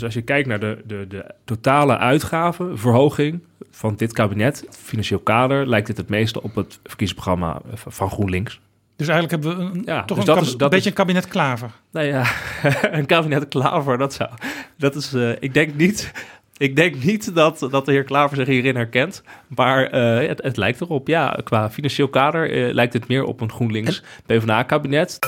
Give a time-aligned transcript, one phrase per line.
[0.00, 3.40] Dus als je kijkt naar de, de, de totale uitgaven, verhoging
[3.70, 8.60] van dit kabinet, financieel kader, lijkt dit het meeste op het verkiezingsprogramma van GroenLinks.
[8.96, 10.92] Dus eigenlijk hebben we een, Ja, toch dus een, dat is- dat beetje is- een
[11.04, 11.70] kabinet klaver.
[11.92, 12.24] Nou ja,
[12.98, 14.30] een kabinet Klaver, dat zou.
[14.76, 16.12] Dat is, eh, ik denk niet.
[16.56, 19.22] Ik denk niet dat, dat de heer Klaver zich hierin herkent.
[19.48, 21.08] Maar eh, het, het lijkt erop.
[21.08, 25.18] Ja, qua financieel kader eh, lijkt het meer op een GroenLinks PvdA-kabinet.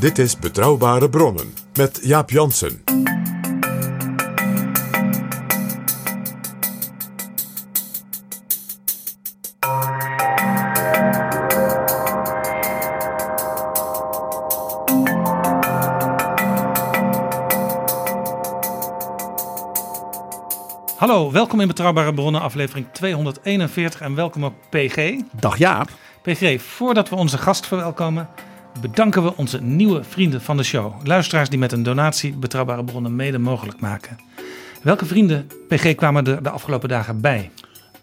[0.00, 2.82] Dit is Betrouwbare Bronnen met Jaap Jansen.
[20.96, 25.20] Hallo, welkom in Betrouwbare Bronnen, aflevering 241 en welkom ook PG.
[25.32, 25.88] Dag Jaap.
[26.22, 28.28] PG, voordat we onze gast verwelkomen,
[28.80, 30.94] bedanken we onze nieuwe vrienden van de show.
[31.06, 34.16] Luisteraars die met een donatie Betrouwbare Bronnen mede mogelijk maken.
[34.82, 37.50] Welke vrienden, PG, kwamen er de afgelopen dagen bij?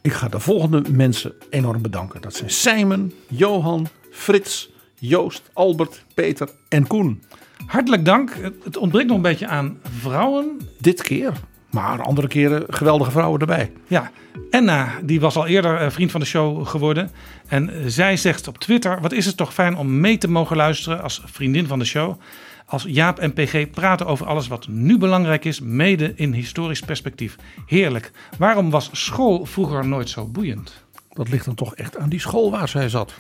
[0.01, 2.21] Ik ga de volgende mensen enorm bedanken.
[2.21, 7.23] Dat zijn Simon, Johan, Frits, Joost, Albert, Peter en Koen.
[7.65, 8.33] Hartelijk dank.
[8.42, 10.58] Het- Het ontbreekt nog een beetje aan vrouwen.
[10.80, 11.31] Dit keer,
[11.71, 13.71] maar andere keren geweldige vrouwen erbij.
[13.87, 14.11] Ja,
[14.49, 17.11] Enna, die was al eerder eh, vriend van de show geworden.
[17.48, 21.03] En zij zegt op Twitter: Wat is het toch fijn om mee te mogen luisteren
[21.03, 22.20] als vriendin van de show.
[22.65, 27.36] Als Jaap en PG praten over alles wat nu belangrijk is, mede in historisch perspectief.
[27.65, 28.11] Heerlijk.
[28.37, 30.86] Waarom was school vroeger nooit zo boeiend?
[31.14, 33.14] Dat ligt dan toch echt aan die school waar zij zat.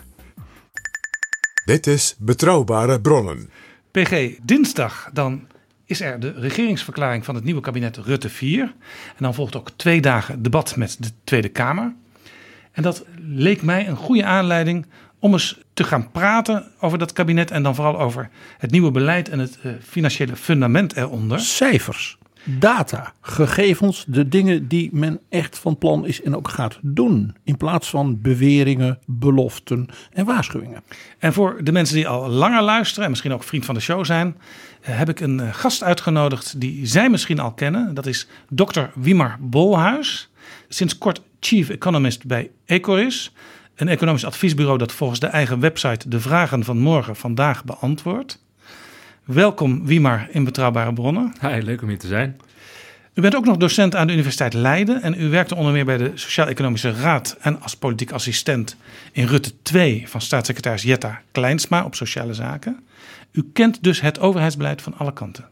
[1.65, 3.49] Dit is Betrouwbare Bronnen.
[3.91, 5.47] PG, dinsdag dan
[5.87, 8.61] is er de regeringsverklaring van het nieuwe kabinet Rutte 4.
[8.61, 8.73] En
[9.17, 11.93] dan volgt ook twee dagen debat met de Tweede Kamer.
[12.71, 14.85] En dat leek mij een goede aanleiding
[15.19, 17.51] om eens te gaan praten over dat kabinet.
[17.51, 21.39] En dan vooral over het nieuwe beleid en het eh, financiële fundament eronder.
[21.39, 22.17] Cijfers,
[22.47, 27.35] data, gegevens, de dingen die men echt van plan is en ook gaat doen.
[27.43, 30.83] In plaats van beweringen, beloften en waarschuwingen.
[31.19, 34.05] En voor de mensen die al langer luisteren en misschien ook vriend van de show
[34.05, 34.37] zijn,
[34.81, 37.93] eh, heb ik een eh, gast uitgenodigd die zij misschien al kennen.
[37.93, 40.29] Dat is dokter Wimar Bolhuis.
[40.67, 43.33] Sinds kort chief economist bij Ecoris.
[43.75, 48.45] Een economisch adviesbureau dat volgens de eigen website de vragen van morgen vandaag beantwoordt.
[49.27, 51.33] Welkom Wimar in Betrouwbare Bronnen.
[51.41, 52.37] Hi, leuk om hier te zijn.
[53.13, 55.97] U bent ook nog docent aan de Universiteit Leiden en u werkte onder meer bij
[55.97, 58.77] de Sociaal-Economische Raad en als politiek assistent
[59.11, 62.83] in Rutte 2 van staatssecretaris Jetta Kleinsma op sociale zaken.
[63.31, 65.45] U kent dus het overheidsbeleid van alle kanten.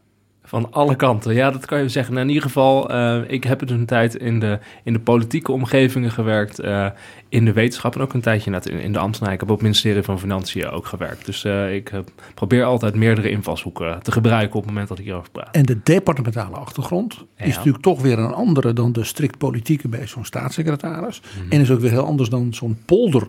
[0.46, 2.14] Van alle kanten, ja, dat kan je zeggen.
[2.14, 5.52] Nou, in ieder geval, eh, ik heb dus een tijd in de, in de politieke
[5.52, 6.86] omgevingen gewerkt, eh,
[7.28, 9.34] in de wetenschap en ook een tijdje net in, in de ambtenarij.
[9.34, 11.26] Ik heb op het ministerie van Financiën ook gewerkt.
[11.26, 11.90] Dus eh, ik
[12.34, 15.54] probeer altijd meerdere invalshoeken te gebruiken op het moment dat ik hierover praat.
[15.54, 17.44] En de departementale achtergrond Ja.
[17.44, 21.20] is natuurlijk toch weer een andere dan de strikt politieke bij zo'n staatssecretaris.
[21.20, 21.52] Mhm.
[21.52, 23.28] En is ook weer heel anders dan zo'n polder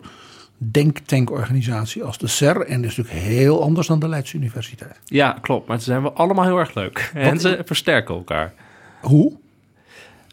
[0.58, 2.60] denktankorganisatie als de SER.
[2.60, 5.00] En is natuurlijk heel anders dan de Leidse Universiteit.
[5.04, 5.68] Ja, klopt.
[5.68, 7.10] Maar ze zijn wel allemaal heel erg leuk.
[7.14, 8.52] En ze versterken elkaar.
[9.00, 9.32] Hoe?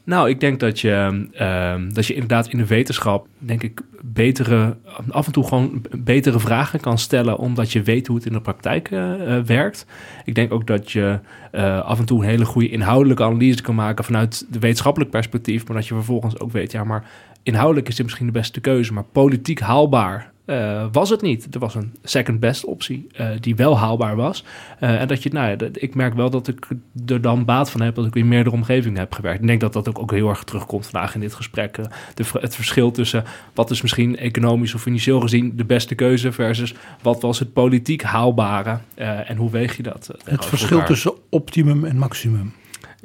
[0.05, 4.77] Nou, ik denk dat je, ehm, dat je inderdaad in de wetenschap, denk ik, betere,
[5.09, 8.41] af en toe gewoon betere vragen kan stellen, omdat je weet hoe het in de
[8.41, 9.85] praktijk eh, eh, werkt.
[10.25, 11.19] Ik denk ook dat je
[11.51, 15.67] eh, af en toe een hele goede inhoudelijke analyse kan maken vanuit de wetenschappelijk perspectief,
[15.67, 17.03] maar dat je vervolgens ook weet, ja, maar
[17.45, 21.47] inhoudelijk is dit misschien de beste keuze, maar politiek haalbaar eh, was het niet.
[21.51, 24.43] Er was een second best optie eh, die wel haalbaar was.
[24.79, 26.67] Eh, en dat je, nou ja, ik merk wel dat ik
[27.05, 29.41] er dan baat van heb dat ik in meerdere omgevingen heb gewerkt.
[29.41, 31.75] Ik denk dat dat ook, ook heel erg terugkomt vandaag in dit gesprek.
[32.13, 36.73] De, het verschil tussen wat is misschien economisch of financieel gezien de beste keuze versus
[37.01, 40.09] wat was het politiek haalbare en hoe weeg je dat?
[40.23, 40.87] Het verschil elkaar?
[40.87, 42.53] tussen optimum en maximum.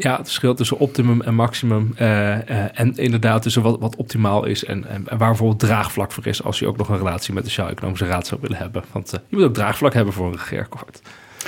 [0.03, 1.93] Ja, het verschil tussen optimum en maximum.
[1.97, 6.13] eh, eh, en inderdaad tussen wat, wat optimaal is en, en, en waar bijvoorbeeld draagvlak
[6.13, 6.43] voor is...
[6.43, 8.83] als je ook nog een relatie met de Sociaal-Economische Raad zou willen hebben.
[8.93, 11.01] Want eh, je moet ook draagvlak hebben voor een regeerakkoord.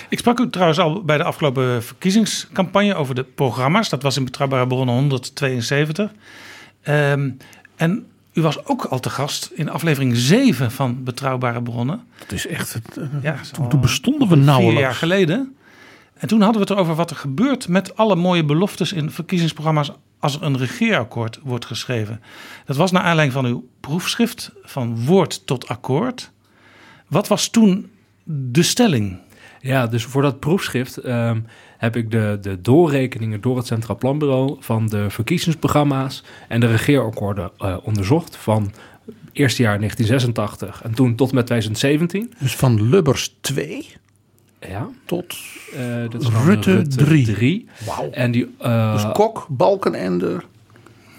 [0.09, 3.89] Ik sprak u trouwens al bij de afgelopen verkiezingscampagne over de programma's.
[3.89, 6.11] Dat was in Betrouwbare Bronnen 172.
[6.83, 7.31] Ehm,
[7.77, 12.01] en u was ook al te gast in aflevering 7 van Betrouwbare Bronnen.
[12.19, 14.81] Het is echt, het, eh, Ja, toen, al toen bestonden we Vier nauwelijks.
[14.81, 15.57] jaar geleden.
[16.23, 19.93] En toen hadden we het erover wat er gebeurt met alle mooie beloftes in verkiezingsprogramma's
[20.19, 22.21] als er een regeerakkoord wordt geschreven.
[22.65, 26.31] Dat was naar aanleiding van uw proefschrift van woord tot akkoord.
[27.09, 27.91] Wat was toen
[28.25, 29.19] de stelling?
[29.61, 31.41] Ja, dus voor dat proefschrift ehm,
[31.79, 37.51] heb ik de, de doorrekeningen door het Centraal Planbureau van de verkiezingsprogramma's en de regeerakkoorden
[37.59, 38.73] eh, onderzocht van
[39.33, 42.33] eerste jaar 1986 en toen tot met 2017.
[42.39, 44.01] Dus van Lubbers 2
[44.69, 45.37] Ja, tot
[45.75, 47.25] eh, dat is Rutte drie.
[47.35, 47.69] 3.
[47.87, 48.11] Wauw.
[48.11, 50.41] En die eh, dus Kok, Balkenende.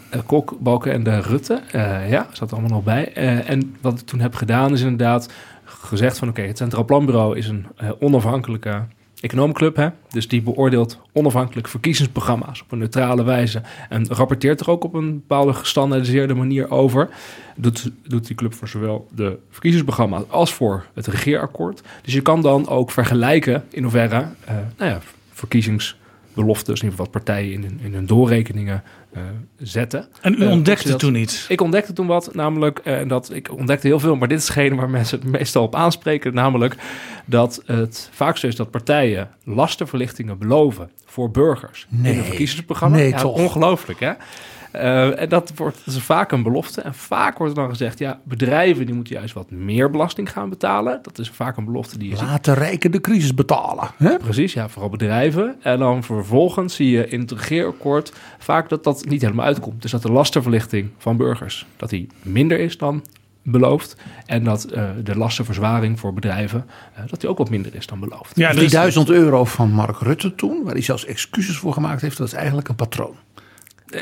[0.10, 3.13] eh, Kok, Balken en de Rutte, eh, ja, zat er allemaal nog bij.
[3.13, 5.30] Eh, en wat ik toen heb gedaan is inderdaad
[5.66, 8.84] gezegd van oké, het Centraal Planbureau is een eh, onafhankelijke
[9.23, 9.89] econoomclub, hè?
[10.09, 15.13] dus die beoordeelt onafhankelijk verkiezingsprogramma's op een neutrale wijze en rapporteert er ook op een
[15.13, 17.09] bepaalde gestandaardiseerde manier over.
[17.55, 21.81] Doet, doet die club voor zowel de verkiezingsprogramma's als voor het regeerakkoord.
[22.01, 24.99] Dus je kan dan ook vergelijken in hoeverre eh, nou ja,
[26.33, 28.83] verkiezingsbeloftes, in ieder geval wat partijen in, hun- in hun doorrekeningen
[29.13, 29.21] eh,
[29.57, 30.07] zetten.
[30.21, 31.45] En u Eh, ontdekte toen iets.
[31.47, 34.47] ik ontdekte toen wat, namelijk, eh, en dat ik ontdekte heel veel, maar dit is
[34.47, 36.75] hetgene waar mensen het meestal op aanspreken, namelijk
[37.25, 42.18] dat het vaak zo is dat partijen lastenverlichtingen beloven voor burgers in Nee.
[42.18, 42.95] een verkiezingsprogramma.
[42.97, 43.35] Nee, ja, toch?
[43.35, 44.12] Ongelooflijk, hè?
[44.73, 46.81] Eh, en dat, wordt, dat is vaak een belofte.
[46.81, 50.49] En vaak wordt er dan gezegd, ja, bedrijven die moeten juist wat meer belasting gaan
[50.49, 50.99] betalen.
[51.01, 52.25] Dat is vaak een belofte die je ziet.
[52.27, 53.87] Laat de rijken de crisis betalen.
[53.97, 54.17] Hè?
[54.17, 55.55] Precies, ja, vooral bedrijven.
[55.61, 59.81] En dan vervolgens zie je in het regeerakkoord vaak dat dat niet helemaal uitkomt.
[59.81, 63.03] Dus dat de lastenverlichting van burgers, dat die minder is dan
[63.45, 63.95] beloofd.
[64.25, 66.65] En dat eh, de lastenverzwaring voor bedrijven,
[66.95, 68.31] eh, dat die ook wat minder is dan beloofd.
[68.35, 71.57] Ja, Dus er die is- duizend euro van Mark Rutte toen, waar hij zelfs excuses
[71.57, 73.15] voor gemaakt heeft, dat is eigenlijk een patroon.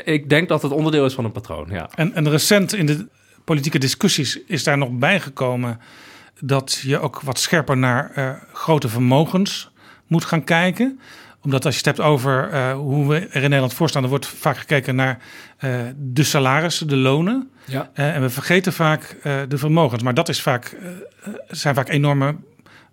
[0.04, 1.90] Ik denk dat het onderdeel is van een patroon, ja.
[1.94, 3.06] En, en recent in de
[3.44, 5.80] politieke discussies is daar nog bijgekomen
[6.40, 9.70] dat je ook wat scherper naar eh, grote vermogens
[10.06, 11.00] moet gaan kijken.
[11.42, 14.08] Omdat als je het hebt over eh, hoe we er in Nederland voor staan, er
[14.08, 15.18] wordt vaak gekeken naar
[15.56, 17.50] eh, de salarissen, de lonen.
[17.64, 17.90] Ja.
[17.92, 19.16] En we vergeten vaak
[19.48, 20.02] de vermogens.
[20.02, 20.76] Maar dat is vaak,
[21.48, 22.36] zijn vaak enorme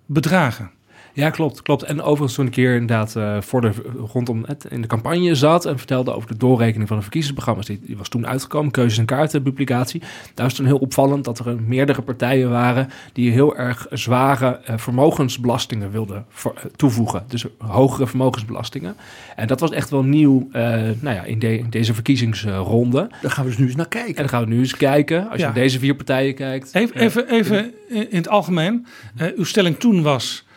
[0.05, 0.71] bedragen.
[1.13, 1.83] Ja, klopt, klopt.
[1.83, 3.71] En overigens toen ik hier inderdaad eh, voor de,
[4.13, 7.79] rondom het in de campagne zat en vertelde over de doorrekening van de verkiezingsprogramma's, die,
[7.85, 10.01] die was toen uitgekomen, keuzes en kaarten publicatie.
[10.33, 14.59] Daar is toen heel opvallend dat er een meerdere partijen waren die heel erg zware
[14.65, 17.23] eh, vermogensbelastingen wilden voor- eh, toevoegen.
[17.27, 18.95] Dus hogere vermogensbelastingen.
[19.35, 20.61] En dat was echt wel nieuw eh,
[20.99, 23.09] nou ja, in, de- in deze verkiezingsronde.
[23.21, 24.15] Daar gaan we dus nu eens naar En kijken.
[24.15, 26.75] dan gaan we nu eens kijken, als je naar deze vier partijen kijkt.
[26.75, 28.85] Even, even, even in het algemeen.
[29.17, 30.47] Eh, uw stelling toen was.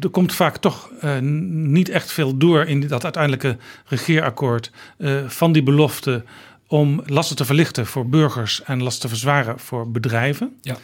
[0.00, 3.56] Er komt vaak toch eh, niet echt veel door in dat uiteindelijke
[3.86, 6.24] regeerakkoord eh, van die belofte
[6.66, 10.56] om lasten te verlichten voor burgers en lasten te verzwaren voor bedrijven.
[10.60, 10.76] Ja.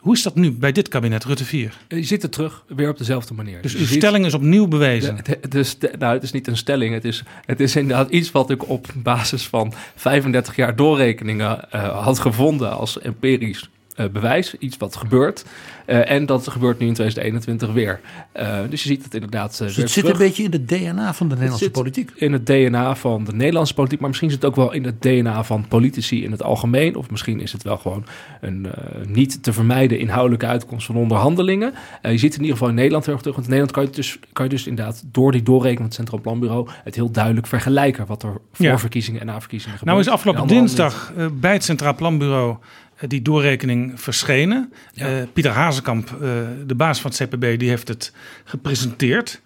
[0.00, 1.76] Hoe is dat nu bij dit kabinet Rutte 4?
[1.88, 3.62] Je zit er terug, weer op dezelfde manier.
[3.62, 5.18] Dus uw stelling is opnieuw bewezen.
[5.50, 6.94] Is, nou, het is niet een stelling.
[6.94, 12.04] Het is, het is inderdaad iets wat ik op basis van 35 jaar doorrekeningen eh,
[12.04, 14.54] had gevonden als empirisch eh, bewijs.
[14.58, 15.44] Iets wat gebeurt.
[15.86, 18.00] Eh, en dat gebeurt nu in 2021 weer.
[18.32, 19.52] Eh, dus je ziet het inderdaad.
[19.52, 21.72] eh, Dus weer het zit terug een beetje in het DNA van de Nederlandse zit-
[21.74, 22.10] politiek.
[22.14, 25.02] in het DNA van de Nederlandse politiek, maar misschien zit het ook wel in het
[25.02, 26.96] DNA van politici in het algemeen.
[26.96, 28.04] Of misschien is het wel gewoon
[28.40, 31.72] een eh, niet te vermijden inhoudelijke uitkomst van onderhandelingen.
[32.02, 33.36] Eh, je ziet het in ieder geval in Nederland heel erg terug.
[33.36, 35.94] Want in Nederland kan je, dus, kan je dus inderdaad door die doorrekening van het
[35.94, 38.78] Centraal Planbureau het heel duidelijk vergelijken wat er voor Ja.
[38.78, 39.96] verkiezingen en na verkiezingen gebeurt.
[39.98, 42.56] Nou is afgelopen dinsdag bij het Centraal Planbureau
[43.06, 44.72] die doorrekening verschenen.
[44.92, 45.06] Ja.
[45.06, 46.30] Eh, Pieter Hazekamp, eh,
[46.66, 48.12] de baas van het CPB, die heeft het
[48.44, 49.40] gepresenteerd.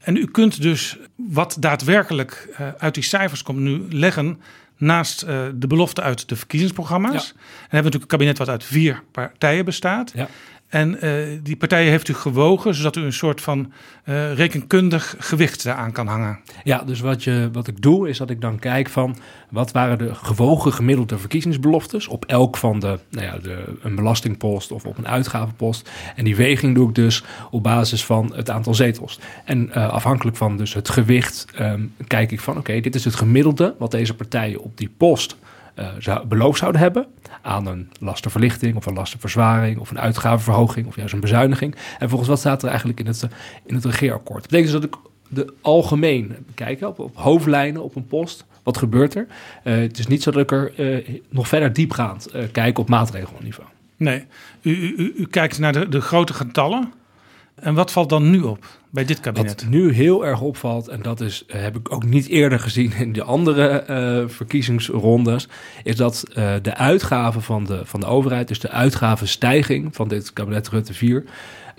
[0.00, 4.40] En u kunt dus wat daadwerkelijk eh, uit die cijfers komt nu leggen
[4.76, 7.12] naast eh, de belofte uit de verkiezingsprogramma's.
[7.12, 7.18] Ja.
[7.20, 10.12] En hebben we natuurlijk een kabinet wat uit vier partijen bestaat.
[10.14, 10.28] Ja.
[10.70, 11.12] En eh,
[11.42, 13.72] die partijen heeft u gewogen, zodat u een soort van
[14.04, 16.38] eh, rekenkundig gewicht daaraan kan hangen.
[16.64, 19.16] Ja, dus wat, je, wat ik doe is dat ik dan kijk van
[19.48, 24.72] wat waren de gewogen gemiddelde verkiezingsbeloftes op elk van de, nou ja, de, een belastingpost
[24.72, 25.90] of op een uitgavenpost.
[26.16, 29.18] En die weging doe ik dus op basis van het aantal zetels.
[29.44, 33.14] En eh, afhankelijk van dus het gewicht ehm, kijk ik van oké, dit is het
[33.14, 35.36] gemiddelde wat deze partijen op die post
[35.98, 37.06] zou, beloofd zouden hebben
[37.42, 41.74] aan een lastenverlichting of een lastenverzwaring of een uitgavenverhoging of juist een bezuiniging.
[41.98, 43.30] En volgens wat staat er eigenlijk in het, eh,
[43.64, 44.40] in het regeerakkoord?
[44.42, 48.44] Dat betekent dus dat ik de algemeen bekijken, op, op hoofdlijnen, op een post.
[48.62, 49.26] Wat gebeurt er?
[49.62, 52.88] Eh, het is niet zo dat ik er eh, nog verder diepgaand eh kijk op
[52.88, 53.68] maatregelniveau.
[53.96, 54.24] Nee,
[54.62, 56.92] u, u, u, u kijkt naar de, de grote getallen.
[57.54, 59.62] En wat valt dan nu op bij dit kabinet?
[59.62, 62.92] Wat nu heel erg opvalt, en dat is, eh, heb ik ook niet eerder gezien
[62.92, 65.48] in de andere eh, verkiezingsrondes,
[65.82, 70.32] is dat eh, de uitgaven van de, van de overheid, dus de uitgavenstijging van dit
[70.32, 71.24] kabinet Rutte 4,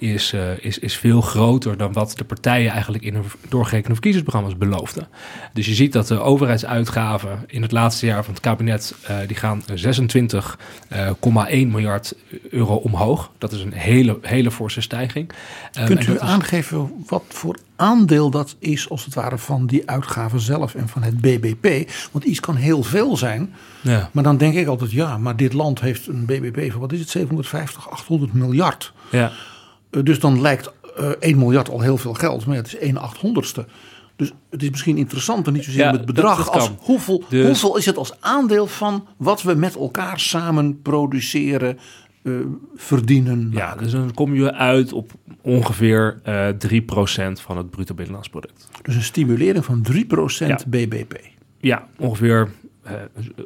[0.02, 4.58] is, eh, is, is veel groter dan wat de partijen eigenlijk in hun doorgerekende verkiezingsprogramma's
[4.58, 5.08] beloofden.
[5.54, 9.36] Dus je ziet dat de overheidsuitgaven in het laatste jaar van het kabinet, eh, die
[9.36, 12.16] gaan 26,1 miljard
[12.50, 13.32] euro omhoog.
[13.38, 15.32] Dat is een hele, hele forse stijging.
[15.80, 20.40] Um, Kunt u aangeven wat voor aandeel dat is, als het ware, van die uitgaven
[20.40, 21.92] zelf en van het BBP?
[22.12, 23.54] Want iets kan heel veel zijn.
[23.82, 24.10] Ja.
[24.12, 27.00] Maar dan denk ik altijd, ja, maar dit land heeft een BBP van, wat is
[27.00, 28.94] het, 750, 800 miljard.
[29.12, 29.32] Ja.
[29.92, 32.80] Eh, Dus dan lijkt eh 1 miljard al heel veel geld, maar ja, het is
[32.80, 33.66] 1 achthonderdste.
[34.16, 37.46] Dus het is misschien interessanter, niet zozeer Ja, met dat- bedrag, dat als hoeveel, Dus-
[37.46, 41.78] hoeveel is het als aandeel van wat we met elkaar samen produceren,
[42.24, 42.34] eh,
[42.76, 43.50] verdienen.
[43.54, 48.68] Ja, dus dan kom je uit op ongeveer eh 3% van het bruto binnenlands product.
[48.82, 50.68] Dus een stimulering van 3% Ja.
[50.68, 51.14] BBP.
[51.60, 52.50] Ja, ongeveer
[52.84, 52.94] eh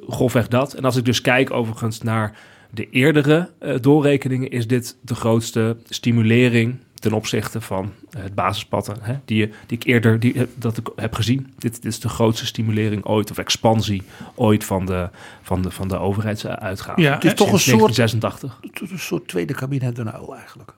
[0.09, 0.73] grofweg dat.
[0.73, 2.37] En als ik dus kijk overigens naar
[2.75, 8.91] de eerdere eh, doorrekeningen, is dit de grootste stimulering ten opzichte van eh, het basispad
[9.01, 11.53] hè, die, je- die ik eerder die, eh, dat ik heb gezien.
[11.57, 14.01] Dit, dit is de grootste stimulering ooit, of expansie
[14.35, 15.09] ooit van de,
[15.41, 17.03] van de, van de overheidsuitgaven.
[17.03, 18.59] Ja, Het is toch een soort, 1986.
[18.91, 20.73] een soort tweede kabinet Den Uyl eigenlijk.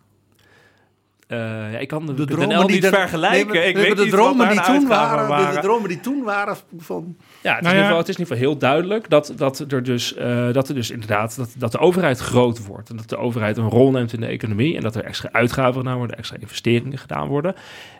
[1.27, 1.37] Eh,
[1.71, 3.37] ja, ik kan de, De de dromen NL die niet dan- vergelijken.
[3.37, 5.61] Nee, maar- ik nee, weet maar de niet dromen die toen uitgaven waren, de- De,
[5.61, 7.81] dromen die toen waren van Ja, het, Nou is in ieder ja.
[7.83, 10.75] geval, het is in ieder geval heel duidelijk dat, dat, er, dus, eh, dat er
[10.75, 12.89] dus inderdaad dat, dat de overheid groot wordt.
[12.89, 14.75] En dat de overheid een rol neemt in de economie.
[14.75, 17.55] En dat er extra uitgaven gedaan worden, extra investeringen gedaan worden.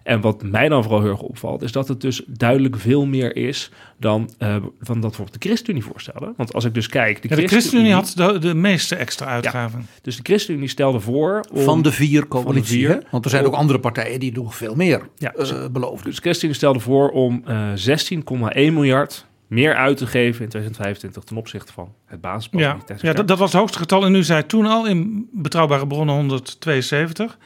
[0.08, 3.36] En wat mij dan vooral heel erg opvalt, is dat het dus duidelijk veel meer
[3.36, 6.34] is dan, eh, dan dat bijvoorbeeld de ChristenUnie voorstellen.
[6.38, 9.88] Want als ik dus kijk, de, Ja, de ChristenUnie had de, de meeste extra uitgaven.
[10.02, 11.64] Dus de ChristenUnie stelde voor om...
[11.64, 12.88] van de vier coalitie.
[13.12, 16.06] Want er zijn ook andere partijen die nog veel meer Ja, eh, beloofden.
[16.06, 21.24] Dus de ChristenUnie stelde voor om eh 16,1 miljard meer uit te geven in 2025
[21.24, 22.62] ten opzichte van het basisplan.
[22.62, 24.06] Ja, ja dat, dat was het hoogste getal.
[24.06, 27.38] En u zei toen al in Betrouwbare Bronnen 172...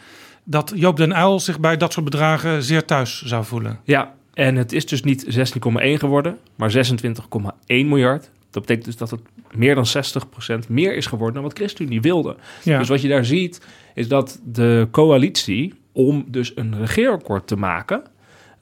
[0.43, 3.79] dat Joop den Uyl zich bij dat soort bedragen zeer thuis zou voelen.
[3.83, 8.29] Ja, en het is dus niet 16,1 geworden, maar 26,1 miljard.
[8.49, 9.21] Dat betekent dus dat het
[9.51, 9.85] meer dan
[10.65, 12.35] 60% meer is geworden dan wat ChristenUnie wilde.
[12.63, 12.77] Ja.
[12.77, 13.61] Dus wat je daar ziet,
[13.95, 18.03] is dat de coalitie, om dus een regeerakkoord te maken,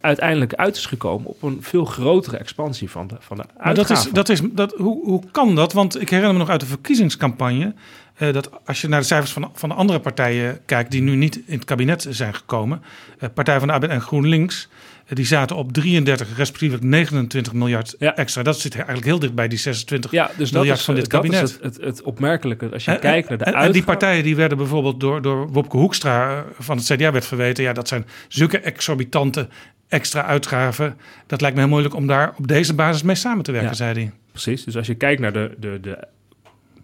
[0.02, 3.84] uiteindelijk uit is gekomen op een veel grotere expansie van de, van de Maar dat
[3.84, 4.14] is, uitgaven.
[4.14, 5.74] dat is, dat, hoe, hoe kan dat?
[5.74, 7.74] Want ik herinner me nog uit de verkiezingscampagne...
[8.20, 10.92] eh, dat als je naar de cijfers van, van de andere partijen kijkt...
[10.92, 12.82] die nu niet in het kabinet zijn gekomen...
[13.20, 14.70] eh, Partij van de Arbeid en GroenLinks...
[15.06, 18.16] eh, die zaten op 33, respectievelijk 29 miljard Ja.
[18.16, 18.44] extra.
[18.44, 21.10] Dat zit eigenlijk heel dicht bij die 26 ja, dus dat miljard is, van dit
[21.10, 21.44] dat kabinet.
[21.44, 22.70] is het, het, het opmerkelijke.
[22.74, 25.78] Als je En- kijkt naar de en, die partijen die werden bijvoorbeeld door, door Wopke
[25.78, 27.64] Hoekstra van het CDA werd verweten.
[27.64, 29.48] Ja, dat zijn zulke exorbitante
[29.88, 30.98] extra uitgaven.
[31.28, 33.76] Dat lijkt me heel moeilijk om daar op deze basis mee samen te werken, Ja.
[33.76, 34.12] zei hij.
[34.32, 34.64] Precies.
[34.64, 35.98] Dus als je kijkt naar de, de, de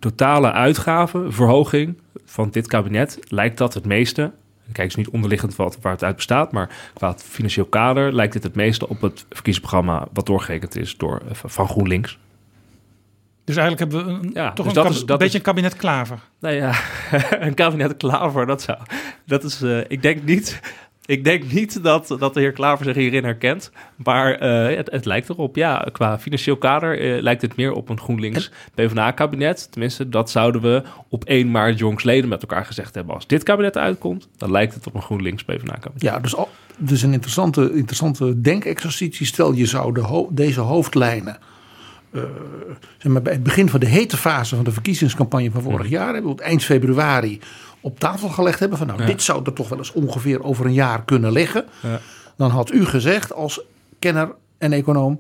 [0.10, 4.32] totale uitgavenverhoging van dit kabinet, lijkt dat het meeste.
[4.72, 8.34] Kijk, is niet onderliggend wat, waar het uit bestaat, maar qua het financieel kader lijkt
[8.34, 12.18] dit het meeste op het verkiezingsprogramma wat doorgerekend is door, eh, van GroenLinks.
[13.44, 16.20] Dus eigenlijk hebben we een, Ja, toch dus een, is- beetje is- een kabinet klaver.
[16.40, 16.74] Nou ja,
[17.40, 18.78] een kabinet Klaver, dat zou.
[19.26, 20.60] Dat is, eh, ik denk niet.
[21.06, 23.72] Ik denk niet dat, dat de heer Klaver zich hierin herkent.
[23.96, 25.56] Maar eh, het, het lijkt erop.
[25.56, 29.68] Ja, qua financieel kader eh, lijkt het meer op een GroenLinks PvdA-kabinet.
[29.72, 33.16] Tenminste, dat zouden we op 1 maart jongsleden met elkaar gezegd hebben.
[33.16, 36.02] Als dit kabinet uitkomt, dan lijkt het op een GroenLinks PvdA-kabinet.
[36.02, 39.26] Ja, dus, al, dus een interessante, interessante denkexercitie.
[39.26, 41.38] Stel je zou de ho- deze hoofdlijnen.
[42.12, 42.22] eh,
[42.98, 46.24] zeg maar, bij het begin van de hete fase van de verkiezingscampagne van vorig jaar,
[46.24, 47.40] op eind februari
[47.86, 49.06] op tafel gelegd hebben van nou, Ja.
[49.06, 51.66] dit zou er toch wel eens ongeveer over een jaar kunnen liggen.
[51.82, 52.00] Ja.
[52.38, 53.62] Dan had u gezegd als
[54.00, 55.20] kenner en econoom,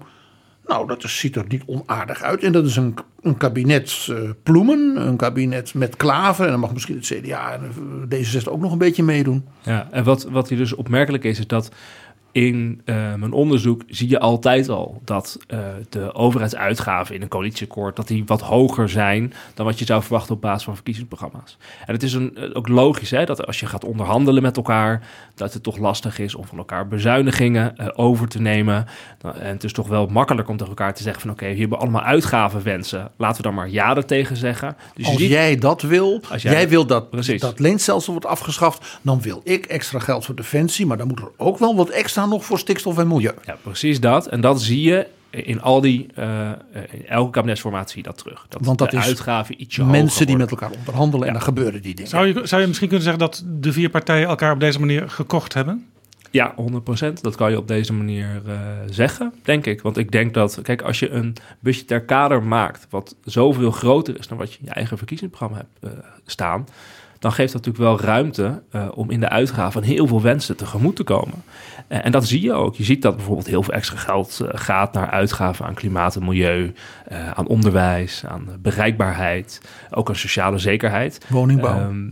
[0.66, 2.44] nou dat is- ziet er niet onaardig uit.
[2.44, 6.74] En dat is een, een kabinet eh, Ploemen, een kabinet met Klaver en dan mag
[6.74, 7.62] misschien het CDA en
[8.10, 9.46] eh, D66 ook nog een beetje meedoen.
[9.62, 11.72] Ja, en wat, wat hier dus opmerkelijk is, is dat
[12.36, 17.96] in eh, mijn onderzoek zie je altijd al dat eh, de overheidsuitgaven in een coalitieakkoord
[17.96, 21.58] dat die wat hoger zijn dan wat je zou verwachten op basis van verkiezingsprogramma's.
[21.86, 25.08] En het is een, eh, ook logisch hè, dat als je gaat onderhandelen met elkaar,
[25.36, 28.86] dat het toch lastig is om van elkaar bezuinigingen over te nemen.
[29.22, 31.70] Nou, en het is toch wel makkelijk om tegen elkaar te zeggen van oké, hebben
[31.70, 33.12] we allemaal uitgavenwensen.
[33.18, 34.76] Laten we dan maar ja er tegen zeggen.
[34.96, 37.42] Dus Als ziet- jij dat wil, Als jij, jij- wil dat, Precies.
[37.42, 41.32] dat leenstelsel wordt afgeschaft, dan wil ik extra geld voor defensie, maar dan moet er
[41.38, 43.34] ook wel wat extra nog voor stikstof en milieu.
[43.46, 44.28] Ja, precies dat.
[44.28, 46.50] En dat zie je in al die, eh,
[46.92, 48.46] in elke kabinetsformatie zie je dat terug.
[48.50, 51.42] Dat Want dat de is uitgaven ietsje Mensen hoger die met elkaar onderhandelen en dan
[51.42, 52.10] gebeuren die dingen.
[52.10, 55.10] Zou je, zou je misschien kunnen zeggen dat de vier partijen elkaar op deze manier
[55.10, 55.86] gekocht hebben?
[56.32, 57.22] Ja, 100%.
[57.22, 59.82] Dat kan je op deze manier eh, zeggen, denk ik.
[59.82, 62.88] Want ik denk dat, kijk, als je een budgetair kader maakt...
[62.90, 66.68] wat zoveel groter is dan wat je in je eigen verkiezingsprogramma hebt eh, staan...
[67.26, 70.96] dan geeft dat natuurlijk wel ruimte eh, om in de uitgaven heel veel wensen tegemoet
[70.96, 71.44] te komen.
[71.88, 72.76] En dat zie je ook.
[72.76, 76.26] Je ziet dat bijvoorbeeld heel veel extra geld eh, gaat naar uitgaven aan klimaat en
[76.26, 76.74] milieu...
[77.08, 81.26] eh, aan onderwijs, aan bereikbaarheid, ook aan sociale zekerheid.
[81.30, 81.80] Woningbouw.
[81.80, 82.04] Ehm,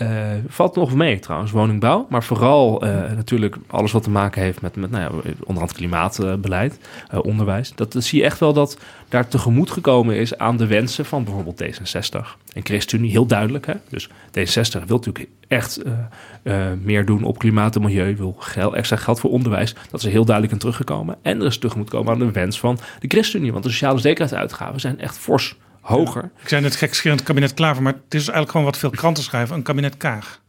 [0.00, 2.06] eh, valt nog mee trouwens, woningbouw.
[2.08, 6.78] Maar vooral eh, natuurlijk alles wat te maken heeft met, met nou ja, klimaatbeleid,
[7.08, 7.72] eh, onderwijs.
[7.74, 8.78] Dat, zie je echt wel dat
[9.08, 13.10] daar tegemoet gekomen is aan de wensen van bijvoorbeeld D66 en ChristenUnie.
[13.10, 13.66] Heel duidelijk.
[13.66, 13.74] Hè?
[13.88, 15.82] Dus D66 wil natuurlijk echt
[16.82, 18.16] meer doen op klimaat en milieu.
[18.16, 19.74] Wil geld, extra geld voor onderwijs.
[19.90, 21.16] Dat is heel duidelijk in teruggekomen.
[21.22, 23.52] En er is tegemoet komen aan de wens van de ChristenUnie.
[23.52, 26.30] Want de sociale zekerheidsuitgaven zijn echt fors hoger.
[26.42, 29.56] Ik zei net gekscherend kabinet Klaver, maar het is eigenlijk gewoon wat veel kranten schrijven.
[29.56, 30.40] Een kabinet Kaag.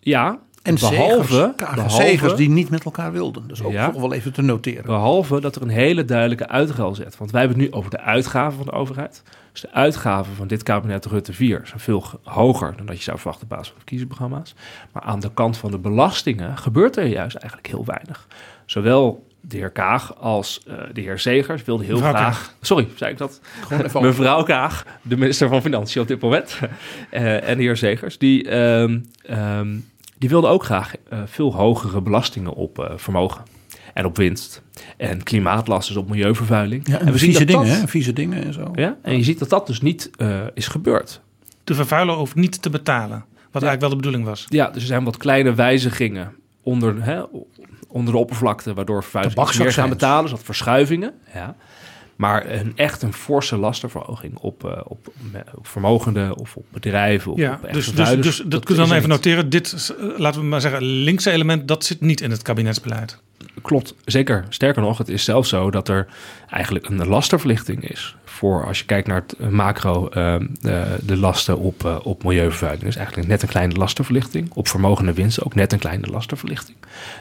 [0.00, 1.54] Ja, En behalve,
[1.86, 3.48] zegers, die niet met elkaar wilden.
[3.48, 3.90] Dus ook Ja.
[3.90, 4.84] toch wel even te noteren.
[4.84, 7.16] behalve dat er een hele duidelijke uitruil zet.
[7.16, 9.22] Want wij hebben het nu over de uitgaven van de overheid.
[9.52, 13.16] Dus de uitgaven van dit kabinet Rutte 4 zijn veel hoger dan dat je zou
[13.16, 14.54] verwachten op basis van verkiezingsprogramma's.
[14.92, 18.26] Maar aan de kant van de belastingen gebeurt er juist eigenlijk heel weinig.
[18.66, 22.54] Zowel de heer Kaag als eh, de heer Zegers wilden heel Mevrouw graag...
[22.60, 23.40] Sorry, zei ik dat?
[23.60, 26.58] Gewoon Mevrouw Kaag, de minister van Financiën op dit moment.
[27.10, 29.76] eh, en de heer Zegers, die, ehm, ehm,
[30.18, 33.42] die wilden ook graag eh, veel hogere belastingen op eh, vermogen.
[33.94, 34.62] En op winst.
[34.96, 36.88] En klimaatlast, dus op milieuvervuiling.
[36.88, 37.88] Ja, en, we zien vieze dat dingen, dat- hè?
[37.88, 38.70] Vieze dingen en zo.
[38.74, 41.20] Ja, en je ziet dat dat dus niet eh, is gebeurd.
[41.64, 43.24] De vervuiler hoeft niet te betalen.
[43.50, 44.46] Wat eigenlijk wel de bedoeling was.
[44.48, 46.32] Ja, dus er zijn wat kleine wijzigingen
[46.70, 47.22] onder, hè,
[47.88, 50.22] onder de oppervlakte, waardoor vervuilers meer gaan betalen.
[50.22, 51.12] Dus dat verschuivingen.
[51.34, 51.56] Ja.
[52.16, 55.12] Maar een, echt een forse lastenverhoging op, eh, op,
[55.54, 57.32] op vermogenden of op bedrijven.
[57.32, 59.08] Of Ja, op dus, dus, dus dat, kun je dan even niet.
[59.08, 59.50] noteren.
[59.50, 63.20] Dit, eh, laten we maar zeggen, linkse element, dat zit niet in het kabinetsbeleid.
[63.62, 64.44] Klopt, zeker.
[64.48, 66.06] Sterker nog, het is zelfs zo dat er
[66.48, 68.16] eigenlijk een lastenverlichting is.
[68.24, 72.24] Voor als je kijkt naar het eh, macro, eh, de, de lasten op, eh, op
[72.24, 72.84] milieuvervuiling.
[72.84, 74.50] Dus eigenlijk net een kleine lastenverlichting.
[74.54, 76.76] Op vermogende winst ook net een kleine lastenverlichting.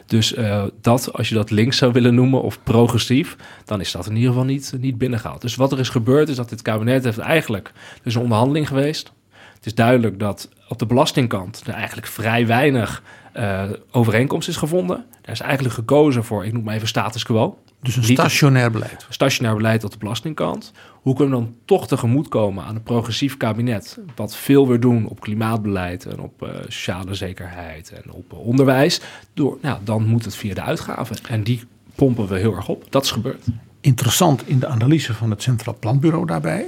[0.05, 0.35] Dus
[0.81, 4.29] dat, als je dat links zou willen noemen of progressief, dan is dat in ieder
[4.29, 5.41] geval niet, niet binnengehaald.
[5.41, 7.71] Dus wat er is gebeurd is dat dit kabinet heeft eigenlijk,
[8.03, 9.11] is een onderhandeling geweest.
[9.55, 13.03] Het is duidelijk dat op de belastingkant er eigenlijk vrij weinig
[13.39, 15.05] eh, overeenkomst is gevonden.
[15.21, 17.57] Er is eigenlijk gekozen voor, ik noem maar even status quo.
[17.81, 19.05] Dus een stationair beleid.
[19.09, 20.71] Stationair beleid op de belastingkant.
[21.01, 23.99] Hoe kunnen we dan toch tegemoetkomen aan een progressief kabinet...
[24.15, 29.01] wat veel weer doen op klimaatbeleid en op eh, sociale zekerheid en op onderwijs?
[29.33, 31.15] Door, nou, dan moet het via de uitgaven.
[31.29, 31.63] En die
[31.95, 32.85] pompen we heel erg op.
[32.89, 33.45] Dat is gebeurd.
[33.81, 36.65] Interessant in de analyse van het Centraal Planbureau daarbij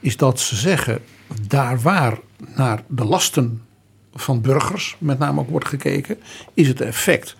[0.00, 0.98] is dat ze zeggen
[1.48, 2.18] daar waar
[2.56, 3.62] naar de lasten
[4.22, 6.18] van burgers met name ook wordt gekeken,
[6.54, 7.36] is het effect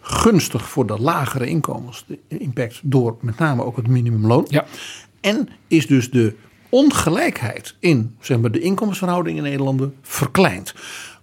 [0.00, 4.46] gunstig voor de lagere inkomens, de impact door met name ook het minimumloon.
[4.48, 4.64] Ja.
[5.20, 6.34] En is dus de
[6.68, 10.74] ongelijkheid in zeg maar, de inkomensverhouding in Nederland verkleind.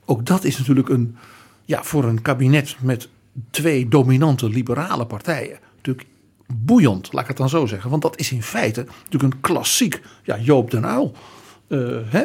[0.05, 1.15] Ook dat is natuurlijk een,
[1.65, 3.09] ja, voor een kabinet met
[3.49, 6.07] twee dominante liberale partijen natuurlijk
[6.47, 7.89] boeiend, laat ik het dan zo zeggen.
[7.89, 11.13] Want dat is in feite natuurlijk een klassiek ja, Joop den Uyl.
[11.67, 12.23] eh, hè?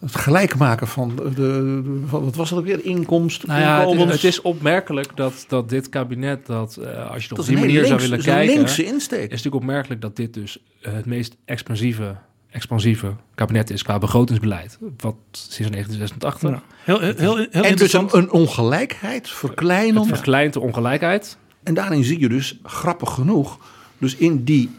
[0.00, 3.74] Het gelijk maken van, de, de- van wat was het ook weer, inkomst, Nou ja,
[3.78, 4.14] het is, inkomens.
[4.14, 7.56] het is opmerkelijk dat, dat dit kabinet, dat eh, als je het dat op die
[7.56, 8.54] manier zou willen kijken...
[8.54, 9.22] linkse insteek.
[9.22, 12.16] is natuurlijk opmerkelijk dat dit dus eh, het meest expansieve,
[12.50, 14.78] expansieve kabinet is qua begrotingsbeleid.
[14.96, 16.50] Wat sinds 1986.
[16.50, 16.62] Ja.
[16.84, 20.00] Heel, heel, heel, heel en dus een, een ongelijkheid verkleinen.
[20.00, 21.36] Het verkleint de ongelijkheid.
[21.62, 23.58] En daarin zie je dus, grappig genoeg,
[23.98, 24.70] dus in die,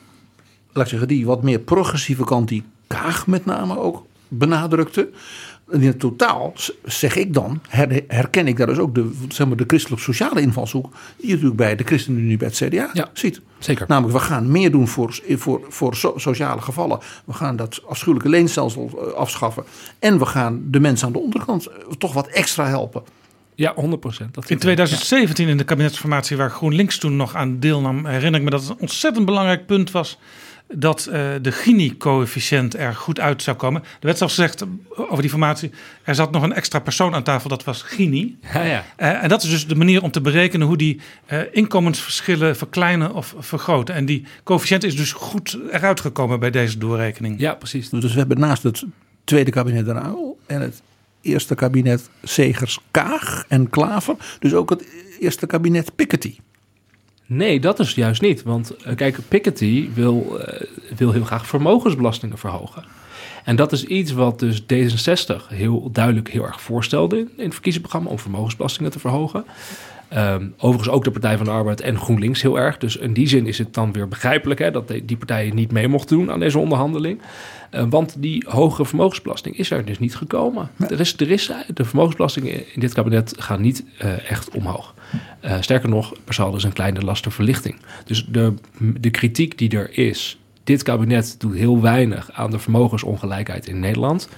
[0.73, 5.10] laat ik zeggen, die wat meer progressieve kant die Kaag met name ook benadrukte.
[5.72, 9.48] En in het totaal, zeg ik dan, her- herken ik daar dus ook de, zeg
[9.48, 10.92] maar, de christelijk-sociale invalshoek.
[11.18, 13.10] Die je natuurlijk bij de ChristenUnie, bij het CDA Ja.
[13.13, 13.42] ziet.
[13.60, 13.86] Zeker.
[13.88, 17.00] Namelijk, we gaan meer doen voor, voor, voor so- sociale gevallen.
[17.26, 19.63] We gaan dat afschuwelijke leenstelsel eh, afschaffen.
[20.00, 23.04] En we gaan de mensen aan de onderkant eh, toch wat extra helpen.
[23.56, 24.50] Ja, 100 procent.
[24.50, 28.62] In 2017 in de kabinetsformatie waar GroenLinks toen nog aan deelnam, herinner ik me dat
[28.62, 30.18] het een ontzettend belangrijk punt was
[30.75, 33.82] dat eh, de Gini-coëfficiënt er goed uit zou komen.
[33.82, 35.71] Er werd zelfs gezegd eh, over die formatie,
[36.03, 38.38] er zat nog een extra persoon aan tafel, dat was Gini.
[38.53, 38.86] Ja, ja.
[38.95, 43.13] Eh, en dat is dus de manier om te berekenen hoe die eh, inkomensverschillen verkleinen
[43.13, 43.95] of vergroten.
[43.95, 47.39] En die coëfficiënt is dus goed eruit gekomen bij deze doorrekening.
[47.39, 47.89] ja, precies.
[47.89, 48.84] Dus we hebben naast het
[49.23, 50.82] tweede kabinet Uyl en het
[51.21, 54.15] eerste kabinet Segers Kaag en Klaver.
[54.39, 54.86] Dus ook het
[55.19, 56.38] eerste kabinet Piketty.
[57.32, 58.44] Nee, dat is juist niet.
[58.44, 60.62] Want eh, kijk, Piketty wil, eh,
[60.96, 62.84] wil heel graag vermogensbelastingen verhogen.
[63.44, 68.10] En dat is iets wat dus D66 heel duidelijk heel erg voorstelde in, het verkiezingsprogramma
[68.10, 69.46] om vermogensbelastingen te verhogen.
[70.08, 72.78] Ehm, overigens ook de Partij van de Arbeid en GroenLinks heel erg.
[72.78, 75.88] Dus in die zin is het dan weer begrijpelijk hè, dat die partijen niet mee
[75.88, 77.22] mochten doen aan deze onderhandeling.
[77.69, 80.69] Eh, want die hogere vermogensbelasting is er dus niet gekomen.
[80.77, 84.93] Er is, er is, de vermogensbelastingen in dit kabinet gaan niet eh, echt omhoog.
[85.39, 87.75] Eh, sterker nog, er zal dus een kleine lastenverlichting.
[88.05, 88.53] Dus de,
[88.99, 94.29] de kritiek die er is, dit kabinet doet heel weinig aan de vermogensongelijkheid in Nederland,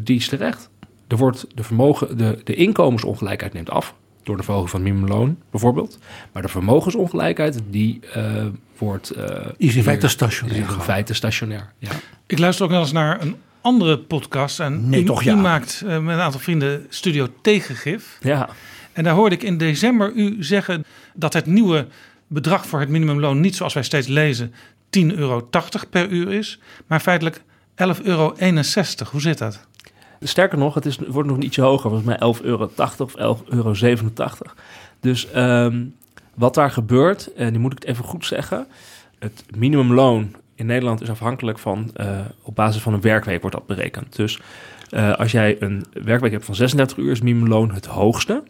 [0.00, 0.70] die is terecht.
[1.08, 3.94] Er wordt de, vermogen, de, de inkomensongelijkheid neemt af
[4.26, 5.98] door de verhoging van minimumloon bijvoorbeeld.
[6.32, 8.44] Maar de vermogensongelijkheid die uh,
[8.78, 9.16] wordt...
[9.16, 9.24] Uh,
[9.56, 10.60] is in feite stationair.
[10.60, 11.90] Is in feite stationair, ja.
[12.26, 14.60] Ik luister ook wel eens naar een andere podcast.
[14.60, 15.34] En nee, u, toch, u ja.
[15.34, 18.18] maakt uh, met een aantal vrienden Studio Tegengif.
[18.20, 18.48] Ja.
[18.92, 20.84] En daar hoorde ik in december u zeggen
[21.14, 21.86] dat het nieuwe
[22.26, 24.52] bedrag voor het minimumloon niet zoals wij steeds lezen
[24.98, 25.48] 10,80 euro
[25.90, 28.34] per uur is, maar feitelijk 11,61 euro.
[29.10, 29.66] Hoe zit dat?
[30.20, 31.90] Sterker nog, het is, wordt nog ietsje hoger.
[31.90, 33.72] Volgens mij 11,80 euro of 11,87 euro.
[35.00, 35.94] Dus um,
[36.34, 38.66] wat daar gebeurt, en nu moet ik het even goed zeggen.
[39.18, 43.66] Het minimumloon in Nederland is afhankelijk van, uh, op basis van een werkweek wordt dat
[43.66, 44.16] berekend.
[44.16, 44.40] Dus
[44.90, 48.42] uh, als jij een werkweek hebt van 36 uur is minimumloon het hoogste.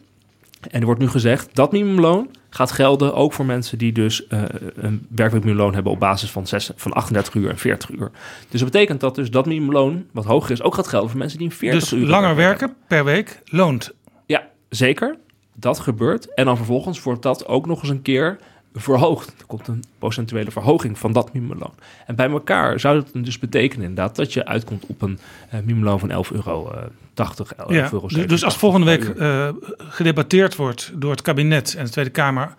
[0.61, 4.43] En er wordt nu gezegd dat minimumloon gaat gelden ook voor mensen die dus uh,
[4.75, 8.11] een werkweekminimumloon hebben op basis van, 6, van 38 uur en 40 uur.
[8.49, 11.37] Dus dat betekent dat dus dat minimumloon, wat hoger is, ook gaat gelden voor mensen
[11.37, 13.93] die een 40 dus uur Dus langer werken per week loont.
[14.25, 15.17] Ja, zeker.
[15.53, 16.33] Dat gebeurt.
[16.33, 18.37] En dan vervolgens wordt dat ook nog eens een keer
[18.79, 19.27] verhoogd.
[19.39, 21.73] Er komt een procentuele verhoging van dat minimumloon.
[22.05, 25.19] En bij elkaar zou dat dus betekenen inderdaad dat je uitkomt op een
[25.53, 26.71] uh, minimumloon van 11 euro.
[26.73, 26.81] Uh,
[27.13, 28.07] 80 11 ja, euro.
[28.07, 32.55] Dus als volgende week uh, gedebatteerd wordt door het kabinet en de Tweede Kamer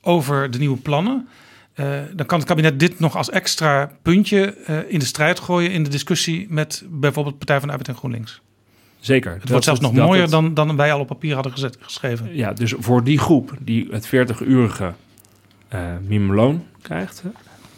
[0.00, 1.28] over de nieuwe plannen,
[2.12, 4.56] dan kan het kabinet dit nog als extra puntje
[4.88, 8.40] in de strijd gooien in de discussie met bijvoorbeeld Partij van de Arbeid en GroenLinks.
[9.02, 9.38] Zeker.
[9.40, 12.36] Het wordt zelfs nog mooier het, dan, dan wij al op papier hadden gezet, geschreven.
[12.36, 14.92] Ja, dus voor die groep die het 40-urige
[15.74, 17.22] uh, minimumloon krijgt,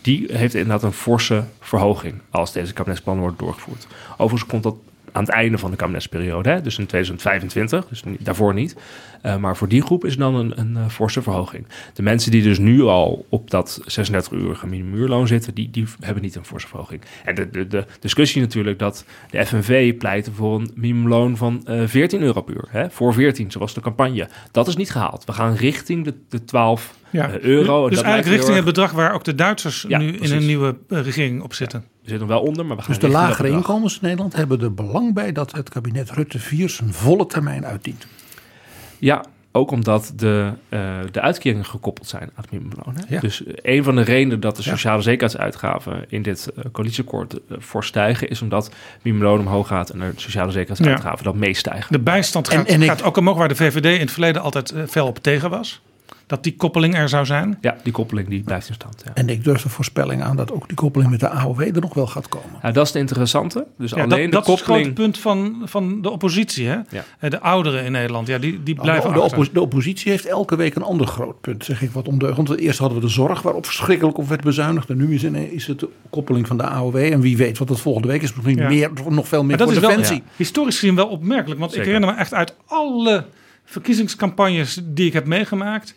[0.03, 3.87] die heeft inderdaad een forse verhoging als deze kabinetsplan wordt doorgevoerd.
[4.17, 4.77] Overigens komt dat
[5.15, 6.61] aan het einde van de kabinetsperiode, hè?
[6.61, 8.77] dus in 2025, dus daarvoor niet.
[9.23, 11.67] Uh, maar voor die groep is dan een, een uh, forse verhoging.
[11.93, 16.35] De mensen die dus nu al op dat 36-urige minimumuurloon zitten, die, die hebben niet
[16.35, 17.03] een forse verhoging.
[17.25, 22.23] En de, de, discussie natuurlijk dat de FNV pleitte voor een minimumloon van uh, 14
[22.23, 22.69] euro per uur.
[22.69, 22.91] Hè?
[22.91, 24.29] Voor 14, zoals de campagne.
[24.51, 25.25] Dat is niet gehaald.
[25.25, 27.89] We gaan richting de, de 12 ja, euro.
[27.89, 30.31] Dus dat eigenlijk richting het bedrag waar ook de Duitsers ja, nu precies.
[30.31, 31.81] in een nieuwe eh, regering op zitten.
[31.81, 31.87] Ja.
[32.03, 34.75] We zitten wel onder, maar we gaan Dus de lagere inkomens in Nederland hebben er
[34.75, 38.07] belang bij dat het kabinet Rutte 4 zijn volle termijn uitdient.
[38.99, 42.97] Ja, ook omdat de, uh, de uitkeringen gekoppeld zijn aan het minimumloon.
[43.09, 43.21] Ja.
[43.21, 48.43] Dus een van de redenen dat de sociale zekerheidsuitgaven in dit coalitieakkoord voor stijgen, is
[48.43, 51.25] omdat het minimumloon omhoog gaat en de sociale zekerheidsuitgaven ja.
[51.25, 51.93] dat meestijgen.
[51.93, 54.75] De bijstand gaat, en, en gaat ook omhoog waar de VVD in het verleden altijd
[54.89, 55.83] fel op tegen was.
[56.35, 57.59] Dat die koppeling er zou zijn?
[57.61, 59.03] Ja, die koppeling die blijft in stand.
[59.05, 59.11] Ja.
[59.15, 61.95] En ik durf de voorspelling aan dat ook die koppeling met de AOW er nog
[61.95, 62.59] wel gaat komen.
[62.63, 63.67] Ja, dat is het interessante.
[63.79, 64.81] Dus ja, alleen dat, de dat koppeling...
[64.81, 66.67] is het punt van, van de oppositie.
[66.67, 66.79] Hè?
[66.91, 67.29] Ja.
[67.29, 70.57] De ouderen in Nederland, ja, die, die blijven nou, de, oppo de, oppositie heeft elke
[70.57, 72.59] week een ander groot punt, zeg ik wat ondeugend.
[72.59, 74.91] Eerst hadden we de zorg waarop verschrikkelijk op werd bezuinigd.
[74.91, 76.97] En nu is, in, is het de koppeling van de AOW.
[76.97, 78.35] En wie weet wat het volgende week is.
[78.35, 80.17] Misschien meer, nog veel meer maar voor dat defensie.
[80.17, 81.61] Is wel, historisch gezien wel opmerkelijk.
[81.61, 81.87] Want Zeker.
[81.87, 83.25] ik herinner me echt uit alle
[83.65, 85.95] verkiezingscampagnes die ik heb meegemaakt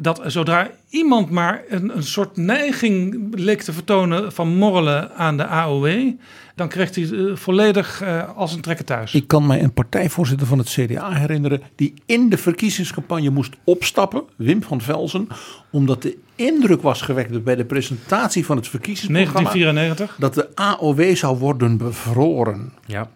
[0.00, 5.46] dat zodra iemand maar een, een soort neiging leek te vertonen van morrelen aan de
[5.46, 6.10] AOW,
[6.54, 9.14] dan kreeg hij uh, volledig uh, als een trekker thuis.
[9.14, 14.22] Ik kan mij een partijvoorzitter van het CDA herinneren die in de verkiezingscampagne moest opstappen,
[14.36, 15.28] Wim van Velzen,
[15.70, 21.16] omdat de indruk was gewekt bij de presentatie van het verkiezingsprogramma 1994 dat de AOW
[21.16, 22.72] zou worden bevroren.
[22.86, 23.10] Ja.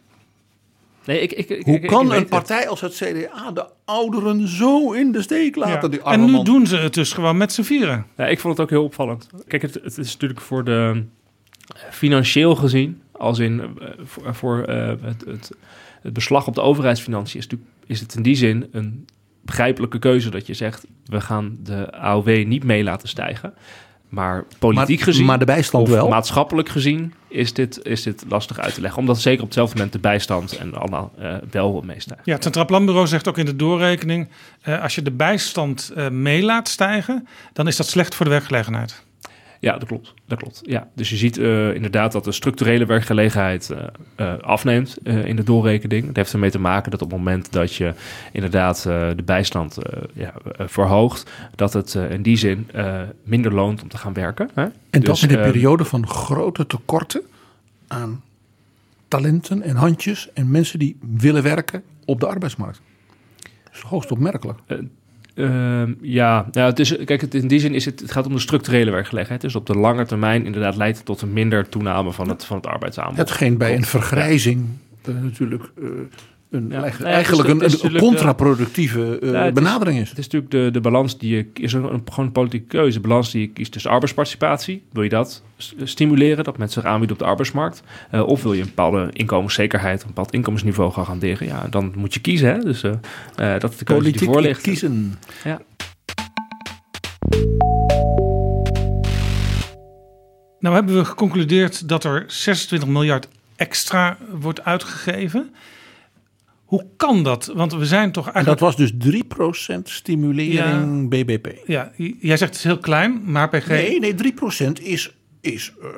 [1.05, 2.69] Nee, ik, ik, ik, Hoe kan een partij het.
[2.69, 5.81] als het CDA de ouderen zo in de steek laten?
[5.83, 5.88] Ja.
[5.88, 6.45] Die en nu man.
[6.45, 8.07] doen ze het dus gewoon met z'n vieren.
[8.17, 9.29] Ja, ik vond het ook heel opvallend.
[9.47, 11.05] Kijk, het, het is natuurlijk voor de
[11.91, 15.51] financieel gezien, als in uh, voor, voor uh, het, het,
[16.03, 17.49] het, beslag op de overheidsfinanciën, is,
[17.87, 19.07] is het in die zin een
[19.41, 23.55] begrijpelijke keuze dat je zegt: we gaan de AOW niet mee laten stijgen.
[24.12, 26.09] Maar politiek maar, gezien, maar de bijstand of wel.
[26.09, 29.01] maatschappelijk gezien, is dit, is dit lastig uit te leggen.
[29.01, 32.25] Omdat zeker op hetzelfde moment de bijstand en allemaal uh, wel meestijgen.
[32.27, 34.29] Ja, het Centraal Planbureau zegt ook in de doorrekening...
[34.68, 38.31] Uh, als je de bijstand uh, mee laat stijgen, dan is dat slecht voor de
[38.31, 39.05] werkgelegenheid.
[39.62, 40.14] Ja, dat klopt.
[40.27, 40.61] Dat klopt.
[40.62, 40.88] Ja.
[40.94, 43.79] Dus je ziet uh, inderdaad dat de structurele werkgelegenheid uh,
[44.16, 46.07] uh, afneemt in de doorrekening.
[46.07, 47.94] Het heeft ermee te maken dat op het moment dat je
[48.33, 49.79] inderdaad de bijstand
[50.12, 52.68] ja, verhoogt, dat het in die zin
[53.25, 54.51] minder loont om te gaan werken.
[54.55, 54.62] Hè?
[54.62, 57.22] En dus, dat in de periode van grote tekorten
[57.87, 58.22] aan
[59.09, 62.81] talenten en handjes en mensen die willen werken op de arbeidsmarkt.
[63.64, 64.59] Dat is hoogst opmerkelijk.
[65.35, 68.33] Uh, ja, nou, het is, kijk, het, in die zin is het, het gaat om
[68.33, 69.40] de structurele werkgelegenheid.
[69.40, 72.57] Dus op de lange termijn inderdaad leidt het tot een minder toename van het, van
[72.57, 73.16] het arbeidsaanbod.
[73.16, 74.66] Hetgeen bij een vergrijzing
[75.05, 75.12] ja.
[75.12, 75.88] natuurlijk uh,
[76.53, 80.09] een, ja, eigenlijk een, een, contraproductieve uh, benadering is.
[80.09, 83.01] Het is natuurlijk de, de balans die je is een, een, gewoon een politieke keuze.
[83.01, 84.83] De balans die je kiest tussen arbeidsparticipatie.
[84.93, 85.43] Wil je dat
[85.83, 87.83] stimuleren, dat mensen zich aanbieden op de arbeidsmarkt?
[88.15, 91.47] Uh, of wil je een bepaalde inkomenszekerheid, een bepaald inkomensniveau garanderen?
[91.47, 92.53] Ja, dan moet je kiezen.
[92.53, 92.59] Hè?
[92.59, 92.93] Dus uh,
[93.37, 94.61] dat is de keuze Politiek die voor ligt.
[94.61, 95.19] kiezen.
[95.45, 95.61] Ja.
[100.59, 105.55] Nou hebben we geconcludeerd dat er 26 miljard extra wordt uitgegeven.
[106.73, 107.53] Hoe kan dat?
[107.55, 108.61] Want we zijn toch eigenlijk...
[108.61, 109.23] En dat was dus
[109.75, 111.47] 3% stimulering ja, BBP.
[111.67, 113.67] Ja, jij zegt het is heel klein, maar PG...
[113.67, 115.89] Nee, nee 3% is, is uh,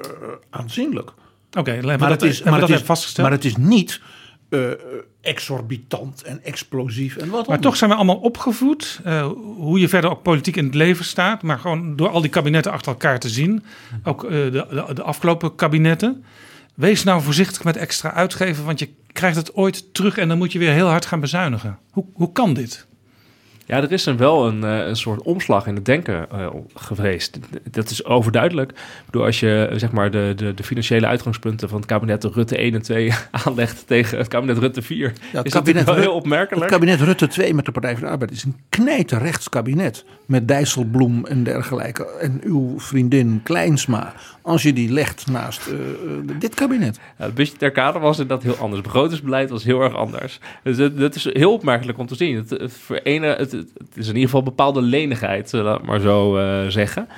[0.50, 1.08] aanzienlijk.
[1.08, 3.26] Oké, okay, maar, dat, is, maar dat het is, vastgesteld.
[3.26, 4.00] Maar het is niet
[4.50, 4.70] uh,
[5.20, 10.10] exorbitant en explosief en wat Maar toch zijn we allemaal opgevoed, uh, hoe je verder
[10.10, 13.28] ook politiek in het leven staat, maar gewoon door al die kabinetten achter elkaar te
[13.28, 13.64] zien,
[14.04, 16.24] ook de, de, de afgelopen kabinetten.
[16.74, 20.52] Wees nou voorzichtig met extra uitgeven, want je krijgt het ooit terug en dan moet
[20.52, 21.78] je weer heel hard gaan bezuinigen.
[21.90, 22.86] Hoe, hoe kan dit?
[23.66, 27.38] Ja, er is een wel een, eh, een soort omslag in het denken uh, geweest.
[27.70, 28.72] Dat is overduidelijk.
[29.10, 32.74] Door als je zeg maar de, de, de, financiële uitgangspunten van het kabinet Rutte 1
[32.74, 33.12] en 2
[33.44, 36.62] aanlegt tegen het kabinet Rutte 4, ja, het is kabinet wel heel opmerkelijk.
[36.62, 40.04] Het kabinet Rutte 2 met de Partij van de Arbeid is een knijterrechts kabinet.
[40.26, 42.06] Met Dijsselbloem en dergelijke.
[42.20, 44.14] En uw vriendin Kleinsma.
[44.44, 45.78] Als je die legt naast uh,
[46.38, 47.00] dit kabinet.
[47.18, 48.82] Ja, het budgetair kader was dat heel anders.
[48.82, 50.38] Begrotingsbeleid was heel erg anders.
[50.62, 52.36] Dus dat, is heel opmerkelijk om te zien.
[52.36, 57.08] Het, het, het, het, is in ieder geval bepaalde lenigheid, laat maar zo uh, zeggen.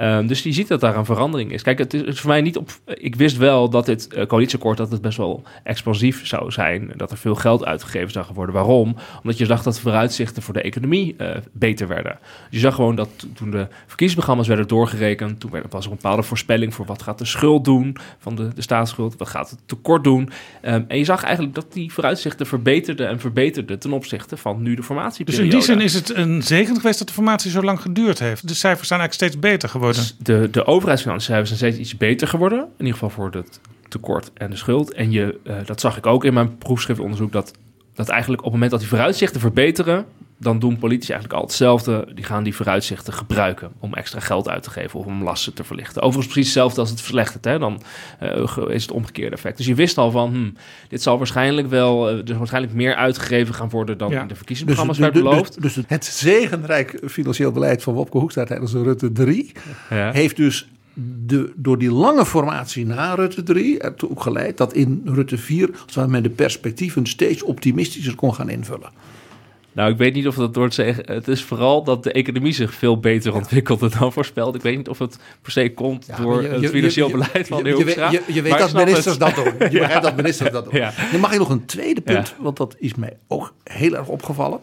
[0.00, 1.62] Um, dus je ziet dat daar een verandering is.
[1.62, 2.70] Kijk, het is, voor mij niet op.
[2.94, 6.92] Ik wist wel dat dit uh, coalitieakkoord dat het best wel expansief zou zijn.
[6.96, 8.54] Dat er veel geld uitgegeven zou worden.
[8.54, 8.96] Waarom?
[9.22, 12.18] Omdat je zag dat de vooruitzichten voor de economie uh, beter werden.
[12.50, 16.74] Je zag gewoon dat toen de verkiezingsprogramma's werden doorgerekend, toen was er een bepaalde voorspelling
[16.74, 20.30] voor wat gaat de schuld doen van de, de staatsschuld, wat gaat het tekort doen.
[20.62, 24.74] Um, en je zag eigenlijk dat die vooruitzichten verbeterden en verbeterden ten opzichte van nu
[24.74, 25.56] de formatieperiode.
[25.56, 28.18] Dus in die zin is het een zegen geweest dat de formatie zo lang geduurd
[28.18, 28.48] heeft.
[28.48, 29.88] De cijfers zijn eigenlijk steeds beter geworden.
[30.18, 32.58] De, de overheidsfinanciën zijn steeds iets beter geworden.
[32.58, 34.92] In ieder geval voor het tekort en de schuld.
[34.92, 37.32] En je, uh, dat zag ik ook in mijn proefschriftonderzoek.
[37.32, 37.52] Dat,
[37.94, 40.04] dat eigenlijk op het moment dat die vooruitzichten verbeteren
[40.40, 42.06] dan doen politici eigenlijk al hetzelfde.
[42.14, 45.64] Die gaan die vooruitzichten gebruiken om extra geld uit te geven of om lasten te
[45.64, 46.02] verlichten.
[46.02, 47.44] Overigens precies hetzelfde als het verslechtert.
[47.44, 47.58] Hè?
[47.58, 47.82] Dan
[48.22, 49.56] uh, is het omgekeerde effect.
[49.56, 50.50] Dus je wist al van, hm,
[50.88, 54.22] dit zal waarschijnlijk wel, uh, dus waarschijnlijk meer uitgegeven gaan worden dan ja.
[54.22, 55.62] in de verkiezingsprogramma's dus, werd beloofd.
[55.62, 59.52] Dus, dus, het zegenrijk financieel beleid van Wopke Hoekstra tijdens Rutte 3
[59.90, 60.12] ja.
[60.12, 60.68] heeft dus
[61.26, 65.70] de, door die lange formatie na Rutte 3 ertoe geleid dat in Rutte 4
[66.06, 68.90] men de perspectieven steeds optimistischer kon gaan invullen.
[69.72, 71.04] Nou, ik weet niet of dat door het zeggen.
[71.12, 74.54] Het is vooral dat de economie zich veel beter ontwikkelt dan voorspeld.
[74.54, 78.10] Ik weet niet of het per se komt door het financieel beleid van de Hoekstra.
[78.10, 79.44] Je, je, weet dat ministers dat doen.
[79.44, 80.74] Je begrijpt dat ministers dat doen.
[80.74, 80.92] Ja.
[81.10, 84.60] Dan mag ik nog een tweede punt, want dat is mij ook heel erg opgevallen.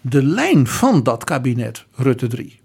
[0.00, 2.60] De lijn van dat kabinet Rutte 3.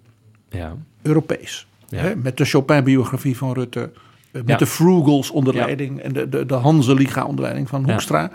[0.50, 0.76] Ja.
[1.02, 1.68] Europees.
[1.90, 3.92] Hè, met de Chopin-biografie van Rutte.
[4.32, 8.32] Eh, met de Frugals onder leiding en de, de, de Hanse-liga onder leiding van Hoekstra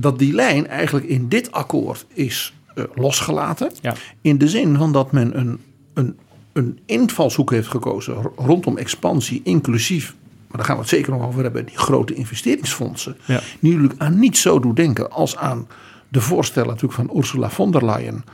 [0.00, 3.70] dat die lijn eigenlijk in dit akkoord is uh, losgelaten.
[3.80, 3.94] Ja.
[4.20, 5.60] In de zin van dat men een,
[5.94, 6.18] een,
[6.52, 10.14] een invalshoek heeft gekozen rondom expansie, inclusief,
[10.46, 13.16] maar daar gaan we het zeker nog over hebben, die grote investeringsfondsen.
[13.24, 13.40] Ja.
[13.60, 15.66] Die natuurlijk aan niet zo doen denken als aan
[16.08, 18.24] de voorstellen natuurlijk van Ursula von der Leyen.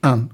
[0.00, 0.30] Aan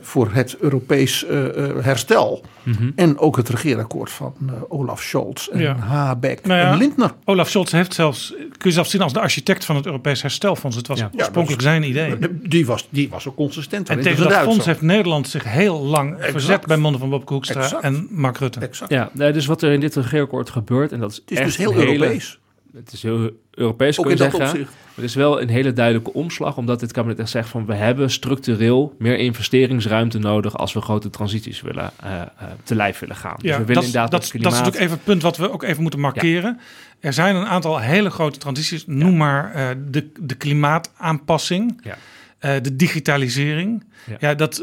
[0.00, 1.46] voor het Europees uh,
[1.80, 2.44] herstel.
[2.62, 2.92] Mm -hmm.
[2.96, 5.76] En ook het regeerakkoord van uh, Olaf Scholz en ja.
[5.76, 7.12] Habeck nou ja, en Lindner.
[7.24, 10.76] Olaf Scholz heeft zelfs, kun je zelfs zien als de architect van het Europees herstelfonds.
[10.76, 11.10] Het was ja.
[11.16, 12.16] oorspronkelijk zijn idee.
[12.42, 13.88] Die was, die was ook consistent.
[13.88, 16.30] En tegen dat fonds heeft Nederland zich heel lang exact.
[16.30, 17.82] verzet bij monden van Bob Hoekstra exact.
[17.82, 18.60] en Mark Rutte.
[18.60, 18.90] Exact.
[18.90, 21.56] Ja, dus wat er in dit regeerakkoord gebeurt, en dat is, het is echt dus
[21.56, 22.38] heel Europees.
[22.74, 24.60] Het is heel Europees Ook kun je in dat zeggen.
[24.60, 24.78] opzicht.
[24.84, 27.74] Maar het is wel een hele duidelijke omslag, omdat dit kabinet echt zegt van we
[27.74, 32.22] hebben structureel meer investeringsruimte nodig als we grote transities willen uh, uh,
[32.62, 33.36] te lijf willen gaan.
[33.36, 34.52] Ja, dus we willen dat, inderdaad dat, het dat klimaat...
[34.52, 36.60] is natuurlijk even het punt wat we ook even moeten markeren.
[37.00, 38.86] Er zijn een aantal hele grote transities.
[38.86, 41.80] Noem maar uh, de, de klimaataanpassing.
[41.82, 41.96] Ja.
[42.42, 43.84] Eh, de digitalisering.
[44.06, 44.16] Ja.
[44.20, 44.62] Ja, dat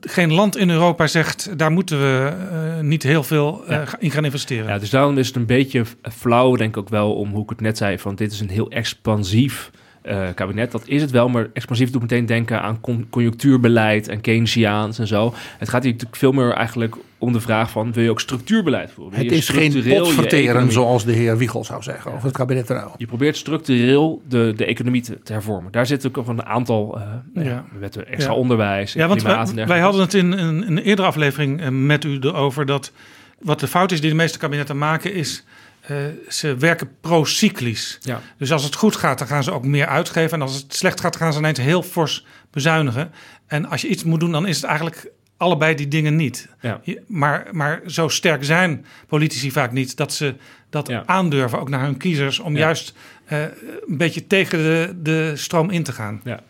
[0.00, 4.24] geen land in Europa zegt, daar moeten we eh, niet heel veel eh, in gaan
[4.24, 4.68] investeren.
[4.68, 7.48] Ja, dus daarom is het een beetje flauw, denk ik ook wel, om hoe ik
[7.48, 9.70] het net zei, van dit is een heel expansief
[10.02, 10.72] eh, kabinet.
[10.72, 15.06] Dat is het wel, maar expansief doet meteen denken aan con- conjunctuurbeleid en Keynesiaans en
[15.06, 15.34] zo.
[15.58, 18.90] Het gaat hier natuurlijk veel meer eigenlijk om de vraag van, wil je ook structuurbeleid
[18.90, 19.18] voeren?
[19.18, 22.94] Het is geen potverteren zoals de heer Wiegel zou zeggen over het kabinet Trouw.
[22.96, 25.72] Je probeert structureel de, de economie te, te hervormen.
[25.72, 27.02] Daar zitten ook een aantal eh,
[27.34, 27.42] Ja.
[27.50, 27.64] ja.
[27.78, 28.38] wetten, extra Ja.
[28.38, 32.66] onderwijs, Ja, want wij, hadden het in een, een eerdere aflevering eh, met u erover
[32.66, 32.92] dat
[33.40, 35.44] wat de fout is die de meeste kabinetten maken is
[35.82, 35.96] eh,
[36.28, 37.98] ze werken pro-cyclisch.
[38.00, 38.20] Ja.
[38.38, 40.32] Dus als het goed gaat, dan gaan ze ook meer uitgeven.
[40.32, 43.10] En als het slecht gaat, gaan ze ineens heel fors bezuinigen.
[43.46, 46.48] En als je iets moet doen, dan is het eigenlijk allebei die dingen niet.
[46.60, 46.80] Ja.
[46.82, 50.34] Je- Maar, maar zo sterk zijn politici vaak niet dat ze
[50.70, 51.02] dat Ja.
[51.06, 53.40] aandurven, ook naar hun kiezers, om juist eh,
[53.88, 56.20] een beetje tegen de, de stroom in te gaan.
[56.24, 56.40] Ja.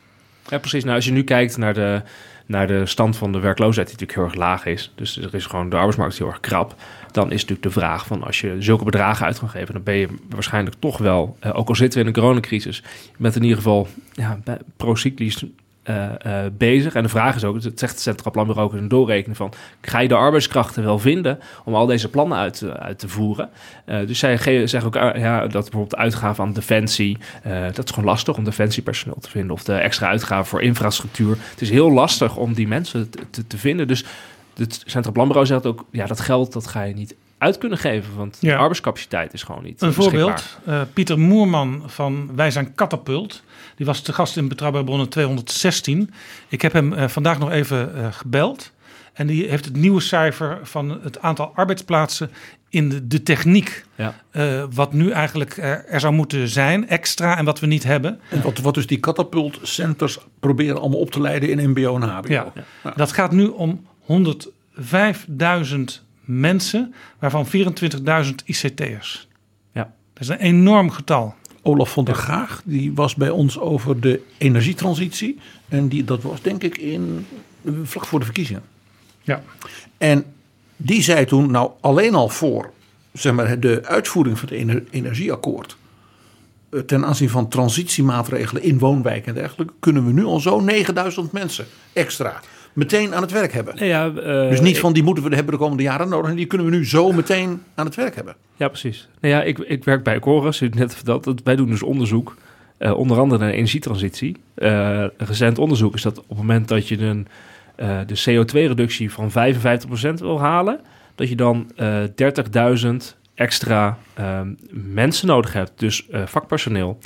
[0.48, 0.82] ja, precies.
[0.84, 2.02] Nou, als je nu kijkt naar de,
[2.52, 4.92] naar de stand van de werkloosheid, die natuurlijk heel erg laag is.
[4.94, 6.74] Dus er is gewoon de arbeidsmarkt heel erg krap.
[7.10, 9.94] Dan is natuurlijk de vraag van als je zulke bedragen uit kan geven, dan ben
[9.94, 12.82] je waarschijnlijk toch wel, eh, ook al zitten we in een coronacrisis,
[13.18, 14.38] bent in ieder geval ja,
[14.76, 15.44] pro-cyclisch
[15.82, 16.94] eh, eh, bezig.
[16.94, 19.52] En de vraag is ook, het zegt het Centraal Planbureau ook in een doorrekening van,
[19.80, 23.50] ga je de arbeidskrachten wel vinden om al deze plannen uit, te- uit te voeren?
[23.84, 27.84] Eh, dus zij ge- zeggen ook ah, ja, dat bijvoorbeeld uitgaven aan defensie, eh, dat
[27.84, 29.50] is gewoon lastig om defensiepersoneel te vinden.
[29.52, 31.36] Of de extra uitgaven voor infrastructuur.
[31.50, 33.88] Het is heel lastig om die mensen te, te, te vinden.
[33.88, 34.04] Dus
[34.56, 38.16] het Centraal Planbureau zegt ook, ja, dat geld dat ga je niet uit kunnen geven,
[38.16, 38.50] want Ja.
[38.50, 43.42] de arbeidscapaciteit is gewoon niet Een voorbeeld, eh, Pieter Moerman van Wij zijn Katapult.
[43.82, 46.10] Die was te gast in Betrouwbare Bronnen 216.
[46.48, 48.72] Ik heb hem eh, vandaag nog even eh, gebeld.
[49.12, 52.30] En die heeft het nieuwe cijfer van het aantal arbeidsplaatsen
[52.68, 53.84] in de, de techniek.
[53.94, 54.14] Ja.
[54.30, 58.20] eh, wat nu eigenlijk er, er zou moeten zijn, extra, en wat we niet hebben.
[58.28, 62.32] En wat, wat dus die katapultcenters proberen allemaal op te leiden in mbo en hbo.
[62.32, 62.52] Ja.
[62.96, 65.76] Dat gaat nu om 105.000
[66.20, 69.28] mensen, waarvan 24.000 ICT'ers.
[69.72, 69.92] Ja.
[70.12, 71.34] Dat is een enorm getal.
[71.62, 75.38] Olaf van der Gaag, die was bij ons over de energietransitie.
[75.68, 77.26] En die, dat was denk ik in,
[77.64, 78.62] eh, vlak voor de verkiezingen.
[79.22, 79.42] Ja.
[79.98, 80.24] En
[80.76, 82.70] die zei toen, nou alleen al voor
[83.12, 85.76] zeg maar, de uitvoering van het ener- energieakkoord.
[86.70, 89.72] eh, Ten aanzien van transitiemaatregelen in woonwijken en dergelijke.
[89.80, 92.40] Kunnen we nu al zo 9000 mensen extra
[92.72, 93.74] meteen aan het werk hebben.
[93.78, 96.30] Nee, ja, eh, Dus niet van die moeten we hebben de komende jaren nodig.
[96.30, 98.34] En die kunnen we nu zo meteen aan het werk hebben.
[98.56, 99.08] Ja, precies.
[99.20, 100.18] Nou ja, ik, ik werk bij
[100.64, 102.36] hebt net verteld dat wij doen dus onderzoek.
[102.78, 104.36] eh, onder andere naar energietransitie.
[104.54, 107.26] Een recent onderzoek is dat op het moment dat je een,
[108.06, 109.34] de CO2-reductie van 55%
[110.14, 110.80] wil halen,
[111.14, 112.02] dat je dan eh
[112.82, 112.96] 30.000
[113.34, 113.98] extra
[114.70, 115.72] mensen nodig hebt.
[115.76, 116.98] Dus vakpersoneel,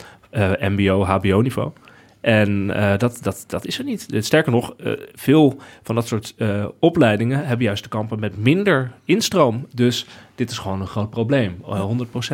[0.60, 1.70] MBO, HBO-niveau.
[2.26, 4.06] En eh, dat, dat, dat is er niet.
[4.18, 8.92] Sterker nog, eh, veel van dat soort eh, opleidingen hebben juist te kampen met minder
[9.04, 9.66] instroom.
[9.74, 11.62] Dus dit is gewoon een groot probleem.
[11.66, 11.84] Eh,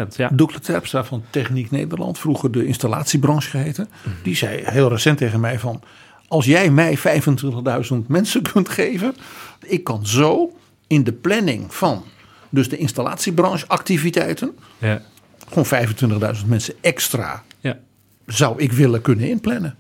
[0.05, 0.31] 100% ja.
[0.33, 3.89] Doekle Terpstra van Techniek Nederland, vroeger de installatiebranche geheten.
[4.23, 5.83] Die zei heel recent tegen mij van...
[6.29, 7.05] als jij mij 25.000
[8.07, 9.15] mensen kunt geven...
[9.67, 10.53] ik kan zo
[10.87, 12.05] in de planning van
[12.51, 14.57] dus de installatiebranche activiteiten...
[14.79, 15.03] Ja.
[15.49, 15.87] gewoon
[16.37, 17.79] 25.000 mensen extra Ja.
[18.27, 19.77] zou ik willen kunnen inplannen.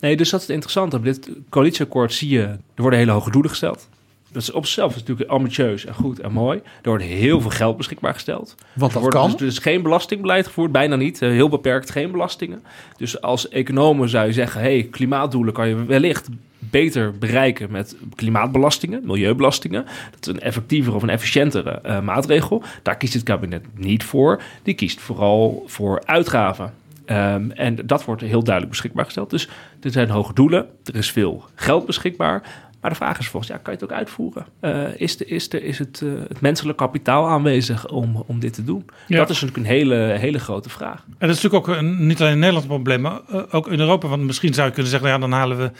[0.00, 0.96] Nee, dus dat is het interessante.
[0.96, 3.88] Op dit coalitieakkoord zie je, er worden hele hoge doelen gesteld.
[4.32, 6.58] Dat is op zichzelf natuurlijk ambitieus en goed en mooi.
[6.82, 8.54] Er wordt heel veel geld beschikbaar gesteld.
[8.72, 9.30] Want Er dat wordt kan.
[9.30, 11.22] dus, dus geen belastingbeleid gevoerd, bijna niet.
[11.22, 12.62] Eh, Heel beperkt, geen belastingen.
[12.96, 14.60] Dus als economen zou je zeggen...
[14.60, 16.28] hey, klimaatdoelen kan je wellicht
[16.58, 19.84] beter bereiken met klimaatbelastingen, milieubelastingen.
[20.10, 22.62] Dat is een effectievere of een efficiëntere eh, maatregel.
[22.82, 24.42] Daar kiest het kabinet niet voor.
[24.62, 26.74] Die kiest vooral voor uitgaven.
[27.06, 29.30] Ehm, en dat wordt heel duidelijk beschikbaar gesteld.
[29.30, 29.48] Dus
[29.80, 32.42] er zijn hoge doelen, er is veel geld beschikbaar.
[32.80, 34.46] Maar de vraag is volgens, ja, kan je het ook uitvoeren?
[34.60, 38.52] Eh, is de, is de, is het, eh, het menselijk kapitaal aanwezig om, om dit
[38.52, 38.84] te doen?
[39.06, 39.16] Ja.
[39.16, 41.04] Dat is natuurlijk een hele, hele grote vraag.
[41.18, 43.80] En dat is natuurlijk ook een, niet alleen een Nederlands probleem, maar eh, ook in
[43.80, 44.08] Europa.
[44.08, 45.70] Want misschien zou je kunnen zeggen, nou ja, dan halen we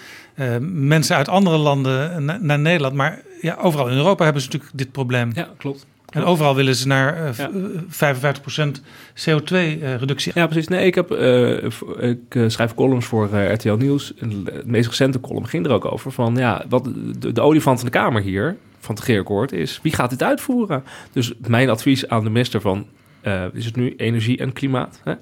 [0.72, 2.94] mensen uit andere landen na- naar Nederland.
[2.94, 5.30] Maar ja, overal in Europa hebben ze natuurlijk dit probleem.
[5.34, 5.86] Ja, klopt.
[6.16, 7.50] En overal willen ze naar eh, v- Ja.
[7.50, 8.81] eh, 55%
[9.14, 10.33] CO2-reductie.
[10.35, 10.68] Ja, precies.
[10.68, 11.64] Nee, ik, heb, eh,
[12.11, 14.12] ik eh, schrijf columns voor eh, RTL Nieuws.
[14.18, 16.37] De meest recente column ging er ook over van...
[16.37, 16.85] ja, wat
[17.18, 19.81] de, de olifant in de kamer hier van het regeerakkoord is...
[19.83, 20.85] wie gaat dit uitvoeren?
[21.12, 22.87] Dus mijn advies aan de minister van...
[23.21, 25.00] eh, is het nu energie en klimaat?
[25.04, 25.12] Hè?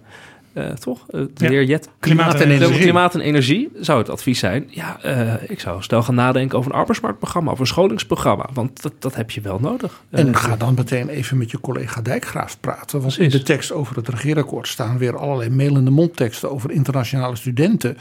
[0.54, 1.06] Eh, toch?
[1.10, 1.50] Uh, de Ja.
[1.50, 1.88] heer Jet.
[1.98, 3.20] Klimaat en Klimaat, energie.
[3.20, 4.66] en energie zou het advies zijn.
[4.70, 8.48] Ja, eh, ik zou snel gaan nadenken over een arbeidsmarktprogramma of een scholingsprogramma.
[8.52, 10.02] Want dat, dat heb je wel nodig.
[10.10, 13.00] En Eh, ga dan meteen even met je collega Dijkgraaf praten.
[13.00, 17.96] Want in de tekst over het regeerakkoord staan weer allerlei mailende mondteksten over internationale studenten.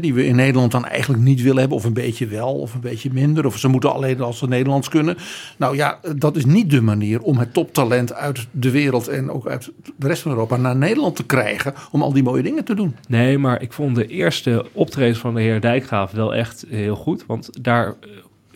[0.00, 1.76] Die we in Nederland dan eigenlijk niet willen hebben.
[1.76, 3.46] Of een beetje wel, of een beetje minder.
[3.46, 5.16] Of ze moeten alleen als ze Nederlands kunnen.
[5.56, 9.46] Nou ja, dat is niet de manier om het toptalent uit de wereld en ook
[9.46, 11.74] uit de rest van Europa naar Nederland te krijgen.
[11.90, 12.96] Om al die mooie dingen te doen.
[13.08, 17.24] Nee, maar ik vond de eerste optreden van de heer Dijkgraaf wel echt heel goed.
[17.26, 17.96] Want daar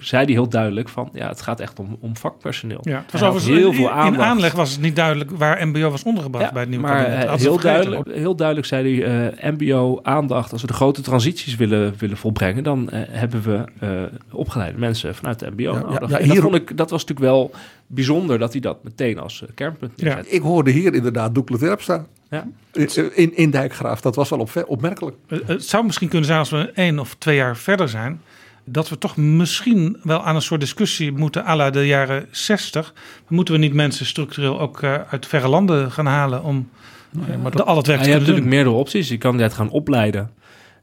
[0.07, 1.09] zei hij heel duidelijk van...
[1.13, 2.81] ja, het gaat echt om, om vakpersoneel.
[2.83, 4.29] Ja, het was overigens heel in- veel in aandacht.
[4.29, 7.23] aanleg was het niet duidelijk waar MBO was ondergebracht Ja, bij het nieuwe maar kabinet.
[7.23, 10.53] eh, Hadden ze heel, duidelijk, heel duidelijk zei hij, eh, mbo aandacht.
[10.53, 12.63] Als we de grote transities willen, willen volbrengen...
[12.65, 13.91] dan eh, hebben we eh,
[14.33, 15.91] opgeleide mensen vanuit de mbo ja, nodig.
[16.11, 17.51] ja, En dat, hier- vond ik, dat was natuurlijk wel
[17.87, 20.05] bijzonder dat hij dat meteen als eh, kernpunt Ja.
[20.15, 20.33] neerzet.
[20.33, 22.07] Ik hoorde hier inderdaad Doekle staan.
[22.31, 22.47] Ja.
[23.15, 24.01] In, in Dijkgraaf.
[24.01, 25.17] Dat was wel op, opmerkelijk.
[25.29, 28.21] Eh, Het zou misschien kunnen zijn als we één of twee jaar verder zijn.
[28.65, 32.95] Dat we toch misschien wel aan een soort discussie moeten à la de jaren 60.
[33.29, 36.69] Moeten we niet mensen structureel ook eh, uit verre landen gaan halen om
[37.29, 38.49] eh, maar de, al het werk Ja, te je kunnen hebt natuurlijk doen?
[38.49, 39.09] meerdere opties.
[39.09, 40.31] Je kan net gaan opleiden.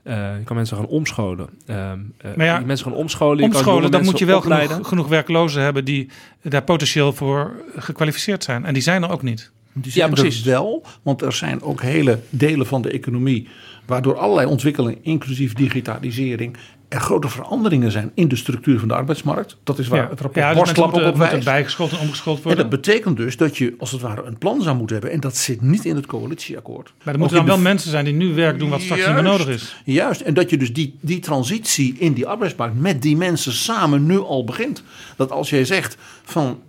[0.03, 1.49] Eh, je kan mensen gaan omscholen.
[1.65, 3.37] Ehm, eh, Maar ja, je mensen gaan omscholen.
[3.37, 4.69] Je kan Omscholen, dan moet je wel opleiden.
[4.71, 6.09] genoeg, genoeg werklozen hebben die
[6.41, 8.65] daar potentieel voor gekwalificeerd zijn.
[8.65, 9.51] En die zijn er ook niet.
[9.73, 10.39] Die Ja, precies.
[10.45, 13.47] er wel, want er zijn ook hele delen van de economie
[13.91, 19.57] waardoor allerlei ontwikkelingen, inclusief digitalisering, er grote veranderingen zijn in de structuur van de arbeidsmarkt.
[19.63, 21.45] Dat is waar Ja, het rapport ja, dus ook op wijst.
[21.45, 22.69] bijgeschoold en omgeschoold En worden.
[22.69, 25.13] dat betekent dus dat je als het ware een plan zou moeten hebben.
[25.13, 26.93] En dat zit niet in het coalitieakkoord.
[27.03, 29.13] maar er moeten dan de wel mensen zijn die nu werk doen wat straks niet
[29.13, 29.75] meer nodig is.
[29.85, 34.05] Juist, en dat je dus die, die transitie in die arbeidsmarkt met die mensen samen
[34.05, 34.83] nu al begint.
[35.15, 36.59] Dat als jij zegt van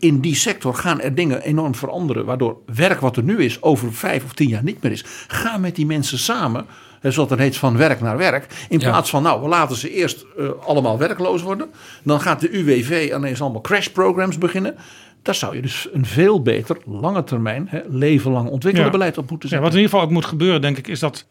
[0.00, 3.92] in die sector gaan er dingen enorm veranderen, waardoor werk wat er nu is over
[3.94, 5.04] vijf of tien jaar niet meer is.
[5.28, 6.66] Ga met die mensen samen,
[7.02, 8.66] zoals dat heet, van werk naar werk.
[8.68, 8.88] In Ja.
[8.90, 11.68] plaats van, nou, we laten ze eerst eh, allemaal werkloos worden.
[12.02, 14.74] Dan gaat de UWV ineens allemaal crash programs beginnen.
[15.22, 18.92] Daar zou je dus een veel beter, lange termijn, hè, leven lang ontwikkelen Ja.
[18.92, 19.60] beleid op moeten Ja, zetten.
[19.70, 21.26] wat in ieder geval ook moet gebeuren, denk ik, is dat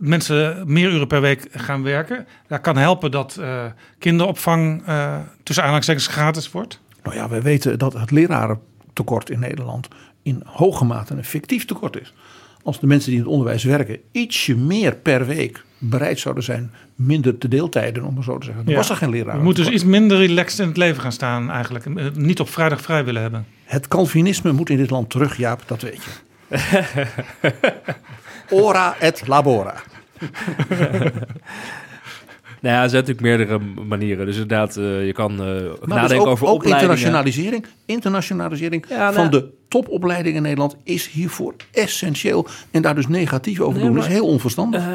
[0.00, 2.26] mensen meer uren per week gaan werken.
[2.48, 3.64] Dat kan helpen dat eh,
[3.98, 6.80] kinderopvang eh, tussen aanhalingstekens gratis wordt.
[7.02, 9.88] Nou ja, we weten dat het lerarentekort in Nederland
[10.22, 12.14] in hoge mate een fictief tekort is.
[12.62, 16.70] Als de mensen die in het onderwijs werken ietsje meer per week bereid zouden zijn
[16.94, 18.64] minder te deeltijden, om maar zo te zeggen.
[18.64, 18.78] Dan Ja.
[18.80, 19.36] was er geen leraar.
[19.36, 21.84] We moeten dus iets minder relaxed in het leven gaan staan eigenlijk.
[21.84, 23.46] En, eh, Niet op vrijdag vrij willen hebben.
[23.64, 26.10] Het Calvinisme moet in dit land terug, Jaap, dat weet je.
[28.50, 29.74] Ora et labora.
[32.60, 33.58] Nou ja, er zijn natuurlijk meerdere
[33.88, 34.26] manieren.
[34.26, 35.48] Dus inderdaad, eh, je kan eh, Maar
[35.88, 36.90] nadenken dus ook, over ook opleidingen.
[36.96, 37.64] internationalisering.
[37.86, 42.46] Internationalisering Ja, nou- van de topopleidingen in Nederland is hiervoor essentieel.
[42.70, 44.80] En daar dus negatief over Nee, doen maar- is heel onverstandig.
[44.80, 44.88] Eh,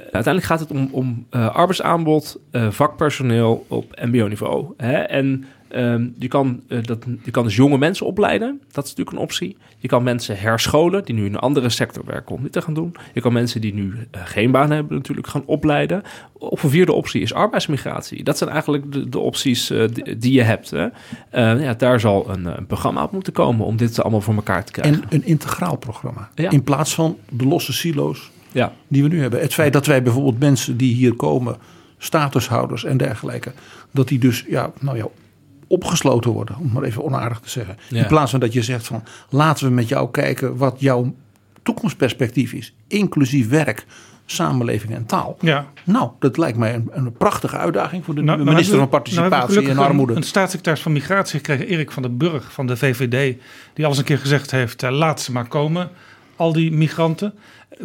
[0.00, 2.40] uiteindelijk gaat het om, om arbeidsaanbod,
[2.70, 4.74] vakpersoneel op mbo-niveau.
[5.06, 8.60] En ehm, je, kan, eh, dat, je kan dus jonge mensen opleiden.
[8.72, 9.56] Dat is natuurlijk een optie.
[9.78, 12.74] Je kan mensen herscholen die nu in een andere sector werken om dit te gaan
[12.74, 12.94] doen.
[13.12, 16.02] Je kan mensen die nu eh, geen baan hebben natuurlijk gaan opleiden.
[16.32, 18.24] Of een vierde optie is arbeidsmigratie.
[18.24, 20.70] Dat zijn eigenlijk de, de opties eh, die, die je hebt.
[20.70, 20.86] Hè?
[21.30, 24.64] Eh, ja, daar zal een, een programma op moeten komen om dit allemaal voor elkaar
[24.64, 25.02] te krijgen.
[25.02, 26.30] En een integraal programma.
[26.34, 26.50] Ja.
[26.50, 28.72] In plaats van de losse silo's ja.
[28.88, 29.40] die we nu hebben.
[29.40, 31.56] Het feit dat wij bijvoorbeeld mensen die hier komen,
[31.98, 33.52] statushouders en dergelijke,
[33.90, 35.06] dat die dus ja, nou ja,
[35.66, 37.76] opgesloten worden, om maar even onaardig te zeggen.
[37.88, 38.00] Ja.
[38.02, 41.14] In plaats van dat je zegt van laten we met jou kijken wat jouw
[41.62, 43.86] toekomstperspectief is, inclusief werk,
[44.26, 45.36] samenleving en taal.
[45.40, 45.66] Ja.
[45.84, 49.00] Nou, dat lijkt mij een, een prachtige uitdaging voor de Nou, nieuwe nou minister van
[49.00, 50.12] we- nou Participatie en Armoede.
[50.12, 53.36] Een, een staatssecretaris van Migratie gekregen, Erik van den Burg van de VVD.
[53.74, 55.88] Die al eens een keer gezegd heeft, eh, laat ze maar komen,
[56.36, 57.34] al die migranten.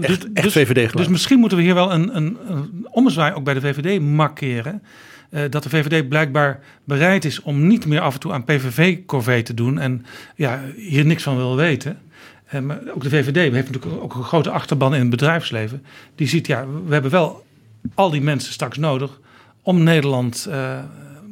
[0.02, 0.98] Echt- echt VVD geluid.
[0.98, 4.84] Dus misschien moeten we hier wel een, een, een ommezwaai ook bij de VVD markeren.
[5.32, 9.44] Eh, dat de VVD blijkbaar bereid is om niet meer af en toe aan PVV-corvée
[9.44, 9.80] te doen.
[9.80, 10.06] En
[10.36, 12.00] ja, hier niks van wil weten.
[12.46, 15.84] Eh, maar ook de VVD heeft natuurlijk ook een grote achterban in het bedrijfsleven.
[16.16, 17.46] Die ziet, ja, we hebben wel
[17.94, 19.20] al die mensen straks nodig
[19.62, 20.80] om Nederland eh,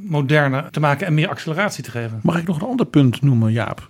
[0.07, 2.19] moderner te maken en meer acceleratie te geven.
[2.23, 3.87] Mag ik nog een ander punt noemen, Jaap?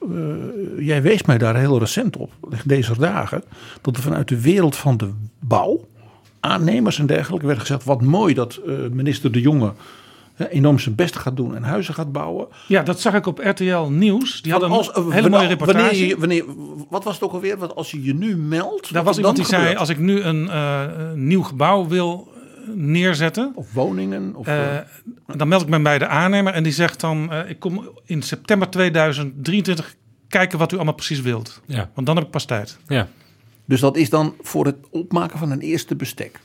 [0.80, 2.32] Jij wees mij daar heel recent op,
[2.66, 3.44] deze dagen,
[3.82, 5.88] dat er vanuit de wereld van de bouw,
[6.40, 9.74] aannemers en dergelijke, werd gezegd: wat mooi dat eh, minister De Jonge
[10.34, 12.48] hè, enorm zijn best gaat doen en huizen gaat bouwen.
[12.68, 14.42] Ja, dat zag ik op RTL Nieuws.
[14.42, 15.84] Die hadden een Als- eh, hele mooie reportage.
[15.86, 16.44] Wanneer je, wanneer,
[16.90, 17.58] wat was het ook alweer?
[17.58, 18.94] Want als je je nu meldt.
[18.94, 19.80] Daar was iemand dan die zei, gebeurt.
[19.80, 22.28] als ik nu een eh, nieuw gebouw wil
[22.76, 24.36] neerzetten, Of woningen.
[24.36, 24.48] Of,
[25.36, 28.22] dan meld ik me bij de aannemer en die zegt dan, eh, ik kom in
[28.22, 29.96] september 2023
[30.28, 31.62] kijken wat u allemaal precies wilt.
[31.66, 31.90] Ja.
[31.94, 32.78] Want dan heb ik pas tijd.
[32.88, 33.08] Ja.
[33.70, 36.40] Dus dat is dan voor het opmaken van een eerste bestek.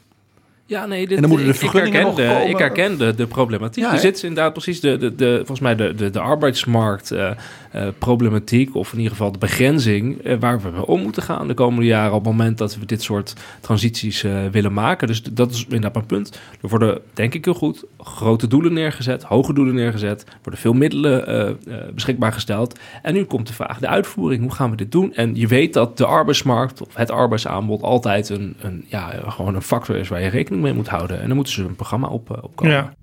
[0.67, 2.51] Ja, nee, dit, En dan moeten de ik- vergunningen ik nog herkende, komen.
[2.55, 3.85] Ik herkende de problematiek.
[3.85, 7.31] Ja, er zit inderdaad precies de, de, de, volgens mij de, de, de arbeidsmarkt eh,
[7.73, 11.49] eh, problematiek, of in ieder geval de begrenzing, eh, waar we mee om moeten gaan
[11.49, 15.07] de komende jaren op het moment dat we dit soort transities willen maken.
[15.07, 16.41] Dus dat is inderdaad mijn punt.
[16.63, 20.73] Er worden, denk ik heel goed, grote doelen neergezet, hoge doelen neergezet, er worden veel
[20.73, 21.59] middelen
[21.95, 22.79] beschikbaar gesteld.
[23.03, 25.15] En nu komt de vraag, de uitvoering, hoe gaan we dit doen?
[25.15, 29.63] En je weet dat de arbeidsmarkt of het arbeidsaanbod altijd een, een, ja, gewoon een
[29.63, 31.21] factor is waar je rekening mee moet houden.
[31.21, 32.75] En dan moeten ze een programma op, eh, op komen.
[32.75, 32.95] Ja.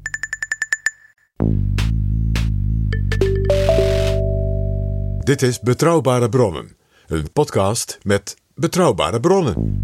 [5.20, 6.76] Dit is Betrouwbare Bronnen.
[7.08, 9.80] Een podcast met betrouwbare bronnen.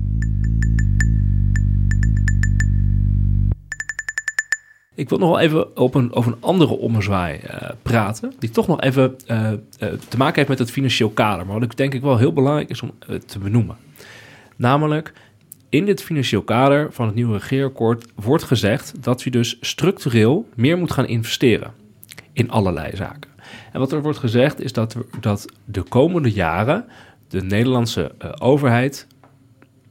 [4.96, 8.34] Ik wil nog wel even op een, over een andere ommezwaai eh, praten.
[8.40, 9.52] Die toch nog even eh,
[10.08, 11.46] te maken heeft met het financieel kader.
[11.46, 12.92] Maar wat ik denk ik wel heel belangrijk is om
[13.26, 13.78] te benoemen.
[14.56, 15.14] Namelijk,
[15.70, 20.78] in dit financieel kader van het nieuwe regeerakkoord wordt gezegd dat je dus structureel meer
[20.78, 21.74] moet gaan investeren
[22.34, 23.32] in allerlei zaken.
[23.72, 26.86] En wat er wordt gezegd is dat, dat de komende jaren
[27.28, 29.08] de Nederlandse eh, overheid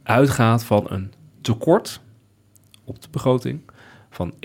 [0.02, 2.00] uitgaat van een tekort
[2.84, 3.60] op de begroting
[4.10, 4.36] van 1,75%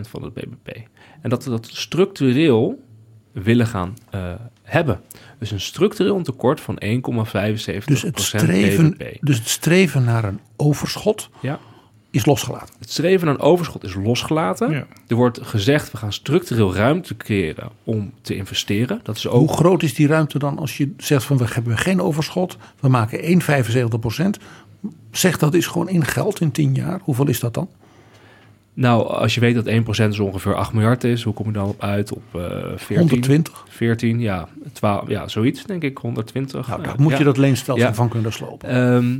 [0.00, 0.88] van het BBP.
[1.20, 2.82] En dat we dat structureel
[3.32, 4.32] willen gaan eh,
[4.62, 5.00] hebben.
[5.40, 9.16] Dus een structureel tekort van 1,75% Dus het, streven, BBP.
[9.20, 11.58] dus het streven naar een overschot Ja.
[12.10, 12.74] is losgelaten.
[12.78, 14.70] Het streven naar een overschot is losgelaten.
[14.70, 14.86] Ja.
[15.08, 19.00] Er wordt gezegd, we gaan structureel ruimte creëren om te investeren.
[19.02, 21.78] Dat is ook Hoe groot is die ruimte dan als je zegt van we hebben
[21.78, 23.40] geen overschot, we maken
[24.38, 24.42] 1,75%
[25.10, 27.00] Zeg dat is gewoon in geld in 10 jaar.
[27.02, 27.68] Hoeveel is dat dan?
[28.74, 29.66] Nou, als je weet dat
[30.06, 32.12] 1% is ongeveer 8 miljard is, hoe kom je dan op uit?
[32.12, 32.40] Op eh
[32.76, 32.96] 14?
[32.98, 33.64] 120.
[33.68, 36.68] 14, ja, 12, ja, zoiets denk ik, 120.
[36.68, 37.18] Nou, daar moet ja.
[37.18, 37.94] je dat leenstelsel Ja.
[37.94, 38.68] van kunnen slopen.
[38.68, 39.18] Ehm,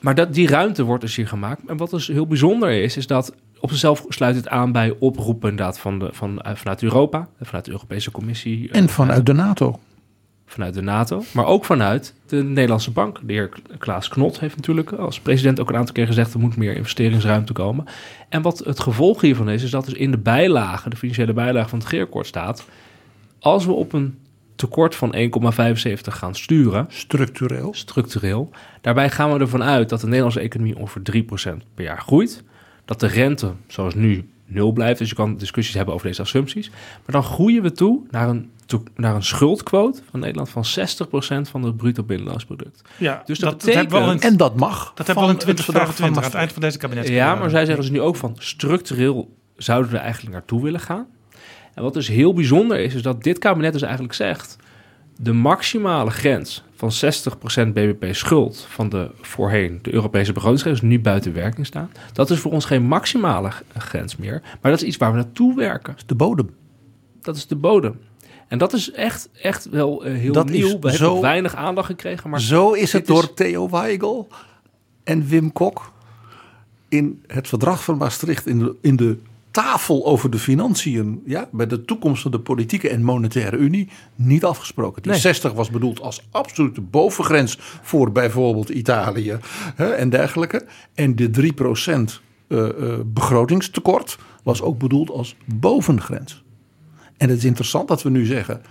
[0.00, 1.60] maar dat, die ruimte wordt dus hier gemaakt.
[1.66, 5.50] En wat dus heel bijzonder is, is dat op zichzelf sluit het aan bij oproepen
[5.50, 8.70] inderdaad van de, van, eh, vanuit Europa, vanuit de Europese Commissie.
[8.70, 9.78] eh, en vanuit de NATO.
[10.46, 13.20] Vanuit de NATO, maar ook vanuit de Nederlandse bank.
[13.22, 16.34] De heer Klaas Knot heeft natuurlijk als president ook een aantal keer gezegd...
[16.34, 17.84] er moet meer investeringsruimte komen.
[18.28, 20.90] En wat het gevolg hiervan is, is dat dus in de bijlage...
[20.90, 22.66] de financiële bijlage van het regeerakkoord staat...
[23.38, 24.18] als we op een
[24.56, 25.20] tekort van 1,75
[26.02, 27.74] gaan sturen, Structureel.
[27.74, 28.50] structureel...
[28.80, 31.24] daarbij gaan we ervan uit dat de Nederlandse economie ongeveer
[31.62, 32.42] 3% per jaar groeit...
[32.84, 34.98] dat de rente, zoals nu, nul blijft.
[34.98, 36.70] Dus je kan discussies hebben over deze assumpties.
[36.70, 38.50] Maar dan groeien we toe naar een,
[38.94, 42.82] naar een schuldquote van Nederland van 60% van het bruto binnenlands product.
[42.98, 44.92] Ja, Dus dat dat, dat hebben we al in, En dat mag.
[44.94, 47.08] dat hebben we al in van het verdrag 2025, aan het eind van deze kabinet.
[47.08, 50.80] Ja, maar zij zeggen dus nu ook van structureel zouden we er eigenlijk naartoe willen
[50.80, 51.06] gaan.
[51.74, 54.56] En wat dus heel bijzonder is, is dat dit kabinet dus eigenlijk zegt...
[55.16, 56.90] de maximale grens van
[57.68, 61.90] 60% BBP schuld van de voorheen de Europese begrotingsgrens nu buiten werking staan.
[62.12, 65.54] Dat is voor ons geen maximale grens meer, maar dat is iets waar we naartoe
[65.54, 65.94] werken.
[66.06, 66.50] De bodem.
[67.22, 67.98] Dat is de bodem.
[68.48, 70.78] En dat is echt, echt wel eh, heel Dat nieuw.
[70.78, 74.28] We hebben weinig aandacht gekregen, maar Zo is het is- door Theo Weigel
[75.04, 75.92] en Wim Kok
[76.88, 79.18] in het verdrag van Maastricht in de, in de
[79.50, 84.44] tafel over de financiën, ja, bij de toekomst van de politieke en monetaire unie, niet
[84.44, 85.02] afgesproken.
[85.02, 85.20] Die Nee.
[85.20, 89.38] 60 was bedoeld als absolute bovengrens voor bijvoorbeeld Italië
[89.74, 90.66] hè, en dergelijke.
[90.94, 96.44] En de 3% eh, eh, begrotingstekort was ook bedoeld als bovengrens.
[97.16, 98.62] En het is interessant dat we nu zeggen,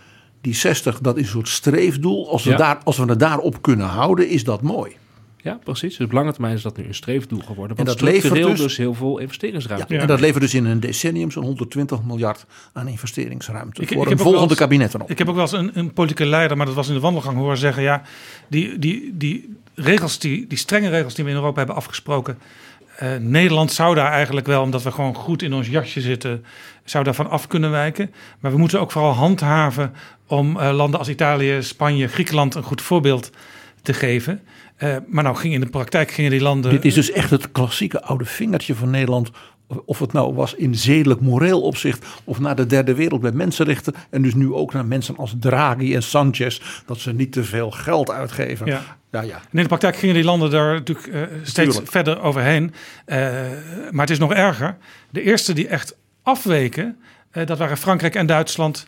[0.42, 2.30] die 60 dat is een soort streefdoel.
[2.30, 2.58] Als we, Ja.
[2.58, 4.92] daar, als we het daarop kunnen houden, is dat mooi.
[5.38, 5.98] Ja, precies.
[5.98, 7.76] Dus op lange termijn is dat nu een streefdoel geworden.
[7.76, 9.94] Want En dat levert dus- dus heel veel investeringsruimte.
[9.94, 13.82] Ja, En dat levert dus in een decennium zo'n 120 miljard aan investeringsruimte.
[13.82, 15.10] Ik- voor ik een volgende eens- kabinet erop.
[15.10, 17.38] Ik heb ook wel eens een, een politieke leider, maar dat was in de wandelgang,
[17.38, 18.02] horen zeggen: ja,
[18.48, 22.38] die, die, die regels, die, die strenge regels die we in Europa hebben afgesproken.
[22.98, 26.46] Eh, Nederland zou daar eigenlijk wel, omdat we gewoon goed in ons jasje zitten,
[26.84, 28.14] zou daarvan af kunnen wijken.
[28.40, 29.94] Maar we moeten ook vooral handhaven
[30.28, 33.32] om eh, landen als Italië, Spanje, Griekenland een goed voorbeeld
[33.82, 34.42] te geven.
[34.76, 36.72] Eh, maar nou ging in de praktijk gingen die landen.
[36.72, 39.32] Dit is dus echt het klassieke oude vingertje van Nederland.
[39.86, 42.06] Of het nou was in zedelijk moreel opzicht.
[42.24, 43.94] Of naar de derde wereld met mensenrechten.
[44.10, 46.62] En dus nu ook naar mensen als Draghi en Sanchez.
[46.86, 48.66] Dat ze niet te veel geld uitgeven.
[48.66, 48.82] Ja.
[49.12, 49.36] ja, ja.
[49.36, 51.92] En in de praktijk gingen die landen daar natuurlijk eh, steeds Tuurlijk.
[51.92, 52.74] verder overheen.
[53.06, 53.18] Eh,
[53.92, 54.78] maar het is nog erger.
[55.10, 56.98] De eerste die echt afweken,
[57.32, 58.88] eh, dat waren Frankrijk en Duitsland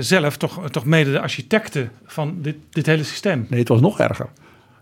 [0.00, 3.46] zelf, toch, toch mede de architecten van dit, dit hele systeem.
[3.48, 4.28] Nee, het was nog erger.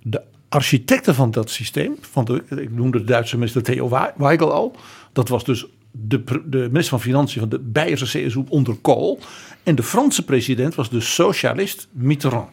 [0.02, 4.76] De architecten van dat systeem, van de, ik noemde de Duitse minister Theo Weigel al.
[5.12, 9.18] Dat was dus de, de minister van Financiën van de Beierse CSU onder Kool.
[9.62, 12.50] En de Franse president was de socialist Mitterrand.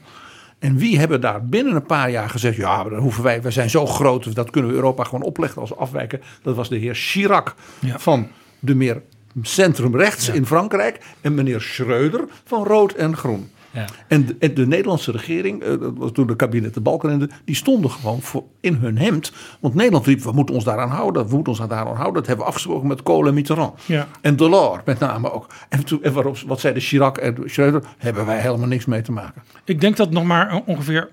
[0.60, 3.52] En wie hebben daar binnen een paar jaar gezegd: ja, maar dan hoeven wij, wij
[3.52, 6.22] zijn zo groot, dat kunnen we Europa gewoon opleggen als afwijken.
[6.42, 8.00] Dat was de heer Chirac Ja.
[8.00, 8.28] van
[8.60, 9.02] de meer
[9.42, 13.50] centrumrechts in Frankrijk en meneer Schreuder van rood en groen.
[13.78, 13.86] Ja.
[14.08, 17.56] En de, en de Nederlandse regering, eh, dat was toen de kabinet de Balkenende, die
[17.56, 19.32] stonden gewoon voor in hun hemd.
[19.60, 22.14] Want Nederland riep, we moeten ons daaraan houden, we moeten ons daaraan houden.
[22.14, 23.82] Dat hebben we afgesproken met Kool en Mitterrand.
[23.86, 24.08] Ja.
[24.22, 25.48] En Delors met name ook.
[25.70, 29.12] En, toen, en waarop, wat zeiden Chirac en Schreuder, hebben wij helemaal niks mee te
[29.12, 29.44] maken.
[29.66, 31.10] Ik denk dat nog maar ongeveer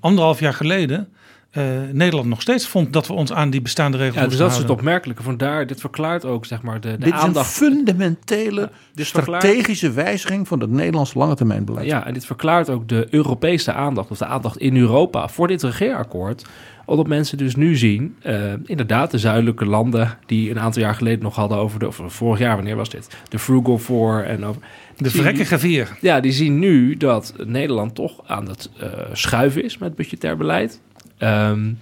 [0.00, 1.08] anderhalf jaar geleden
[1.54, 4.46] eh, Nederland nog steeds vond dat we ons aan die bestaande regels Ja, dus moesten
[4.48, 5.22] dat is het opmerkelijke.
[5.22, 7.50] Vandaar, dit verklaart ook zeg maar de, de Dit is een aandacht.
[7.50, 11.86] fundamentele dit verklaart- strategische wijziging van het Nederlands lange termijn beleid.
[11.86, 15.62] Ja, en dit verklaart ook de Europese aandacht, of de aandacht in Europa voor dit
[15.62, 16.44] regeerakkoord.
[16.86, 21.22] Omdat mensen dus nu zien, eh, inderdaad, de zuidelijke landen die een aantal jaar geleden
[21.22, 23.08] nog hadden over de, of vorig jaar, wanneer was dit?
[23.28, 24.62] De Frugal Four en over.
[24.96, 25.96] De vrekkige vier.
[26.00, 30.80] Ja, die zien nu dat Nederland toch aan het eh, schuiven is met budgetair beleid.
[31.24, 31.72] Ehm,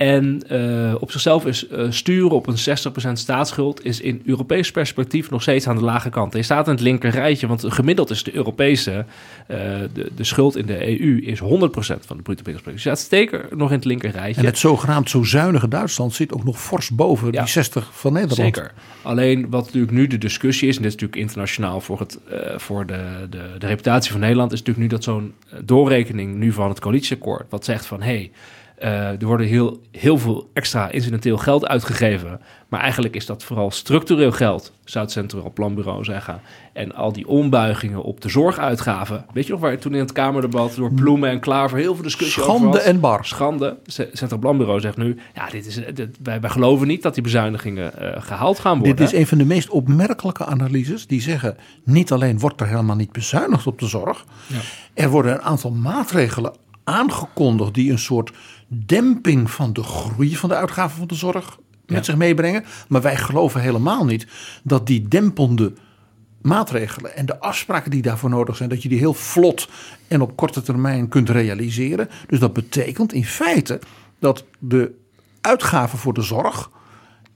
[0.00, 5.30] en eh, op zichzelf is eh, sturen op een 60% staatsschuld is in Europees perspectief
[5.30, 6.34] nog steeds aan de lage kant.
[6.34, 9.04] Je staat in het linker rijtje, want gemiddeld is de Europese,
[9.46, 9.58] eh,
[9.92, 12.64] de, de schuld in de EU is 100% van de bruto binnenlands product.
[12.64, 14.40] Dus je staat zeker nog in het linker rijtje.
[14.40, 17.40] En het zogenaamd zo zuinige Duitsland zit ook nog fors boven Ja.
[17.40, 18.54] die 60 van Nederland.
[18.54, 18.72] Zeker.
[19.02, 22.18] Alleen wat natuurlijk nu de discussie is, en dit is natuurlijk internationaal voor, het,
[22.56, 26.68] voor de, de, de reputatie van Nederland, is natuurlijk nu dat zo'n doorrekening nu van
[26.68, 28.30] het coalitieakkoord, wat zegt van hé, hey,
[28.88, 34.32] er worden heel, heel veel extra incidenteel geld uitgegeven, maar eigenlijk is dat vooral structureel
[34.32, 36.40] geld, zou het Centraal Planbureau zeggen.
[36.72, 40.74] En al die ombuigingen op de zorguitgaven, weet je nog waar toen in het Kamerdebat
[40.74, 42.86] door Ploemen en Klaver heel veel discussie over Schande was?
[42.86, 43.24] en bar.
[43.24, 43.78] schande.
[43.86, 47.98] Centraal Planbureau zegt nu, ja, dit is, dit, wij, wij geloven niet dat die bezuinigingen
[47.98, 48.96] eh, gehaald gaan worden.
[48.96, 52.96] Dit is een van de meest opmerkelijke analyses die zeggen: niet alleen wordt er helemaal
[52.96, 54.24] niet bezuinigd op de zorg,
[54.94, 56.52] er worden een aantal maatregelen
[56.84, 58.32] aangekondigd die een soort
[58.72, 62.64] demping van de groei van de uitgaven van de zorg met zich meebrengen.
[62.88, 64.26] Maar wij geloven helemaal niet
[64.62, 65.72] dat die dempende
[66.42, 69.68] maatregelen en de afspraken die daarvoor nodig zijn, dat je die heel vlot
[70.08, 72.08] en op korte termijn kunt realiseren.
[72.26, 73.80] Dus dat betekent in feite
[74.18, 74.92] dat de
[75.40, 76.70] uitgaven voor de zorg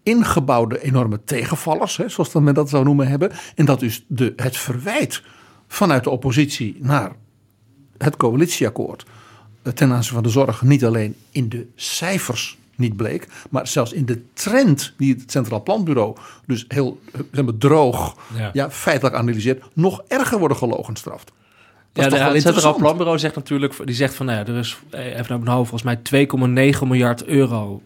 [0.02, 3.30] ingebouwde enorme tegenvallers, hè, zoals men dat zou noemen hebben.
[3.54, 5.22] En dat dus de, het verwijt
[5.68, 7.12] vanuit de oppositie naar
[7.98, 9.04] het coalitieakkoord
[9.74, 14.04] ten aanzien van de zorg niet alleen in de cijfers niet bleek, maar zelfs in
[14.04, 18.50] de trend die het Centraal Planbureau dus heel eh, zeg maar, droog Ja.
[18.52, 18.70] ja.
[18.70, 21.32] feitelijk analyseert, nog erger worden gelogenstraft.
[21.92, 22.74] Dat Ja, het Centraal?
[22.74, 26.00] Planbureau zegt natuurlijk, die zegt van, nou ja, er is eh, even naar hoofd volgens
[26.10, 26.26] mij
[26.72, 27.82] 2,9 miljard euro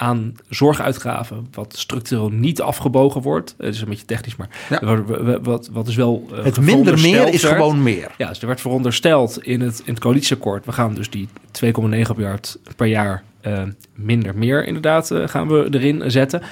[0.00, 3.54] aan zorguitgaven, wat structureel niet afgebogen wordt.
[3.58, 5.02] Het is een beetje technisch, maar Ja.
[5.42, 6.26] wat, wat, is wel.
[6.34, 8.10] eh, Het minder meer is gewoon meer.
[8.18, 10.64] Ja, dus er werd verondersteld in het, in het coalitieakkoord.
[10.66, 11.28] We gaan dus die
[11.64, 13.62] 2,9 miljard per jaar eh,
[13.94, 16.42] minder meer inderdaad eh, gaan we erin zetten.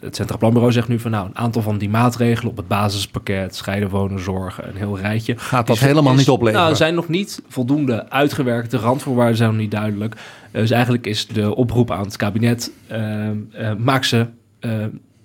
[0.00, 3.56] Het Centraal Planbureau zegt nu van nou, een aantal van die maatregelen op het basispakket,
[3.56, 5.34] scheiden wonen, zorgen, een heel rijtje.
[5.36, 6.64] Gaat dat is- helemaal is- niet opleveren?
[6.64, 8.70] Nou, zijn nog niet voldoende uitgewerkt.
[8.70, 10.14] De randvoorwaarden zijn nog niet duidelijk.
[10.50, 13.34] Eh, dus eigenlijk is de oproep aan het kabinet, eh, eh,
[13.78, 14.26] maak ze
[14.60, 14.70] eh,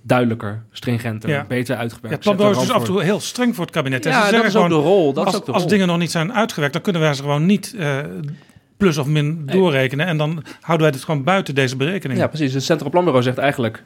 [0.02, 1.46] duidelijker, stringenter, Ja.
[1.48, 2.16] beter Ja, uitgewerkt.
[2.16, 4.04] het planbureau is dus af en toe heel streng voor het kabinet.
[4.04, 5.14] Ja, ze dat zeggen is ook de gewoon, rol.
[5.14, 5.72] Dat is als, ook de als rol.
[5.72, 7.98] dingen nog niet zijn uitgewerkt, dan kunnen wij ze gewoon niet eh,
[8.84, 10.06] plus of min doorrekenen.
[10.06, 12.20] En dan houden wij het gewoon buiten deze berekening.
[12.20, 12.54] Ja, precies.
[12.54, 13.84] Het Centraal Planbureau zegt eigenlijk...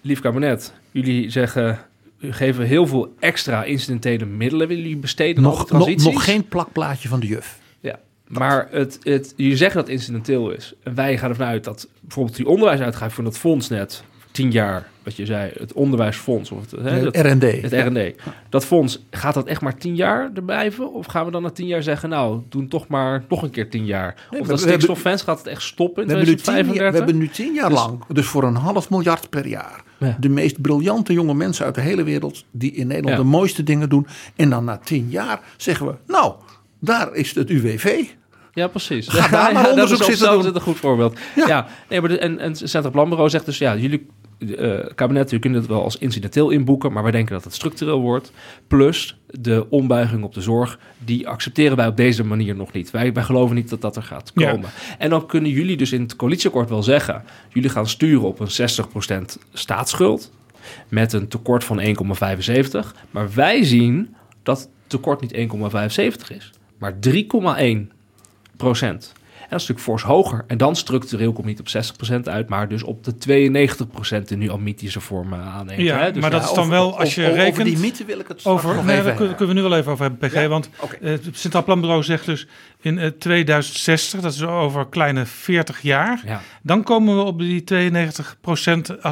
[0.00, 1.78] lief kabinet, jullie zeggen...
[2.20, 4.68] u geven heel veel extra incidentele middelen...
[4.68, 7.58] willen jullie besteden Nog, nog, nog geen plakplaatje van de juf.
[7.80, 10.74] Ja, maar het, het, jullie zeggen dat het incidenteel is.
[10.82, 14.04] En wij gaan ervan uit dat bijvoorbeeld die onderwijsuitgave van dat fonds net...
[14.34, 16.50] tien jaar, wat je zei, het onderwijsfonds...
[16.50, 17.42] Of het, hè, dat- R&D.
[17.42, 18.14] Het R&D.
[18.48, 20.92] Dat fonds, gaat dat echt maar tien jaar er blijven?
[20.92, 22.08] Of gaan we dan na tien jaar zeggen...
[22.08, 24.14] nou, doen toch maar nog een keer tien jaar?
[24.30, 26.54] Nee, of dat we hebben- stikstoffonds gaat het echt stoppen in We hebben, nu tien,
[26.54, 26.90] jaar- 2035?
[26.90, 30.16] we hebben nu tien jaar Dus- lang, dus voor een half miljard per jaar, Ja.
[30.20, 33.22] de meest briljante jonge mensen uit de hele wereld die in Nederland Ja.
[33.22, 34.06] de mooiste dingen doen.
[34.36, 36.34] En dan na tien jaar zeggen we, nou,
[36.78, 38.04] daar is het UWV.
[38.52, 39.08] Ja, precies.
[39.08, 40.54] Ga daar maar dat onderzoek is zitten doen.
[40.54, 41.18] een goed voorbeeld.
[41.36, 41.66] Ja, Ja.
[41.88, 44.06] nee, maar de, en, en het Centraal Planbureau zegt dus, ja, jullie
[44.38, 48.00] eh kabinet, jullie kunnen het wel als incidenteel inboeken, maar wij denken dat het structureel
[48.00, 48.32] wordt.
[48.66, 52.90] Plus de ombuiging op de zorg, die accepteren wij op deze manier nog niet.
[52.90, 54.50] Wij, wij geloven niet dat dat er gaat Ja.
[54.50, 54.70] komen.
[54.98, 57.22] En dan kunnen jullie dus in het coalitieakkoord wel zeggen,
[57.52, 60.30] jullie gaan sturen op een 60% staatsschuld
[60.88, 62.94] met een tekort van 1,75.
[63.10, 65.32] Maar wij zien dat het tekort niet
[66.30, 67.92] 1,75 is, maar 3,1
[68.56, 69.12] procent.
[69.54, 70.44] En dat is natuurlijk fors hoger.
[70.46, 73.14] En dan structureel komt niet op 60% uit, maar dus op de
[74.20, 75.80] 92% die nu al mythische vormen aanneemt.
[75.80, 76.12] Ja, hè?
[76.12, 77.52] Dus maar dat is dan wel als je over, rekent...
[77.52, 79.68] Over die mythe wil ik het Over, nog nee, even daar kunnen, kunnen we nu
[79.68, 80.34] wel even over hebben, PG.
[80.34, 80.96] Ja, Want oké.
[80.96, 82.46] eh, het Centraal Planbureau zegt dus
[82.80, 86.40] in eh, 2060, dat is over een kleine 40 jaar, Ja.
[86.62, 88.68] dan komen we op die 92 als,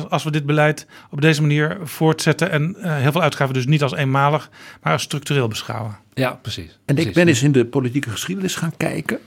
[0.08, 3.82] als we dit beleid op deze manier voortzetten en eh, heel veel uitgaven dus niet
[3.82, 4.50] als eenmalig,
[4.82, 5.96] maar als structureel beschouwen.
[6.14, 6.78] ja, precies.
[6.84, 9.18] En ik ben eens in de politieke geschiedenis gaan kijken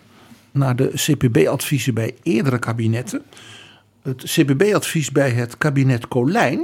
[0.56, 3.22] naar de CPB-adviezen bij eerdere kabinetten.
[4.02, 6.60] Het CPB-advies bij het kabinet Colijn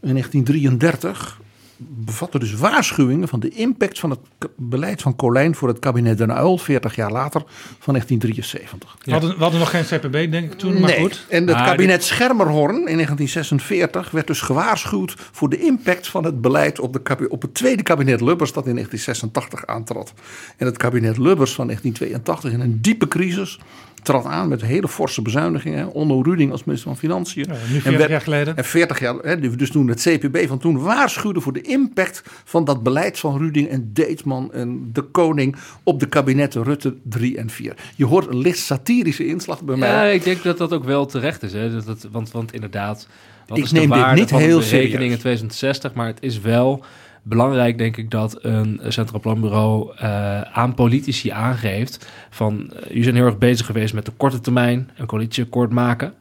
[0.00, 1.40] in 1933
[1.78, 4.18] bevatte dus waarschuwingen van de impact van het
[4.56, 7.42] beleid van Colijn voor het kabinet Den Uyl 40 jaar later
[7.78, 8.96] van 1973.
[9.04, 11.00] We, hadden, we hadden nog geen CPB, denk ik toen, maar nee.
[11.00, 11.26] goed.
[11.28, 16.40] En het Maar kabinet Schermerhorn in 1946 werd dus gewaarschuwd voor de impact van het
[16.40, 20.12] beleid op, de, op het tweede kabinet Lubbers dat in 1986 aantrad.
[20.56, 23.58] En het kabinet Lubbers van 1982 in een diepe crisis
[24.06, 25.92] trad aan met hele forse bezuinigingen.
[25.92, 27.44] Onno Ruding als minister van Financiën.
[27.48, 28.56] Ja, nu En 40 werd- jaar geleden.
[28.56, 32.64] En 40 jaar, hè, dus toen het CPB van toen waarschuwde voor de impact van
[32.64, 37.50] dat beleid van Ruding en Deetman en de koning op de kabinetten Rutte 3 en
[37.50, 37.74] 4.
[37.96, 39.88] Je hoort een licht satirische inslag bij mij.
[39.88, 41.52] Ja, ik denk dat dat ook wel terecht is.
[41.52, 41.72] Hè?
[41.72, 43.08] Dat, dat, want, want inderdaad,
[43.46, 45.94] wat Ik is neem de dit waarde niet van heel de in 2060?
[45.94, 46.84] Maar het is wel
[47.28, 53.14] belangrijk, denk ik, dat een Centraal Planbureau eh, aan politici aangeeft van, eh, jullie zijn
[53.14, 56.14] heel erg bezig geweest met de korte termijn, een coalitieakkoord maken,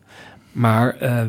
[0.52, 1.22] maar eh,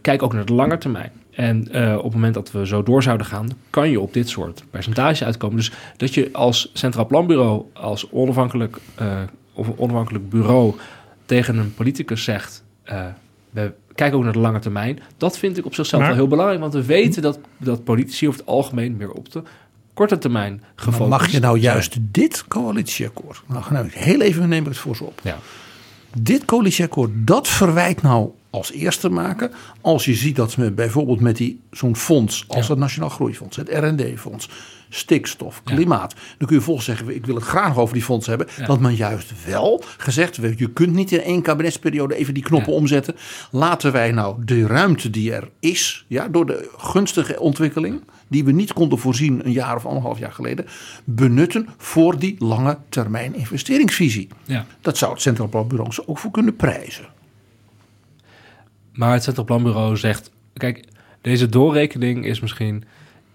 [0.00, 1.12] kijk ook naar de lange termijn.
[1.38, 4.28] En eh, op het moment dat we zo door zouden gaan, kan je op dit
[4.28, 5.56] soort percentage uitkomen.
[5.56, 9.20] Dus dat je als Centraal Planbureau, als onafhankelijk, eh,
[9.52, 10.74] of onafhankelijk bureau
[11.26, 13.04] tegen een politicus zegt, eh,
[13.50, 14.98] we kijken ook naar de lange termijn.
[15.16, 18.28] Dat vind ik op zichzelf Maar- wel heel belangrijk, want we weten dat, dat politici
[18.28, 19.42] over het algemeen meer op de
[19.94, 21.72] korte termijn gefocust mag je nou zijn.
[21.72, 25.20] juist dit coalitieakkoord, nou, nou heel even neem ik het voor ze op.
[25.22, 25.38] Ja.
[26.18, 29.50] Dit coalitieakkoord, dat verwijt nou als eerste maken.
[29.80, 32.72] Als je ziet dat ze bijvoorbeeld met die zo'n fonds als Ja.
[32.72, 34.48] het Nationaal Groeifonds, het R&D-fonds,
[34.88, 36.14] stikstof, klimaat.
[36.38, 38.54] Dan kun je volgens zeggen, ik wil het graag over die fondsen hebben.
[38.58, 38.66] Ja.
[38.66, 43.16] Dat men juist wel gezegd, je kunt niet in één kabinetsperiode even die knoppen omzetten.
[43.50, 48.52] Laten wij nou de ruimte die er is, ja, door de gunstige ontwikkeling, die we
[48.52, 50.66] niet konden voorzien een jaar of anderhalf jaar geleden,
[51.04, 54.28] benutten voor die lange termijn investeringsvisie.
[54.44, 54.66] Ja.
[54.80, 57.04] Dat zou het Centraal Planbureau ook voor kunnen prijzen.
[58.98, 60.84] Maar het Centraal Planbureau zegt: kijk,
[61.20, 62.84] deze doorrekening is misschien.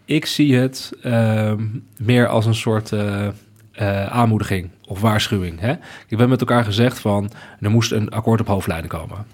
[0.05, 1.66] Ik zie het ehm,
[1.97, 3.28] meer als een soort eh,
[3.72, 5.59] eh, aanmoediging of waarschuwing.
[5.59, 5.74] Hè?
[5.74, 9.26] We hebben met elkaar gezegd van er moest een akkoord op hoofdlijnen komen.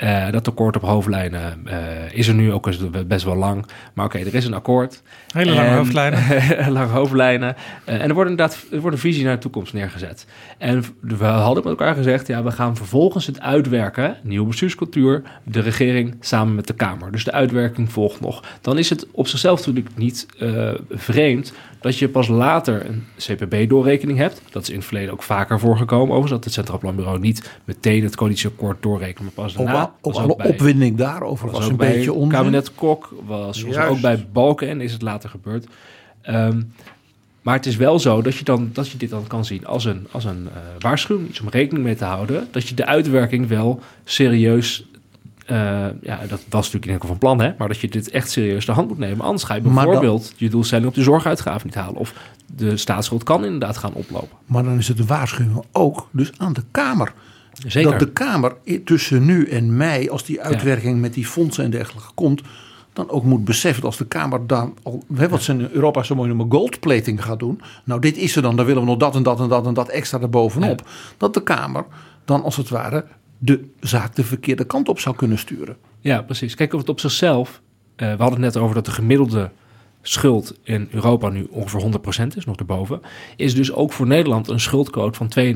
[0.00, 1.78] Eh, dat akkoord op hoofdlijnen eh,
[2.12, 2.68] is er nu ook
[3.06, 3.66] best wel lang.
[3.94, 5.02] Maar oké, er is een akkoord.
[5.32, 6.22] Hele lange En- hoofdlijnen.
[6.72, 7.56] lange hoofdlijnen.
[7.84, 10.26] Eh, en er wordt inderdaad er wordt een visie naar de toekomst neergezet.
[10.58, 15.60] En we hadden met elkaar gezegd, ja, we gaan vervolgens het uitwerken, nieuwe bestuurscultuur, de
[15.60, 17.12] regering samen met de Kamer.
[17.12, 18.44] Dus de uitwerking volgt nog.
[18.60, 24.18] Dan is het op zichzelf natuurlijk niet eh, vreemd dat je pas later een CPB-doorrekening
[24.18, 24.42] hebt.
[24.50, 28.02] Dat is in het verleden ook vaker voorgekomen, overigens, dat het Centraal Planbureau niet meteen
[28.02, 29.89] het coalitieakkoord doorrekent, maar pas daarna.
[29.90, 32.28] Al- ook Was alle bij- opwinding daarover was, was een beetje onzin.
[32.28, 35.66] kabinet Kok, was, ook bij Balken is het later gebeurd.
[36.22, 36.62] Ehm,
[37.42, 39.84] maar het is wel zo dat je, dan, dat je dit dan kan zien als
[39.84, 42.48] een, als een eh, waarschuwing, iets om rekening mee te houden.
[42.50, 44.84] Dat je de uitwerking wel serieus,
[45.46, 45.56] eh,
[46.02, 48.30] ja, dat was natuurlijk in ieder geval van plan, hè, maar dat je dit echt
[48.30, 49.24] serieus de hand moet nemen.
[49.24, 51.96] Anders ga je dan- bijvoorbeeld je doelstelling op de zorguitgaven niet halen.
[52.00, 52.14] Of
[52.56, 54.36] de staatsschuld kan inderdaad gaan oplopen.
[54.46, 57.12] Maar dan is het een waarschuwing ook dus aan de Kamer.
[57.66, 57.90] Zeker.
[57.90, 62.10] Dat de Kamer tussen nu en mei, als die uitwerking met die fondsen en dergelijke
[62.14, 62.42] komt,
[62.92, 66.02] dan ook moet beseffen dat als de Kamer dan al, hè, wat ze in Europa
[66.02, 67.60] zo mooi noemen goldplating gaat doen.
[67.84, 69.74] Nou, dit is er dan, dan willen we nog dat en dat en dat en
[69.74, 70.88] dat extra erbovenop.
[71.16, 71.84] Dat de Kamer
[72.24, 73.04] dan als het ware
[73.38, 75.76] de zaak de verkeerde kant op zou kunnen sturen.
[76.00, 76.54] Ja, precies.
[76.54, 77.60] Kijk, of het op zichzelf.
[77.96, 79.50] eh, we hadden het net over dat de gemiddelde
[80.02, 81.82] schuld in Europa nu ongeveer
[82.24, 83.00] 100% is, nog erboven.
[83.36, 85.54] Is dus ook voor Nederland een schuldquote van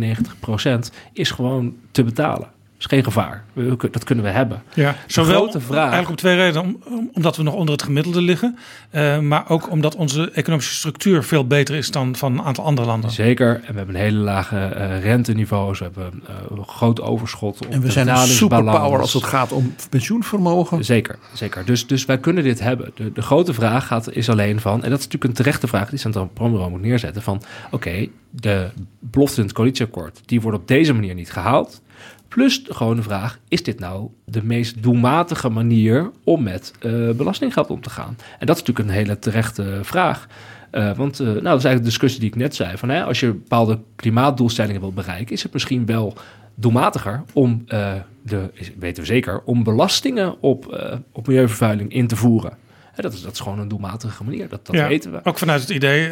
[0.90, 2.53] 92% is gewoon te betalen.
[2.84, 3.44] Is geen gevaar.
[3.52, 4.62] We- dat kunnen we hebben.
[4.74, 6.62] Ja, zowel grote vraag- eigenlijk om twee redenen.
[6.62, 8.58] Om, om- omdat we nog onder het gemiddelde liggen.
[8.90, 12.86] eh, maar ook omdat onze economische structuur veel beter is dan van een aantal andere
[12.86, 13.10] landen.
[13.10, 13.54] Zeker.
[13.54, 15.78] En we hebben een hele lage eh, renteniveaus.
[15.78, 17.66] We hebben eh, een groot overschot.
[17.66, 20.84] Op En we zijn een superpower als het gaat om pensioenvermogen.
[20.84, 21.64] Zeker, zeker.
[21.64, 22.90] Dus, dus wij kunnen dit hebben.
[22.94, 25.88] De, de grote vraag gaat, is alleen van, en dat is natuurlijk een terechte vraag
[25.90, 28.68] die Centraal Planbureau moet neerzetten, van oké, de
[29.00, 31.82] belofte in het coalitieakkoord, die wordt op deze manier niet gehaald.
[32.34, 37.70] Plus de gewone vraag, is dit nou de meest doelmatige manier om met eh, belastinggeld
[37.70, 38.16] om te gaan?
[38.38, 40.26] En dat is natuurlijk een hele terechte vraag.
[40.70, 42.76] Eh, want eh, nou, dat is eigenlijk de discussie die ik net zei.
[42.76, 46.16] Van, hè, als je bepaalde klimaatdoelstellingen wilt bereiken, is het misschien wel
[46.54, 47.64] doelmatiger om,
[48.22, 52.56] de, weten we zeker, om belastingen op, op milieuvervuiling in te voeren.
[52.92, 55.20] Hè, dat, is, dat is gewoon een doelmatige manier, dat, dat Ja, weten we.
[55.22, 56.08] Ook vanuit het idee.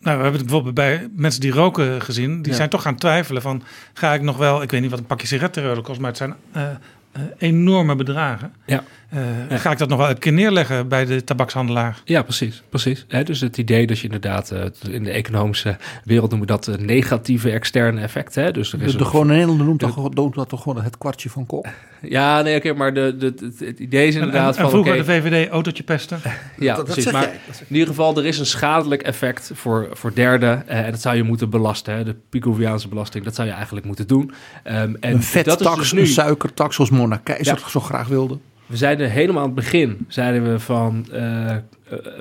[0.00, 2.42] Nou, we hebben het bijvoorbeeld bij mensen die roken gezien.
[2.42, 2.56] Die Ja.
[2.56, 3.62] zijn toch gaan twijfelen van...
[3.92, 4.62] ga ik nog wel...
[4.62, 6.00] Ik weet niet wat een pakje sigaretten kost...
[6.00, 8.52] maar het zijn eh, eh, enorme bedragen.
[8.66, 8.84] Ja.
[9.08, 9.56] Eh, Ja.
[9.56, 12.00] Ga ik dat nog wel een keer neerleggen bij de tabakshandelaar?
[12.04, 12.62] Ja, precies.
[12.68, 13.04] precies.
[13.08, 16.68] Hè, dus het idee dat je inderdaad, eh, in de economische wereld noemen we dat
[16.68, 18.42] eh, negatieve externe effecten.
[18.44, 18.50] Hè?
[18.52, 20.98] Dus er is De, de een- gewone Nederlander noemt dat, noemt dat toch gewoon het
[20.98, 21.68] kwartje van kop.
[22.02, 24.70] Ja, nee, oké, maar de, de, het- het idee is En, inderdaad en, en van...
[24.70, 26.18] vroeger de VVD autootje pesten.
[26.58, 27.10] Ja, dat precies.
[27.12, 30.68] Maar dat in ieder geval, er is een schadelijk effect voor, voor derden.
[30.68, 31.94] eh, en dat zou je moeten belasten.
[31.94, 32.04] Hè?
[32.04, 34.32] De Picoviaanse belasting, dat zou je eigenlijk moeten doen.
[34.62, 37.68] Ehm, en Een dat is vettax, dus een suikertax zoals Mona Keizer Ja.
[37.68, 38.38] zo graag wilde.
[38.68, 41.06] We zeiden helemaal aan het begin, zeiden we van...
[41.12, 41.60] eh, eh,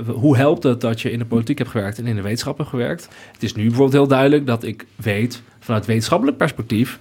[0.07, 2.69] hoe helpt het dat je in de politiek hebt gewerkt en in de wetenschap hebt
[2.69, 3.07] gewerkt?
[3.31, 6.99] Het is nu bijvoorbeeld heel duidelijk dat ik weet, vanuit wetenschappelijk perspectief...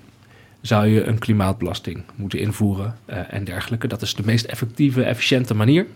[0.60, 3.88] zou je een klimaatbelasting moeten invoeren eh, en dergelijke.
[3.88, 5.86] Dat is de meest effectieve, efficiënte manier.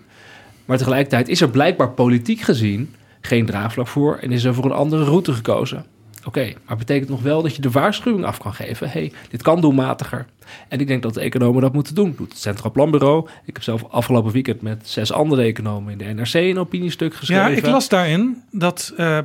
[0.64, 4.16] Maar tegelijkertijd is er blijkbaar politiek gezien geen draagvlak voor...
[4.16, 5.84] en is er voor een andere route gekozen.
[6.24, 8.90] Oké, maar betekent nog wel dat je de waarschuwing af kan geven.
[8.90, 10.26] hey, dit kan doelmatiger.
[10.68, 12.14] En ik denk dat de economen dat moeten doen.
[12.16, 13.28] Doet het Centraal Planbureau.
[13.44, 17.50] Ik heb zelf afgelopen weekend met zes andere economen in de NRC een opiniestuk geschreven.
[17.50, 19.18] Ja, ik las daarin dat eh,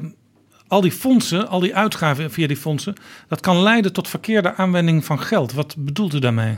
[0.67, 2.93] al die fondsen, al die uitgaven via die fondsen...
[3.27, 5.53] dat kan leiden tot verkeerde aanwending van geld.
[5.53, 6.57] Wat bedoelt u daarmee?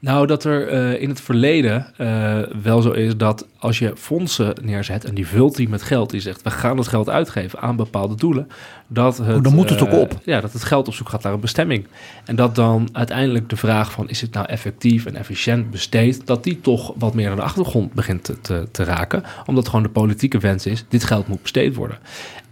[0.00, 4.54] Nou, dat er eh, in het verleden eh, wel zo is dat als je fondsen
[4.62, 7.76] neerzet en die vult die met geld, die zegt we gaan het geld uitgeven aan
[7.76, 8.48] bepaalde doelen,
[8.86, 10.20] dat het, Oh, dan moet het eh, ook op.
[10.24, 11.86] Ja, dat het geld op zoek gaat naar een bestemming.
[12.24, 16.44] En dat dan uiteindelijk de vraag van is het nou effectief en efficiënt besteed, dat
[16.44, 20.38] die toch wat meer naar de achtergrond begint te, te, raken, omdat gewoon de politieke
[20.38, 21.98] wens is, dit geld moet besteed worden.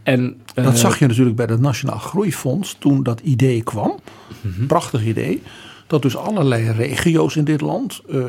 [0.03, 3.99] En, Dat eh, zag je natuurlijk bij het Nationaal Groeifonds toen dat idee kwam.
[4.41, 4.67] Mhm.
[4.67, 5.43] Prachtig idee.
[5.87, 8.25] Dat dus allerlei regio's in dit land eh,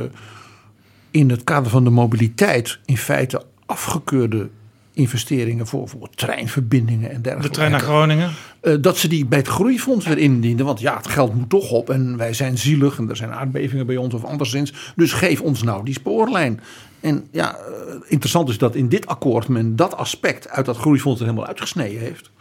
[1.11, 4.49] in het kader van de mobiliteit in feite afgekeurde
[4.97, 7.47] investeringen voor, voor treinverbindingen en dergelijke.
[7.49, 8.31] De trein naar Groningen.
[8.59, 10.65] Eh, dat ze die bij het groeifonds weer indienden.
[10.65, 13.85] Want ja, het geld moet toch op en wij zijn zielig en er zijn aardbevingen
[13.85, 14.73] bij ons of anderszins.
[14.95, 16.59] Dus geef ons nou die spoorlijn.
[16.99, 17.63] En ja, eh,
[18.07, 21.99] interessant is dat in dit akkoord men dat aspect uit dat groeifonds er helemaal uitgesneden
[21.99, 22.31] heeft.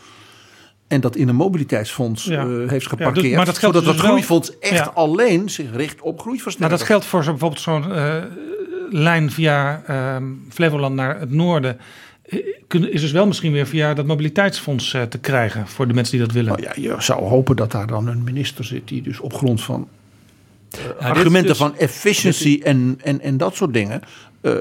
[0.89, 2.41] En dat in een mobiliteitsfonds Ja.
[2.47, 3.25] eh, heeft Ja, geparkeerd.
[3.27, 4.91] dus- maar dat geldt zodat dus dat wel- groeifonds echt Ja.
[4.95, 6.79] alleen zich richt op Maar groeiversterking.
[6.79, 8.15] dat geldt voor zo, bijvoorbeeld zo'n eh,
[8.91, 11.79] lijn via ehm, Flevoland naar het noorden.
[12.23, 16.17] Eh, Is dus wel misschien weer via dat mobiliteitsfonds eh, te krijgen voor de mensen
[16.17, 16.53] die dat willen.
[16.61, 19.63] Nou ja, je zou hopen dat daar dan een minister zit die dus op grond
[19.63, 19.89] van
[21.01, 24.01] argumenten dus- van efficiency en, en, en dat soort dingen
[24.41, 24.53] eh,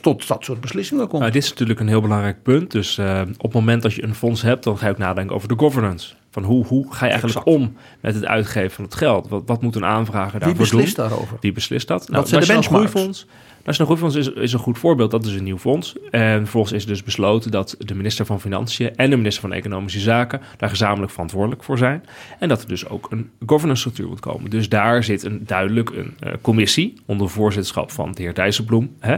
[0.00, 1.20] tot dat soort beslissingen komt.
[1.20, 2.70] Nou, dit is natuurlijk een heel belangrijk punt.
[2.70, 5.36] Dus eh, op het moment dat je een fonds hebt, dan ga je ook nadenken
[5.36, 6.14] over de governance.
[6.30, 7.56] Van hoe, hoe ga je eigenlijk Exact.
[7.56, 9.28] om met het uitgeven van het geld?
[9.28, 11.08] Wat, wat moet een aanvrager Wie daarvoor beslist doen?
[11.08, 11.36] daarover?
[11.40, 12.08] Wie beslist dat?
[12.08, 12.90] Nou, Wat zijn de benchmarks?
[12.90, 13.26] Groeifonds.
[13.64, 15.10] Nationaal Groeifonds is, is een goed voorbeeld.
[15.10, 15.94] Dat is een nieuw fonds.
[16.10, 20.00] En vervolgens is dus besloten dat de minister van Financiën en de minister van Economische
[20.00, 22.04] Zaken daar gezamenlijk verantwoordelijk voor zijn.
[22.38, 24.50] En dat er dus ook een governance structuur moet komen.
[24.50, 28.96] Dus daar zit een, duidelijk een eh, commissie onder voorzitterschap van de heer Dijsselbloem.
[29.00, 29.16] Hè,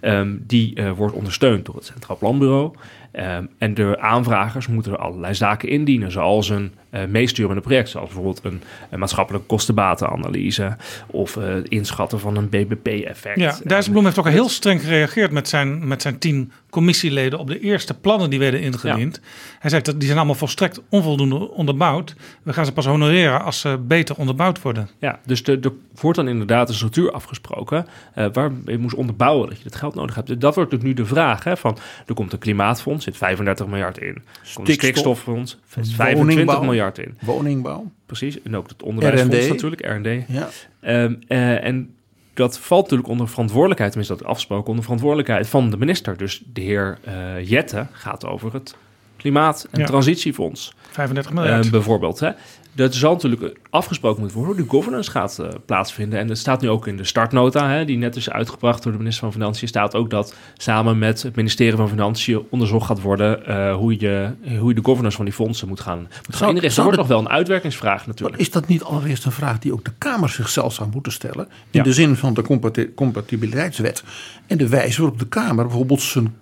[0.00, 2.74] Ehm, die eh, wordt ondersteund door het Centraal Planbureau.
[3.18, 8.06] Ehm, en de aanvragers moeten er allerlei zaken indienen, zoals een eh, meesturende project, zoals
[8.06, 13.40] bijvoorbeeld een, een maatschappelijke kostenbatenanalyse of eh, inschatten van een BBP-effect.
[13.40, 17.46] Ja, Dijsselbloem heeft ook al heel streng gereageerd met zijn, met zijn tien commissieleden op
[17.46, 19.20] de eerste plannen die werden ingediend.
[19.58, 22.14] Hij zei dat die zijn allemaal volstrekt onvoldoende onderbouwd.
[22.42, 24.88] We gaan ze pas honoreren als ze beter onderbouwd worden.
[24.98, 29.58] Ja, dus er wordt dan inderdaad een structuur afgesproken eh, waar je moest onderbouwen dat
[29.58, 30.28] je het geld nodig hebt.
[30.28, 31.44] Dat wordt natuurlijk nu de vraag.
[31.44, 34.22] Hè, van, er komt een klimaatfonds, zit 35 miljard in.
[34.42, 36.62] Stikstof, stikstoffonds, zit 25 woningbouw.
[36.62, 37.14] miljard in.
[37.20, 37.90] Woningbouw.
[38.06, 39.48] Precies, en ook het onderwijsfonds R&D.
[39.48, 40.24] natuurlijk, R&D.
[40.28, 40.48] Ja.
[40.80, 41.94] Ehm, eh, en
[42.34, 46.16] dat valt natuurlijk onder verantwoordelijkheid, tenminste dat afgesproken, onder verantwoordelijkheid van de minister.
[46.16, 48.76] Dus de heer eh, Jette gaat over het
[49.16, 49.86] Klimaat- en Ja.
[49.86, 50.74] Transitiefonds.
[50.90, 51.64] 35 miljard.
[51.64, 52.20] Eh, bijvoorbeeld.
[52.20, 52.30] Hè.
[52.78, 56.18] Dat zal natuurlijk afgesproken moeten worden hoe de governance gaat eh, plaatsvinden.
[56.18, 58.98] En dat staat nu ook in de startnota, hè, die net is uitgebracht door de
[58.98, 59.68] minister van Financiën.
[59.68, 64.30] Staat ook dat samen met het ministerie van Financiën onderzocht gaat worden eh, hoe, je,
[64.58, 66.72] hoe je de governance van die fondsen moet gaan, moet gaan inrichten.
[66.72, 68.40] Zou wordt dat- nog wel een uitwerkingsvraag Maar natuurlijk.
[68.40, 71.44] is dat niet allereerst een vraag die ook de Kamer zichzelf zou moeten stellen?
[71.50, 71.82] In Ja.
[71.82, 74.02] de zin van de compati- compatibiliteitswet.
[74.46, 76.34] En de wijze waarop de Kamer bijvoorbeeld zijn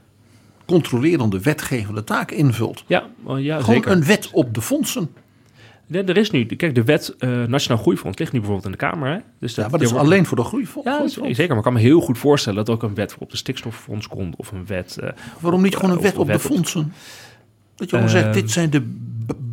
[0.64, 2.84] controlerende wetgevende taak invult.
[2.86, 3.90] Ja, wel, ja Gewoon zeker.
[3.92, 5.10] een wet op de fondsen.
[5.86, 8.86] Ja, er is nu, kijk, de wet eh, Nationaal Groeifonds ligt nu bijvoorbeeld in de
[8.86, 9.08] Kamer.
[9.10, 9.18] Hè?
[9.38, 10.88] Dus Ja, maar dat is wordt- alleen voor de groeifonds.
[10.88, 11.28] Ja, groeifonds.
[11.36, 11.48] zeker.
[11.48, 14.36] Maar ik kan me heel goed voorstellen dat ook een wet op de stikstoffonds komt.
[14.36, 14.96] Of een wet.
[15.00, 15.08] eh,
[15.40, 16.92] Waarom niet gewoon een of wet op de fondsen?
[17.76, 18.34] Dat je gewoon zegt, Ehm.
[18.34, 18.82] dit zijn de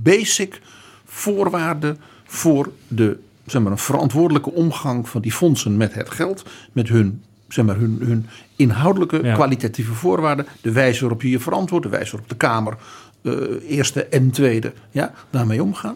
[0.02, 0.62] basic
[1.06, 6.88] voorwaarden voor de, zeg maar, een verantwoordelijke omgang van die fondsen met het geld, met
[6.90, 8.26] hun, zeg maar, hun, hun
[8.56, 9.34] inhoudelijke Ja.
[9.34, 12.78] kwalitatieve voorwaarden, de wijze waarop je je verantwoordt, de wijze waarop de Kamer,
[13.22, 13.34] eh,
[13.68, 15.96] eerste en tweede, ja, daarmee omgaan.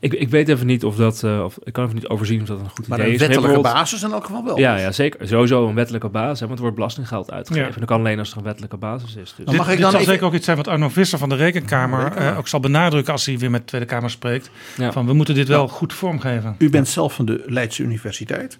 [0.00, 2.46] Ik, ik weet even niet of dat, eh, of ik kan even niet overzien of
[2.46, 3.20] dat een goed Maar idee een is.
[3.20, 4.58] wettelijke Bijvoorbeeld- basis in elk geval wel.
[4.58, 5.28] Ja, ja, zeker.
[5.28, 7.68] Sowieso een wettelijke basis, hè, want er wordt belastinggeld uitgegeven.
[7.68, 7.74] Ja.
[7.74, 9.14] En dat kan alleen als er een wettelijke basis is.
[9.16, 9.34] Dus.
[9.36, 11.18] Dan mag dit, ik dit dan zal even- zeker ook iets zijn wat Arno Visser
[11.18, 12.32] van de Rekenkamer Rekenkamer.
[12.32, 14.50] eh, ook zal benadrukken als hij weer met de Tweede Kamer spreekt.
[14.76, 14.92] Ja.
[14.92, 16.54] Van we moeten dit wel goed vormgeven.
[16.58, 18.58] U bent zelf van de Leidse Universiteit.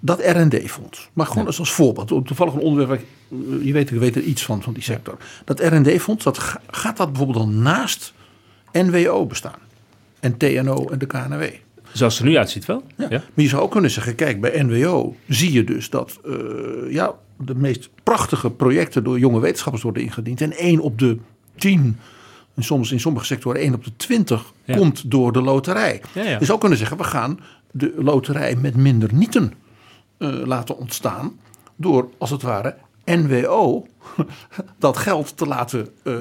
[0.00, 1.08] Dat R&D-fonds.
[1.12, 2.08] Maar gewoon eens als voorbeeld.
[2.08, 2.88] Toevallig een onderwerp.
[2.88, 5.16] waar ik- Je weet, ik weet er iets van, van die sector.
[5.44, 8.12] Dat R&D-fonds, dat ga- gaat dat bijvoorbeeld dan naast
[8.72, 9.66] NWO bestaan?
[10.20, 11.42] En TNO en de KNW.
[11.92, 12.82] Zoals het er nu uitziet wel.
[12.96, 13.06] Ja.
[13.10, 13.22] Ja.
[13.34, 16.32] Maar je zou ook kunnen zeggen, kijk, bij NWO zie je dus dat eh,
[16.92, 20.40] ja, de meest prachtige projecten door jonge wetenschappers worden ingediend.
[20.40, 21.18] En één op de
[21.56, 21.96] tien,
[22.54, 24.76] en soms in sommige sectoren één op de twintig, Ja.
[24.76, 26.02] komt door de loterij.
[26.14, 26.38] Ja.
[26.38, 27.40] Je zou kunnen zeggen, we gaan
[27.70, 29.52] de loterij met minder nieten
[30.18, 31.32] eh, laten ontstaan.
[31.76, 32.74] Door, als het ware,
[33.16, 33.86] NWO
[34.78, 36.12] dat geld te laten eh,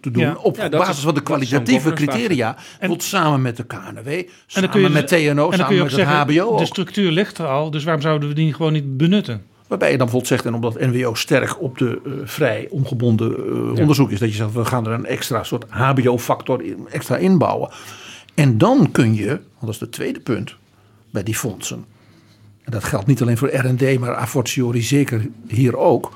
[0.00, 0.34] te doen Ja.
[0.42, 2.52] op Ja, basis is- van de kwalitatieve criteria.
[2.54, 5.56] Bijvoorbeeld samen met de KNW, En samen dan kun je, met TNO, en dan kun
[5.58, 6.56] samen je ook met het zeggen, HBO.
[6.56, 9.42] de structuur ligt er al, dus waarom zouden we die gewoon niet benutten?
[9.68, 13.80] Waarbij je dan bijvoorbeeld zegt, en omdat NWO sterk op de eh, vrij ongebonden eh,
[13.80, 17.70] onderzoek is, dat je zegt, we gaan er een extra soort HBO-factor in- extra inbouwen.
[18.34, 20.56] En dan kun je, want dat is het tweede punt
[21.10, 21.84] bij die fondsen,
[22.64, 26.12] en dat geldt niet alleen voor R&D, maar a fortiori zeker hier ook,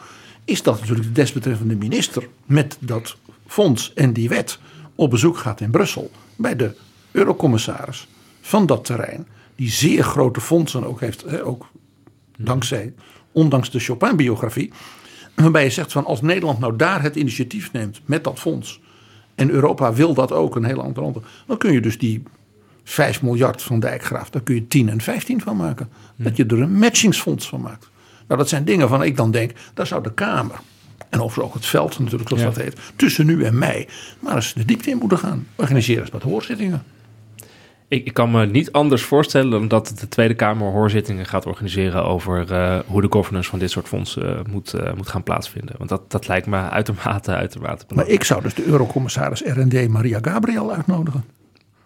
[0.47, 3.16] is dat natuurlijk de desbetreffende minister met dat
[3.47, 4.59] fonds en die wet
[4.94, 6.74] op bezoek gaat in Brussel bij de
[7.11, 8.09] eurocommissaris
[8.40, 11.66] van dat terrein, die zeer grote fondsen ook heeft, hè, ook
[12.38, 12.94] dankzij,
[13.32, 14.72] ondanks de Chopin-biografie,
[15.34, 18.80] waarbij je zegt van als Nederland nou daar het initiatief neemt met dat fonds
[19.34, 22.22] en Europa wil dat ook een hele andere land, dan kun je dus die
[22.84, 25.88] 5 miljard van Dijkgraaf, daar kun je 10 en 15 van maken.
[26.16, 27.90] Dat je er een matchingsfonds van maakt.
[28.27, 30.57] Nou, dat zijn dingen van ik dan denk, daar zou de Kamer
[31.09, 32.49] en overigens ook het veld natuurlijk, zoals Ja.
[32.51, 33.87] dat heet, tussen nu en mei,
[34.20, 35.47] maar eens de diepte in moeten gaan.
[35.57, 36.83] Organiseren eens wat hoorzittingen.
[37.89, 42.05] Ik, ik kan me niet anders voorstellen dan dat de Tweede Kamer hoorzittingen gaat organiseren
[42.05, 45.74] over eh, hoe de governance van dit soort fondsen eh, moet, eh, moet gaan plaatsvinden.
[45.79, 48.20] Want dat, dat lijkt me uitermate, uitermate Maar belangrijk.
[48.20, 51.24] ik zou dus de eurocommissaris R&D Maria Gabriel uitnodigen.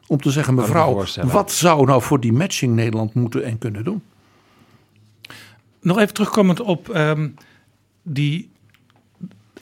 [0.07, 3.85] Om te zeggen, me mevrouw, wat zou nou voor die matching Nederland moeten en kunnen
[3.85, 4.03] doen?
[5.81, 7.29] Nog even terugkomend op ehm,
[8.03, 8.51] die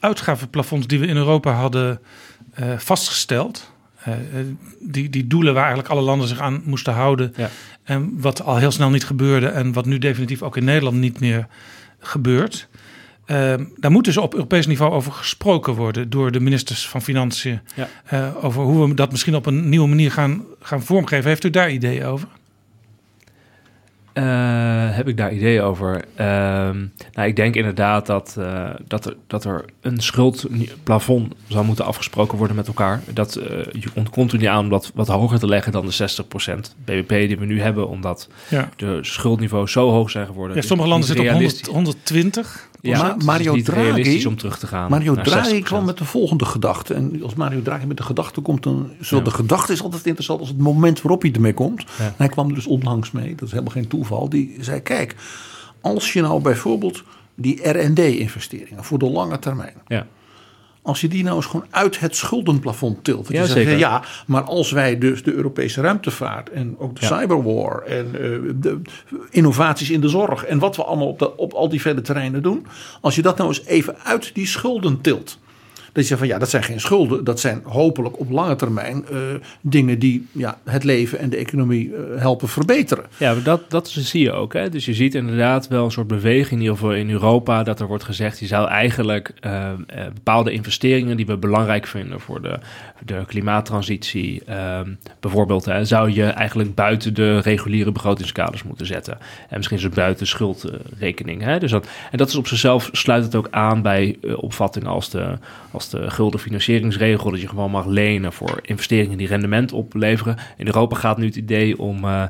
[0.01, 2.01] uitgavenplafonds die we in Europa hadden
[2.53, 3.71] eh, vastgesteld.
[4.03, 4.47] Eh, eh,
[4.81, 7.33] die, die doelen waar eigenlijk alle landen zich aan moesten houden.
[7.37, 7.51] Ja.
[7.83, 11.21] En wat al heel snel niet gebeurde en wat nu definitief ook in Nederland niet
[11.21, 11.47] meer
[11.99, 12.69] gebeurt.
[13.25, 17.61] Ehm, daar moet dus op Europees niveau over gesproken worden door de ministers van Financiën.
[17.75, 18.33] Ja.
[18.41, 21.29] Over hoe we dat misschien op een nieuwe manier gaan, gaan vormgeven.
[21.29, 22.29] Heeft u daar ideeën over?
[24.13, 24.25] Eh,
[24.97, 26.05] heb ik daar ideeën over?
[26.15, 31.85] Ehm, nou, ik denk inderdaad dat, eh, dat, er, dat er een schuldplafond zal moeten
[31.85, 33.01] afgesproken worden met elkaar.
[33.13, 35.93] Dat eh, je ontkomt er niet aan om dat wat hoger te leggen dan de
[35.93, 38.69] 60% BBP die we nu hebben, omdat Ja.
[38.77, 40.57] de schuldniveaus zo hoog zijn geworden.
[40.57, 41.75] Ja, sommige landen zitten op 100, realistisch.
[41.75, 42.68] 120.
[42.81, 44.91] Ja, Maar is Mario niet Draghi- realistisch om terug te gaan.
[44.91, 45.63] Mario Draghi 60%.
[45.65, 46.95] kwam met de volgende gedachte.
[46.95, 49.31] En als Mario Draghi met de gedachte komt, dan zowel Ja.
[49.31, 51.85] de gedachte is altijd interessant als het moment waarop hij ermee komt.
[51.99, 52.05] Ja.
[52.05, 54.29] En hij kwam er dus onlangs mee, dat is helemaal geen toeval.
[54.29, 55.15] Die zei, kijk,
[55.81, 57.03] als je nou bijvoorbeeld
[57.35, 59.75] die R&D-investeringen voor de lange termijn...
[59.87, 60.07] Ja.
[60.89, 63.23] Als je die nou eens gewoon uit het schuldenplafond tilt.
[63.25, 63.79] Dat Ja, zegt, zeker.
[63.79, 67.19] ja, maar als wij dus de Europese ruimtevaart en ook de Ja.
[67.21, 68.21] cyberwar en eh,
[68.55, 68.81] de
[69.31, 72.43] innovaties in de zorg en wat we allemaal op, de, op al die vele terreinen
[72.43, 72.67] doen.
[73.01, 75.39] Als je dat nou eens even uit die schulden tilt.
[75.99, 77.25] Dat je van ja, dat zijn geen schulden.
[77.25, 79.19] Dat zijn hopelijk op lange termijn eh,
[79.61, 83.05] dingen die ja, het leven en de economie eh, helpen verbeteren.
[83.17, 84.53] Ja, dat, dat zie je ook.
[84.53, 84.69] Hè?
[84.69, 87.87] Dus je ziet inderdaad wel een soort beweging, in ieder geval in Europa, dat er
[87.87, 89.71] wordt gezegd, je zou eigenlijk eh,
[90.15, 92.59] bepaalde investeringen die we belangrijk vinden voor de,
[93.05, 94.81] de klimaattransitie, eh,
[95.21, 99.19] bijvoorbeeld, zou je eigenlijk buiten de reguliere begrotingskaders moeten zetten.
[99.49, 101.43] En misschien zo buiten schuldrekening.
[101.43, 101.59] Hè?
[101.59, 105.39] Dus dat, en dat is op zichzelf sluit het ook aan bij opvattingen als de,
[105.71, 110.37] als de gulden financieringsregel, dat je gewoon mag lenen voor investeringen die rendement opleveren.
[110.57, 112.23] In Europa gaat nu het idee om eh,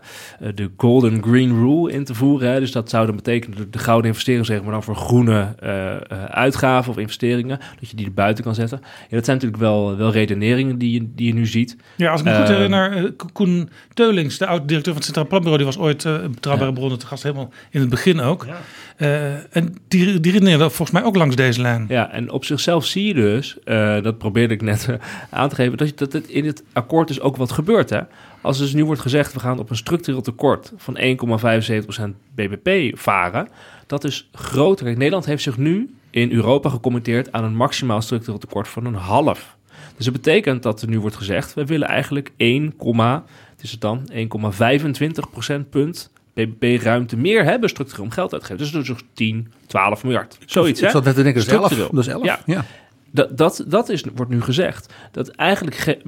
[0.54, 2.50] de Golden Green Rule in te voeren.
[2.52, 2.60] Hè?
[2.60, 6.00] Dus dat zou dan betekenen de, de gouden investeringsregel, maar dan voor groene eh, eh,
[6.24, 8.78] uitgaven of investeringen, dat je die er buiten kan zetten.
[8.82, 11.76] Ja, dat zijn natuurlijk wel, wel redeneringen die je, die je nu ziet.
[11.96, 15.56] Ja, als ik me goed herinner, Ko- Koen Teulings, de oud-directeur van het Centraal Planbureau,
[15.64, 18.46] die was ooit een betrouwbare bronnen te gast, helemaal in het begin ook.
[18.98, 21.86] Eh, en die, die volgens mij ook langs deze lijn.
[21.88, 24.96] Ja, en op zichzelf zie je dus eh, dat probeerde ik net eh,
[25.30, 27.90] aan te geven, dat, dat in het akkoord dus ook wat gebeurt.
[27.90, 28.00] Hè?
[28.40, 33.48] Als dus nu wordt gezegd, we gaan op een structureel tekort van 1,75% BBP varen,
[33.86, 34.96] dat is groter.
[34.96, 39.56] Nederland heeft zich nu in Europa gecommitteerd aan een maximaal structureel tekort van een half.
[39.96, 43.80] Dus dat betekent dat er nu wordt gezegd, we willen eigenlijk 1, het is het
[43.80, 46.10] dan 1,25 procentpunt
[46.46, 48.62] BBP-ruimte meer hebben structureel om geld uit te geven.
[48.62, 50.38] Dus dat is dus 10, 12 miljard.
[50.46, 50.92] Zoiets, Ik hè?
[50.92, 51.64] zat net te denken, dat is 11.
[51.64, 51.94] Structureel.
[51.94, 52.24] Dat is 11.
[52.24, 52.40] Ja.
[52.46, 52.64] Ja.
[53.10, 54.94] Dat, dat, dat is, wordt nu gezegd.
[55.12, 56.02] Dat eigenlijk ge-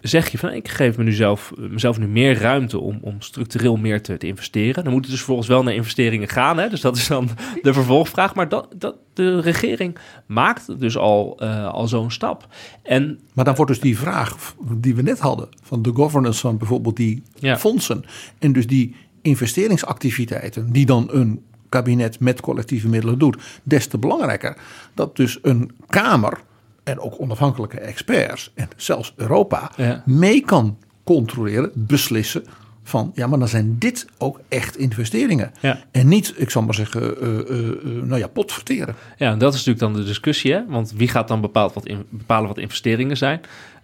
[0.00, 3.76] zeg je van ik geef me nu zelf, mezelf nu meer ruimte om, om structureel
[3.76, 4.84] meer te, te investeren.
[4.84, 6.58] Dan moet het dus volgens wel naar investeringen gaan.
[6.58, 6.68] Hè?
[6.68, 7.28] Dus dat is dan
[7.62, 8.34] de vervolgvraag.
[8.34, 9.96] Maar dat, dat, de regering
[10.26, 12.46] maakt dus al, eh, al zo'n stap.
[12.82, 16.56] En Maar dan wordt dus die vraag die we net hadden, van de governance van
[16.58, 17.58] bijvoorbeeld die Ja.
[17.58, 18.04] fondsen.
[18.38, 24.56] En dus die investeringsactiviteiten die dan een kabinet met collectieve middelen doet, des te belangrijker.
[24.94, 26.38] Dat dus een Kamer
[26.84, 30.02] en ook onafhankelijke experts en zelfs Europa Ja.
[30.06, 32.44] mee kan controleren, beslissen
[32.82, 35.52] van ja, maar dan zijn dit ook echt investeringen.
[35.60, 35.78] Ja.
[35.90, 38.94] En niet, ik zal maar zeggen, eh, eh, eh, nou ja, potverteren.
[39.16, 40.66] Ja, en dat is natuurlijk dan de discussie, hè?
[40.68, 43.40] Want wie gaat dan bepaald wat in, bepalen wat investeringen zijn?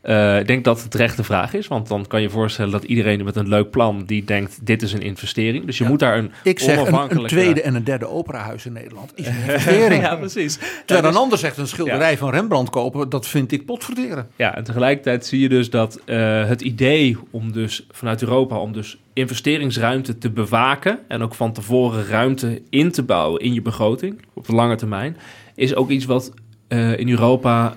[0.09, 2.85] Eh, ik denk dat het terecht de vraag is, want dan kan je voorstellen dat
[2.85, 5.67] iedereen met een leuk plan die denkt: dit is een investering.
[5.67, 9.13] Dus je moet daar een Ik zeg een, tweede en een derde operahuis in Nederland
[9.15, 10.03] is een investering.
[10.03, 10.57] ja, precies.
[10.57, 14.29] Terwijl dus- een ander zegt een schilderij van Rembrandt kopen, dat vind ik potverteren.
[14.37, 18.73] Ja, en tegelijkertijd zie je dus dat eh, het idee om dus vanuit Europa om
[18.73, 24.21] dus investeringsruimte te bewaken en ook van tevoren ruimte in te bouwen in je begroting
[24.35, 25.17] op de lange termijn,
[25.55, 26.33] is ook iets wat
[26.69, 27.75] eh, in Europa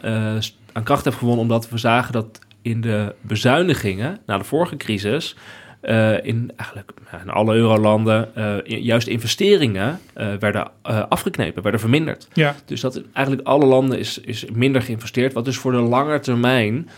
[0.73, 5.35] aan kracht heeft gewonnen, omdat we zagen dat in de bezuinigingen na de vorige crisis
[5.81, 6.91] eh, in eigenlijk
[7.23, 8.29] in alle eurolanden
[8.65, 10.71] in- juist investeringen eh, werden
[11.09, 12.27] afgeknepen, werden verminderd.
[12.33, 12.55] Ja.
[12.65, 16.19] Dus dat in eigenlijk alle landen is, is minder geïnvesteerd, wat dus voor de lange
[16.19, 16.89] termijn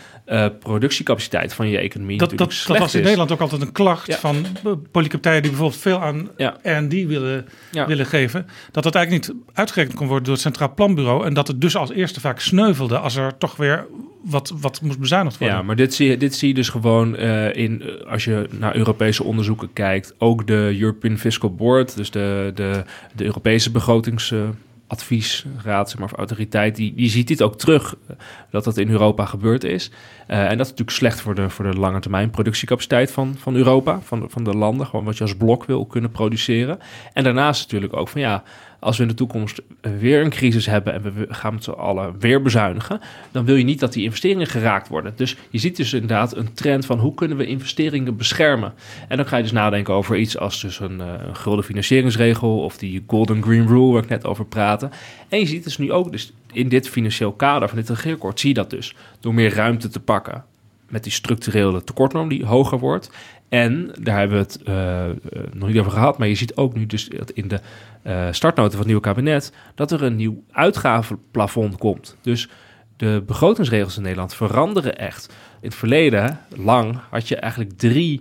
[0.58, 3.04] productiecapaciteit van je economie Dat, dat, dat was in is.
[3.04, 4.16] Nederland ook altijd een klacht Ja.
[4.16, 6.56] van eh, politieke partijen die bijvoorbeeld veel aan Ja.
[6.62, 7.86] R&D willen, Ja.
[7.86, 8.46] willen geven.
[8.70, 11.24] Dat dat eigenlijk niet uitgerekend kon worden door het Centraal Planbureau.
[11.26, 13.86] En dat het dus als eerste vaak sneuvelde als er toch weer
[14.24, 15.56] wat, wat moest bezuinigd worden.
[15.56, 19.24] Ja, maar dit zie je, dit zie je dus gewoon in, als je naar Europese
[19.24, 20.14] onderzoeken kijkt.
[20.18, 26.76] Ook de European Fiscal Board, dus de, de, de Europese begrotingsadviesraad, zeg maar, of autoriteit,
[26.76, 28.16] die, die ziet dit ook terug, eh,
[28.50, 29.90] dat dat in Europa gebeurd is.
[30.26, 33.54] Eh, en dat is natuurlijk slecht voor de, voor de lange termijn productiecapaciteit van, van
[33.54, 36.78] Europa, van van de landen, gewoon wat je als blok wil kunnen produceren.
[37.12, 38.42] En daarnaast natuurlijk ook van ja,
[38.84, 39.62] als we in de toekomst
[39.98, 43.64] weer een crisis hebben en we gaan met z'n allen weer bezuinigen, dan wil je
[43.64, 45.12] niet dat die investeringen geraakt worden.
[45.16, 48.74] Dus je ziet dus inderdaad een trend van hoe kunnen we investeringen beschermen.
[49.08, 52.58] En dan ga je dus nadenken over iets als dus een, eh, een gulden financieringsregel
[52.58, 54.88] of die Golden Green Rule waar ik net over praatte.
[55.28, 58.48] En je ziet dus nu ook dus in dit financieel kader van dit regeerakkoord, zie
[58.48, 60.44] je dat dus door meer ruimte te pakken
[60.88, 63.10] met die structurele tekortnorm die hoger wordt.
[63.48, 65.14] En daar hebben we het eh, eh,
[65.52, 67.60] nog niet over gehad, maar je ziet ook nu dus dat in de
[68.02, 72.16] eh startnota van het nieuwe kabinet dat er een nieuw uitgavenplafond komt.
[72.20, 72.48] Dus
[72.96, 75.26] de begrotingsregels in Nederland veranderen echt.
[75.60, 78.20] In het verleden, lang, had je eigenlijk drie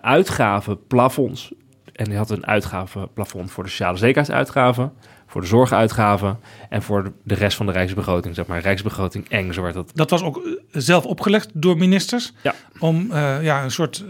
[0.00, 1.52] uitgavenplafonds.
[1.92, 4.92] En je had een uitgavenplafond voor de sociale zekerheidsuitgaven,
[5.26, 6.38] voor de zorguitgaven
[6.68, 8.60] en voor de- rest van de rijksbegroting, zeg maar.
[8.60, 9.90] Rijksbegroting eng, zo werd dat.
[9.94, 10.40] Dat was ook
[10.70, 12.32] zelf opgelegd door ministers.
[12.42, 12.54] Ja.
[12.78, 13.06] Om
[13.42, 14.04] ja, een soort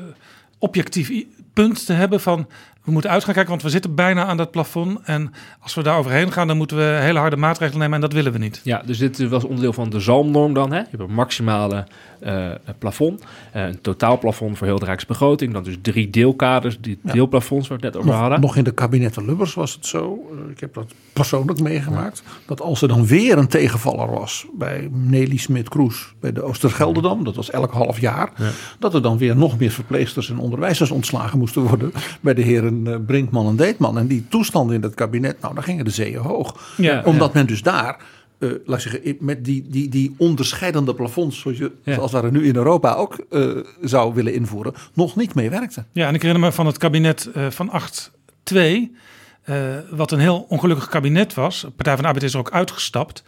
[0.65, 2.49] objectief punt te hebben van...
[2.85, 4.99] we moeten uit gaan kijken, want we zitten bijna aan dat plafond.
[5.05, 7.95] En als we daar overheen gaan, dan moeten we hele harde maatregelen nemen.
[7.95, 8.61] En dat willen we niet.
[8.65, 10.73] Ja, dus dit was onderdeel van de zalmnorm dan.
[10.73, 10.79] Hè?
[10.79, 11.87] Je hebt een maximale
[12.21, 13.23] eh, plafond,
[13.53, 15.53] eh, een totaalplafond voor heel de rijksbegroting.
[15.53, 18.41] Dan dus drie deelkaders, die deelplafonds waar we het net over Nog, hadden.
[18.41, 22.61] nog in de kabinetten Lubbers was het zo, eh, ik heb dat persoonlijk meegemaakt, dat
[22.61, 27.51] als er dan weer een tegenvaller was bij Nelly Smit-Kroes bij de Oostergelderdam, dat was
[27.51, 28.33] elk half jaar,
[28.79, 32.74] dat er dan weer nog meer verpleegsters en onderwijzers ontslagen moesten worden bij de heren
[32.87, 33.99] eh, Brinkman en Deetman.
[33.99, 36.75] En die toestanden in dat kabinet, nou dan gingen de zeeën hoog.
[36.77, 37.97] Ja, Omdat men dus daar,
[38.39, 41.95] eh, laat ik zeggen, met die, die, die onderscheidende plafonds, zoals, je, Ja.
[41.95, 43.51] zoals we er nu in Europa ook eh,
[43.83, 45.85] zou willen invoeren, nog niet mee werkte.
[45.93, 48.97] Ja, en ik herinner me van het kabinet van 8-2...
[49.43, 49.57] eh,
[49.91, 51.61] wat een heel ongelukkig kabinet was.
[51.61, 53.23] De Partij van de Arbeid is er ook uitgestapt.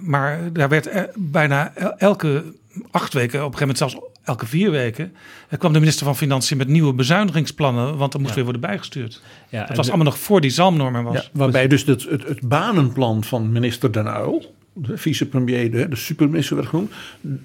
[0.00, 2.44] Maar daar werd er bijna el- elke
[2.90, 3.96] acht weken, op een gegeven moment zelfs
[4.28, 5.12] elke vier weken...
[5.48, 7.96] eh, kwam de minister van Financiën met nieuwe bezuinigingsplannen...
[7.96, 8.34] want er moest Ja.
[8.36, 9.22] weer worden bijgestuurd.
[9.48, 11.14] Ja, Dat was de- allemaal nog voor die zalmnorm was.
[11.14, 15.96] Ja, waarbij dus het, het, het banenplan van minister Den Uyl, de vicepremier, de, de
[15.96, 16.92] superminister werd genoemd,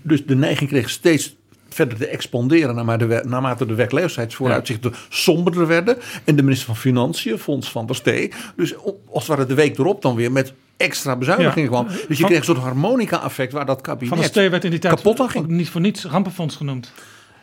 [0.02, 1.36] dus de neiging kreeg steeds
[1.70, 5.98] verder te expanderen naarmate de, naarmate de werkloosheidsvooruitzichten somberder werden.
[6.24, 8.74] En de minister van Financiën, Fons van der Stee, dus
[9.12, 11.84] als het ware de week erop dan weer met extra bezuinigingen Ja.
[11.84, 11.88] kwam.
[11.88, 14.80] Dus je Van- kreeg een soort harmonica-effect waar dat Van kabinet Stee werd in die
[14.80, 15.48] tijd kapot aan ging.
[15.48, 16.92] niet voor niets rampenfonds genoemd.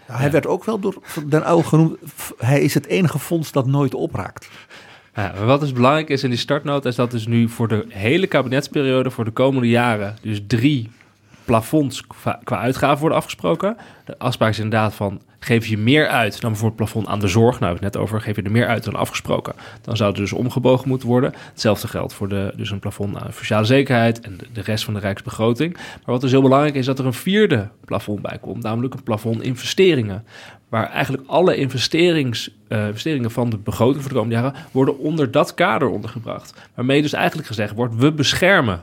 [0.09, 0.95] Ja, hij werd ook wel door
[1.27, 1.97] Den Uyl genoemd.
[2.39, 4.49] Hij is het enige fonds dat nooit opraakt.
[5.15, 8.27] Ja, wat dus belangrijk is in die startnota is dat dus nu voor de hele
[8.27, 10.91] kabinetsperiode voor de komende jaren dus drie
[11.51, 13.77] plafonds qua, qua uitgaven worden afgesproken.
[14.05, 17.61] De afspraak is inderdaad van geef je meer uit dan bijvoorbeeld plafond aan de zorg.
[17.61, 19.55] Nou, hebben het net over geef je er meer uit dan afgesproken.
[19.83, 21.35] Dan zou het dus omgebogen moeten worden.
[21.51, 24.95] Hetzelfde geldt voor de, dus een plafond aan sociale zekerheid en de, de rest van
[24.95, 25.73] de rijksbegroting.
[25.75, 29.03] Maar wat dus heel belangrijk is dat er een vierde plafond bij komt, namelijk een
[29.03, 30.25] plafond investeringen.
[30.69, 35.31] Waar eigenlijk alle investerings, eh, investeringen van de begroting voor de komende jaren worden onder
[35.31, 36.55] dat kader ondergebracht.
[36.75, 38.83] Waarmee dus eigenlijk gezegd wordt, we beschermen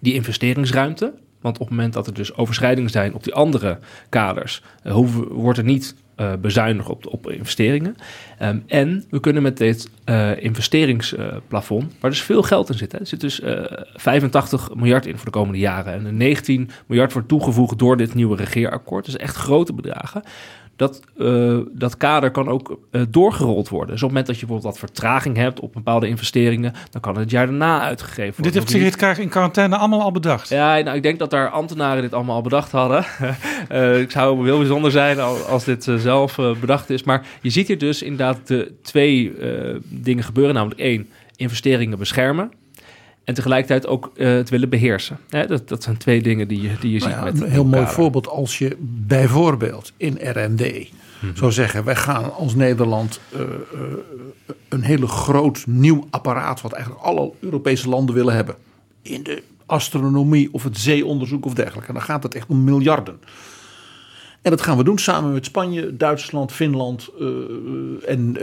[0.00, 1.12] die investeringsruimte.
[1.40, 4.98] Want op het moment dat er dus overschrijdingen zijn op die andere kaders, eh,
[5.28, 7.96] wordt er niet eh, bezuinigd op, op investeringen.
[8.38, 12.98] Ehm, en we kunnen met dit eh, investeringsplafond, waar dus veel geld in zit, hè,
[12.98, 13.64] er zit dus eh,
[13.94, 15.92] 85 miljard in voor de komende jaren.
[15.92, 19.04] En de 19 miljard wordt toegevoegd door dit nieuwe regeerakkoord.
[19.04, 20.22] Dus echt grote bedragen.
[20.80, 23.90] Dat, eh, dat kader kan ook eh, doorgerold worden.
[23.94, 27.12] Dus op het moment dat je bijvoorbeeld wat vertraging hebt op bepaalde investeringen, dan kan
[27.12, 28.44] het het jaar daarna uitgegeven worden.
[28.44, 28.70] Dit heeft.
[28.70, 30.48] Sigrid Kaag in quarantaine allemaal al bedacht.
[30.48, 33.04] Ja, nou, ik denk dat daar ambtenaren dit allemaal al bedacht hadden.
[33.68, 37.02] Eh, ik zou heel bijzonder zijn al- als dit zelf bedacht is.
[37.02, 39.32] Maar je ziet hier dus inderdaad de twee
[39.88, 40.54] dingen gebeuren.
[40.54, 42.50] Namelijk één, investeringen beschermen.
[43.24, 45.18] En tegelijkertijd ook eh, het willen beheersen.
[45.28, 47.50] Hè, dat, dat zijn twee dingen die je, die je Nou ziet ja, met een
[47.50, 47.94] heel mooi kader.
[47.94, 48.76] voorbeeld als je
[49.06, 50.90] bijvoorbeeld in R&D
[51.20, 51.36] Mhm.
[51.36, 51.84] zou zeggen...
[51.84, 53.46] wij gaan als Nederland eh, eh,
[54.68, 56.60] een hele groot nieuw apparaat...
[56.60, 58.54] wat eigenlijk alle Europese landen willen hebben.
[59.02, 61.88] In de astronomie of het zeeonderzoek of dergelijke.
[61.88, 63.20] En dan gaat het echt om miljarden.
[64.42, 67.10] En dat gaan we doen samen met Spanje, Duitsland, Finland
[68.06, 68.36] en,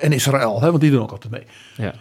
[0.00, 0.60] en Israël.
[0.60, 1.44] Hè, want die doen ook altijd mee.
[1.76, 1.94] Ja.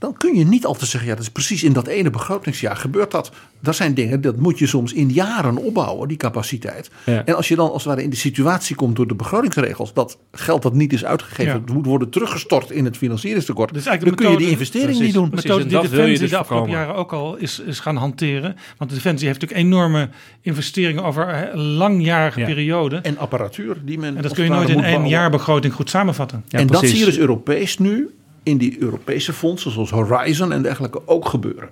[0.00, 3.10] Dan kun je niet altijd zeggen, ja, dat is precies in dat ene begrotingsjaar gebeurt
[3.10, 3.30] dat.
[3.60, 6.90] Dat zijn dingen, dat moet je soms in jaren opbouwen, die capaciteit.
[7.06, 7.24] Ja.
[7.24, 10.18] En als je dan als het ware in de situatie komt door de begrotingsregels, dat
[10.32, 11.72] geld dat niet is uitgegeven, Ja.
[11.74, 13.72] moet worden teruggestort in het financieringstekort.
[13.72, 15.04] Dus dan eigenlijk kun je die investering precies.
[15.06, 15.28] niet doen.
[15.30, 16.88] Precies, methode die dat wil je Defensie dus de afgelopen voorkomen.
[16.94, 18.56] jaren ook al is, is gaan hanteren.
[18.78, 20.08] Want de Defensie heeft natuurlijk enorme
[20.40, 22.46] investeringen over een langjarige Ja.
[22.46, 22.96] periode.
[22.96, 24.16] En apparatuur die men.
[24.16, 25.08] En dat kun je nooit in één bouwen.
[25.08, 26.44] jaarbegroting goed samenvatten.
[26.48, 26.90] Ja, en dat precies.
[26.96, 28.10] zie je dus Europees nu
[28.42, 31.68] in die Europese fondsen zoals Horizon en dergelijke ook gebeuren.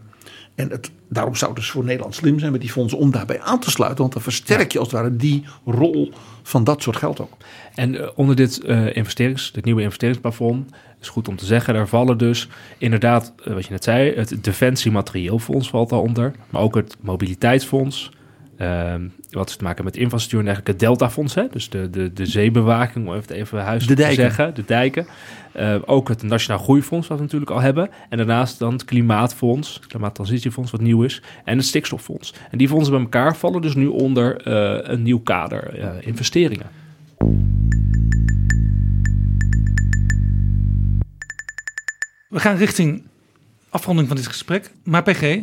[0.55, 3.41] En het, daarom zou het dus voor Nederland slim zijn met die fondsen om daarbij
[3.41, 4.01] aan te sluiten.
[4.01, 6.13] Want dan versterk je als het ware die rol
[6.43, 7.37] van dat soort geld ook.
[7.75, 10.71] En eh, onder dit, eh, investerings, dit nieuwe investeringsplafond
[11.01, 14.45] is goed om te zeggen, daar vallen dus inderdaad, eh, wat je net zei, het
[14.45, 18.11] Defensie Materieelfonds valt daaronder, maar ook het Mobiliteitsfonds.
[19.31, 20.71] Wat te maken met infrastructuur en dergelijke.
[20.71, 21.49] Het Deltafonds, hè?
[21.51, 24.55] dus de, de, de zeebewaking, om even, even huis te zeggen.
[24.55, 25.07] De dijken.
[25.53, 27.91] Eh, ook het Nationaal Groeifonds, wat we natuurlijk al hebben.
[28.09, 31.23] En daarnaast dan het Klimaatfonds, het Klimaattransitiefonds, wat nieuw is.
[31.45, 32.35] En het Stikstoffonds.
[32.51, 36.67] En die fondsen bij elkaar vallen dus nu onder eh, een nieuw kader eh, investeringen.
[42.29, 43.07] We gaan richting
[43.69, 44.71] afronding van dit gesprek.
[44.85, 45.41] Maar PG,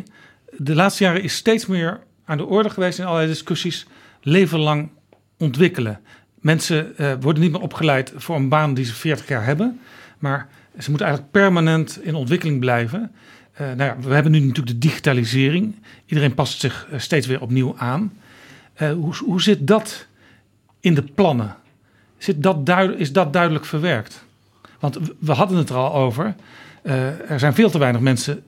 [0.57, 3.85] de laatste jaren is steeds meer aan de orde geweest in allerlei discussies.
[4.21, 4.89] Leven lang
[5.37, 5.99] ontwikkelen.
[6.39, 9.79] Mensen eh, worden niet meer opgeleid voor een baan die ze 40 jaar hebben.
[10.17, 10.47] Maar
[10.79, 13.11] ze moeten eigenlijk permanent in ontwikkeling blijven.
[13.51, 15.75] Eh, nou ja, we hebben nu natuurlijk de digitalisering.
[16.05, 18.13] Iedereen past zich eh, steeds weer opnieuw aan.
[18.77, 20.07] Hoe, hoe zit dat
[20.79, 21.55] in de plannen?
[22.17, 24.23] Zit dat is dat duidelijk verwerkt?
[24.79, 26.35] Want we- hadden het er al over.
[27.27, 28.43] Er zijn veel te weinig mensen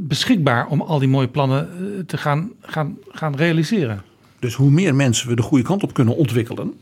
[0.00, 4.02] beschikbaar om al die mooie plannen eh, te gaan, gaan, gaan realiseren.
[4.38, 6.74] Dus hoe meer mensen we de goede kant op kunnen ontwikkelen,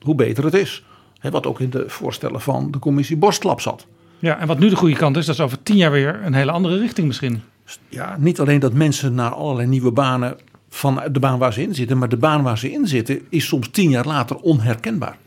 [0.00, 0.84] hoe beter het is.
[1.30, 3.86] Wat ook in de voorstellen van de commissie Borstlab zat.
[4.18, 6.34] Ja, en wat nu de goede kant is, dat is over tien jaar weer een
[6.34, 7.42] hele andere richting misschien.
[7.88, 10.36] Ja, niet alleen dat mensen naar allerlei nieuwe banen
[10.68, 13.46] van de baan waar ze in zitten, maar de baan waar ze in zitten is
[13.46, 15.18] soms tien jaar later onherkenbaar.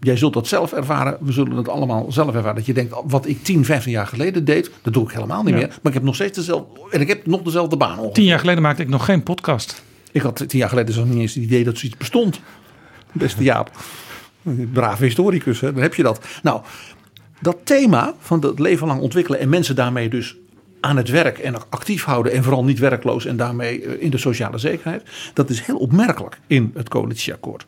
[0.00, 2.54] Jij zult dat zelf ervaren, we zullen het allemaal zelf ervaren.
[2.56, 5.54] Dat je denkt, wat ik 10, 15 jaar geleden deed, dat doe ik helemaal niet
[5.54, 5.60] Ja.
[5.60, 5.68] meer.
[5.68, 7.92] Maar ik heb nog steeds dezelfde, en ik heb nog dezelfde baan.
[7.96, 8.12] ongeveer.
[8.12, 9.82] Tien jaar geleden maakte ik nog geen podcast.
[10.12, 12.40] Ik had tien jaar geleden zelfs niet eens het idee dat zoiets bestond.
[13.12, 13.70] Beste Jaap.
[14.72, 15.72] Brave historicus, hè?
[15.72, 16.26] dan heb je dat.
[16.42, 16.60] Nou,
[17.40, 20.36] dat thema van het leven lang ontwikkelen en mensen daarmee dus
[20.80, 24.18] aan het werk en actief houden en vooral niet werkloos en daarmee eh, in de
[24.18, 25.02] sociale zekerheid,
[25.34, 27.64] dat is heel opmerkelijk in het coalitieakkoord.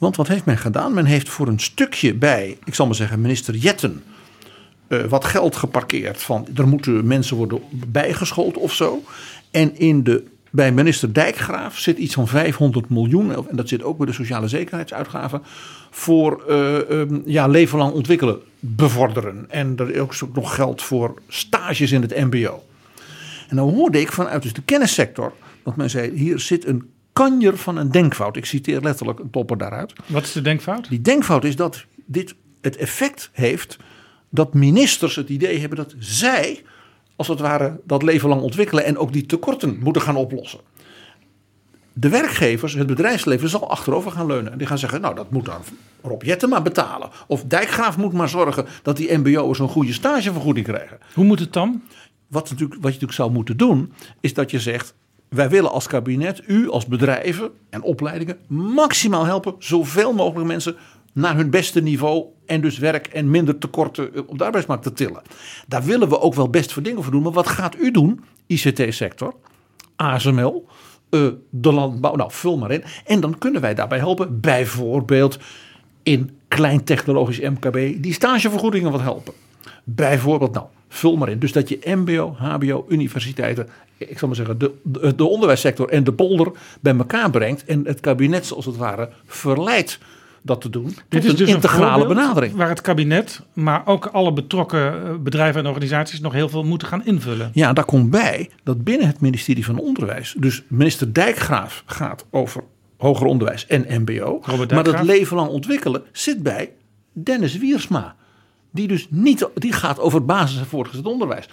[0.00, 0.94] Want wat heeft men gedaan?
[0.94, 4.02] Men heeft voor een stukje bij, ik zal maar zeggen, minister Jetten,
[4.86, 9.02] eh, wat geld geparkeerd van er moeten mensen worden bijgeschoold of zo.
[9.50, 13.96] En in de, bij minister Dijkgraaf zit iets van 500 miljoen, en dat zit ook
[13.96, 15.42] bij de sociale zekerheidsuitgaven,
[15.90, 19.44] voor ehm, ja, leven lang ontwikkelen bevorderen.
[19.48, 22.62] En er is ook nog geld voor stages in het MBO.
[23.48, 25.32] En dan hoorde ik vanuit dus de kennissector
[25.62, 28.36] dat men zei: hier zit een kanjer van een denkfout.
[28.36, 29.92] Ik citeer letterlijk een topper daaruit.
[30.06, 30.88] Wat is de denkfout?
[30.88, 33.78] Die denkfout is dat dit het effect heeft
[34.28, 36.62] dat ministers het idee hebben dat zij,
[37.16, 40.60] als het ware, dat leven lang ontwikkelen en ook die tekorten moeten gaan oplossen.
[41.92, 44.58] De werkgevers, het bedrijfsleven zal achterover gaan leunen.
[44.58, 45.62] Die gaan zeggen, nou dat moet dan
[46.02, 47.10] Rob Jettema betalen.
[47.26, 50.98] Of Dijkgraaf moet maar zorgen dat die mbo'ers een goede stagevergoeding krijgen.
[51.14, 51.82] Hoe moet het dan?
[52.26, 54.94] Wat, natuurlijk, wat je natuurlijk zou moeten doen, is dat je zegt...
[55.30, 59.54] wij willen als kabinet u als bedrijven en opleidingen maximaal helpen...
[59.58, 60.76] zoveel mogelijk mensen
[61.12, 65.22] naar hun beste niveau en dus werk en minder tekorten op de arbeidsmarkt te tillen.
[65.66, 67.22] Daar willen we ook wel best voor dingen voor doen.
[67.22, 69.34] Maar wat gaat u doen, ICT-sector,
[69.96, 70.66] ASML,
[71.10, 72.84] uh, de landbouw, nou vul maar in.
[73.04, 75.38] En dan kunnen wij daarbij helpen, bijvoorbeeld
[76.02, 79.32] in klein technologisch MKB, die stagevergoedingen wat helpen.
[79.84, 81.38] Bijvoorbeeld, nou, vul maar in.
[81.38, 86.04] Dus dat je MBO, HBO, universiteiten, ik zal maar zeggen, de, de, de onderwijssector en
[86.04, 89.98] de polder bij elkaar brengt en het kabinet, zoals het ware, verleidt
[90.42, 90.96] dat te doen.
[91.08, 92.54] Dit is dus een integrale een benadering.
[92.54, 96.88] Waar het kabinet, maar ook alle betrokken eh, bedrijven en organisaties nog heel veel moeten
[96.88, 97.50] gaan invullen.
[97.54, 102.62] Ja, daar komt bij dat binnen het ministerie van Onderwijs, dus minister Dijkgraaf gaat over
[102.96, 104.40] hoger onderwijs en MBO.
[104.68, 106.70] Maar dat leven lang ontwikkelen zit bij
[107.12, 108.16] Dennis Wiersma.
[108.70, 111.48] Die dus niet, die gaat over basis- en voortgezet onderwijs.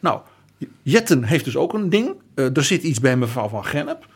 [0.00, 0.20] Nou,
[0.82, 2.14] Jetten heeft dus ook een ding.
[2.34, 4.06] Uh, er zit iets bij mevrouw van Gennep.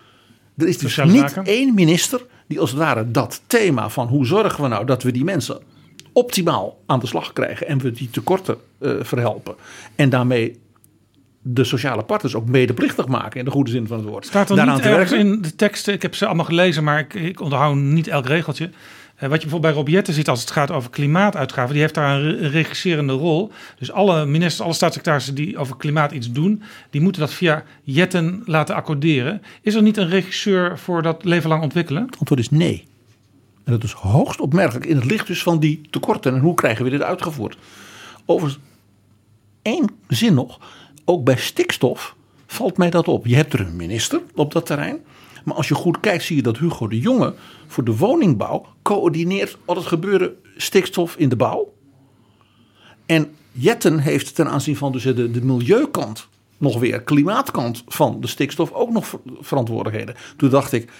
[0.56, 4.62] Er is dus niet één minister die als het ware dat thema van hoe zorgen
[4.62, 5.60] we nou dat we die mensen
[6.12, 9.55] optimaal aan de slag krijgen en we die tekorten uh, verhelpen.
[9.94, 10.59] En daarmee
[11.43, 14.27] de sociale partners ook medeplichtig maken in de goede zin van het woord.
[14.27, 17.15] Staat er Daaraan niet ergens in de teksten, ik heb ze allemaal gelezen, maar ik,
[17.15, 18.70] ik onthoud niet elk regeltje.
[19.18, 22.20] Uh, wat je bijvoorbeeld bij Robiette ziet als het gaat over klimaatuitgaven, die heeft daar
[22.20, 23.50] een, regisserende rol.
[23.78, 28.42] Dus alle ministers, alle staatssecretarissen die over klimaat iets doen, die moeten dat via jetten
[28.44, 29.42] laten accorderen.
[29.62, 32.02] Is er niet een regisseur voor dat leven lang ontwikkelen?
[32.02, 32.84] Het antwoord is nee.
[33.64, 36.34] En dat is hoogst opmerkelijk in het licht dus van die tekorten.
[36.34, 37.58] En hoe krijgen we dit uitgevoerd?
[38.26, 38.62] Overigens,
[39.62, 40.58] één zin nog.
[41.04, 42.14] Ook bij stikstof
[42.46, 43.26] valt mij dat op.
[43.26, 44.98] Je hebt er een minister op dat terrein.
[45.48, 47.34] Maar als je goed kijkt, zie je dat Hugo de Jonge
[47.66, 51.72] voor de woningbouw coördineert al het gebeuren stikstof in de bouw.
[53.06, 58.26] En Jetten heeft ten aanzien van dus de, de milieukant nog weer, klimaatkant van de
[58.26, 60.14] stikstof ook nog verantwoordelijkheden.
[60.36, 60.90] Toen dacht ik,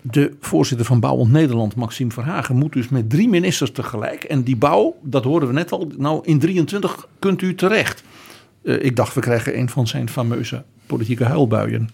[0.00, 4.24] de voorzitter van Bouwend Nederland, Maxime Verhagen, moet dus met drie ministers tegelijk.
[4.24, 8.02] En die bouw, dat hoorden we net al, nou in 23 kunt u terecht.
[8.62, 11.90] Uh, ik dacht, we krijgen een van zijn fameuze politieke huilbuien.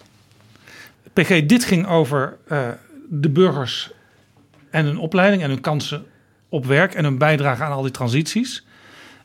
[1.16, 2.68] PG, dit ging over uh,
[3.08, 3.90] de burgers
[4.70, 6.06] en hun opleiding en hun kansen
[6.48, 8.66] op werk en hun bijdrage aan al die transities.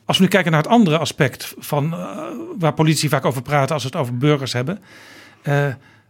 [0.04, 2.26] Als we nu kijken naar het andere aspect van uh,
[2.58, 4.78] waar politici vaak over praten als we het over burgers hebben.
[5.42, 5.66] Uh,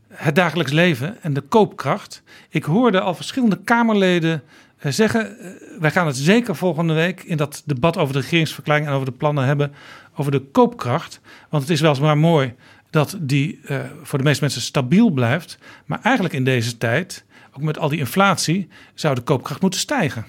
[0.09, 2.23] het dagelijks leven en de koopkracht.
[2.49, 4.43] Ik hoorde al verschillende Kamerleden
[4.79, 5.37] zeggen:
[5.81, 9.13] wij gaan het zeker volgende week in dat debat over de regeringsverklaring en over de
[9.13, 9.73] plannen hebben
[10.15, 11.21] over de koopkracht.
[11.49, 12.55] Want het is wel eens maar mooi
[12.93, 15.59] dat die uh, voor de meeste mensen stabiel blijft.
[15.87, 20.25] Maar eigenlijk in deze tijd, ook met al die inflatie, zou de koopkracht moeten stijgen.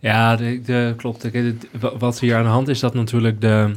[0.00, 1.30] Ja, de, klopt.
[1.98, 3.72] Wat hier aan de hand is, dat natuurlijk de,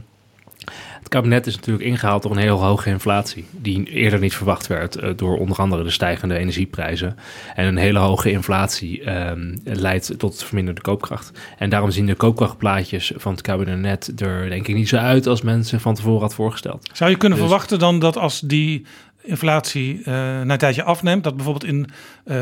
[1.00, 5.04] het kabinet is natuurlijk ingehaald door een heel hoge inflatie, die eerder niet verwacht werd
[5.04, 7.18] uh, door onder andere de stijgende energieprijzen.
[7.56, 11.32] En een hele hoge inflatie um, leidt tot verminderde koopkracht.
[11.58, 15.42] En daarom zien de koopkrachtplaatjes van het kabinet er denk ik niet zo uit als
[15.42, 16.90] mensen van tevoren had voorgesteld.
[16.94, 18.86] Zou je kunnen dus, verwachten dan dat als die
[19.22, 21.90] inflatie uh, na een tijdje afneemt, dat bijvoorbeeld in
[22.26, 22.36] uh,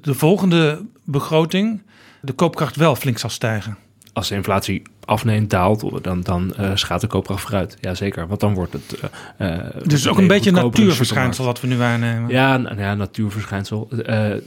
[0.00, 1.82] de volgende begroting
[2.20, 3.76] de koopkracht wel flink zal stijgen?
[4.12, 7.76] Als de inflatie afneemt, daalt, dan, dan uh, gaat de koopkracht vooruit.
[7.80, 9.00] Jazeker, want dan wordt het...
[9.38, 12.30] Uh, dus ook een beetje een natuurverschijnsel wat we nu waarnemen.
[12.30, 13.88] Ja, nou ja natuurverschijnsel.
[13.92, 13.98] Uh,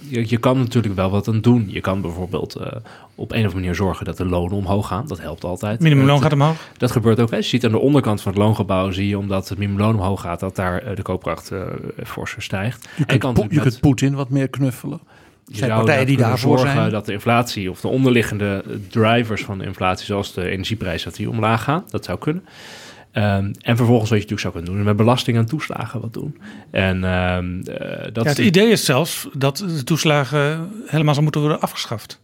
[0.07, 1.65] je, je, kan natuurlijk wel wat aan doen.
[1.69, 5.07] Je kan bijvoorbeeld op een of andere manier zorgen dat de lonen omhoog gaan.
[5.07, 5.79] Dat helpt altijd.
[5.79, 6.57] Minimumloon gaat omhoog?
[6.77, 7.29] Dat gebeurt ook.
[7.29, 7.35] Hè.
[7.35, 10.39] Je ziet aan de onderkant van het loongebouw, zie je omdat het minimumloon omhoog gaat,
[10.39, 11.51] dat daar de koopkracht
[12.03, 12.89] forser stijgt.
[12.97, 14.99] Je kunt, kan je kunt Poetin wat meer knuffelen.
[15.47, 16.91] Je zijn partijen die daarvoor zorgen zijn.
[16.91, 21.29] dat de inflatie of de onderliggende drivers van de inflatie, zoals de energieprijs, dat die
[21.29, 21.85] omlaag gaan.
[21.89, 22.45] Dat zou kunnen.
[23.17, 26.37] Um, en vervolgens wat je natuurlijk zou kunnen doen, met belasting en toeslagen wat doen.
[26.71, 27.63] En, um, uh,
[28.13, 32.19] dat ja, het idee is zelfs dat de toeslagen helemaal zou moeten worden afgeschaft.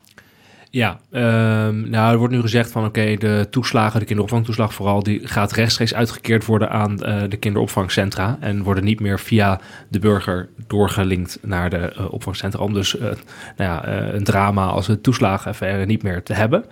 [0.73, 5.03] Ja, um, nou, er wordt nu gezegd van oké, okay, de toeslagen, de kinderopvangtoeslag vooral,
[5.03, 9.99] die gaat rechtstreeks uitgekeerd worden aan uh, de kinderopvangcentra en worden niet meer via de
[9.99, 13.14] burger doorgelinkt naar de uh, opvangcentra om dus uh, nou
[13.57, 16.65] ja, een drama als het toeslagenaffaire niet meer te hebben.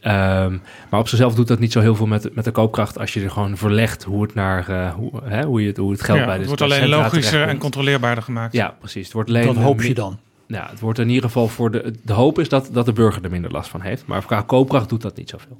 [0.00, 0.56] Ehm,
[0.90, 3.22] maar op zichzelf doet dat niet zo heel veel met, met de koopkracht als je
[3.22, 6.24] er gewoon verlegt hoe het naar uh, hoe, hè, hoe, je, hoe het geld ja,
[6.24, 8.52] bij de Het wordt alleen logischer en controleerbaarder gemaakt.
[8.52, 9.04] Ja, precies.
[9.04, 10.18] Het wordt alleen, Dat hoop je dan.
[10.50, 11.92] Ja, het wordt in ieder geval voor de.
[12.02, 14.06] De hoop is dat, dat de burger er minder last van heeft.
[14.06, 15.58] Maar qua koopkracht doet dat niet zoveel.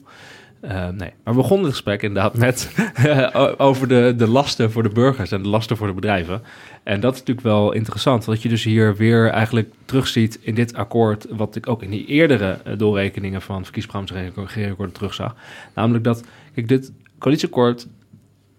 [0.65, 2.75] Uh, nee, maar we begonnen het gesprek inderdaad met
[3.59, 6.43] over de, de lasten voor de burgers en de lasten voor de bedrijven.
[6.83, 10.75] En dat is natuurlijk wel interessant, dat je dus hier weer eigenlijk terugziet in dit
[10.75, 15.37] akkoord, wat ik ook in die eerdere uh, doorrekeningen van verkiezingsprogramma's terugzag.
[15.75, 17.87] Namelijk dat, kijk, dit coalitieakkoord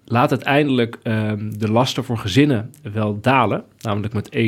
[0.06, 4.42] laat uiteindelijk uh, de lasten voor gezinnen wel dalen, namelijk met 1,4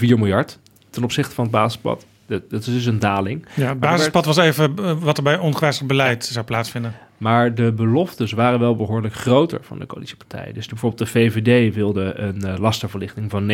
[0.00, 0.58] miljard
[0.90, 2.04] ten opzichte van het basispad.
[2.26, 3.46] Dat, dat is dus een daling.
[3.54, 6.94] Ja, het basispad was even uh, wat er bij ongewijzigd beleid zou plaatsvinden.
[7.20, 10.54] Maar de beloftes waren wel behoorlijk groter van de coalitiepartijen.
[10.54, 13.50] Dus bijvoorbeeld de VVD wilde een uh, lastenverlichting van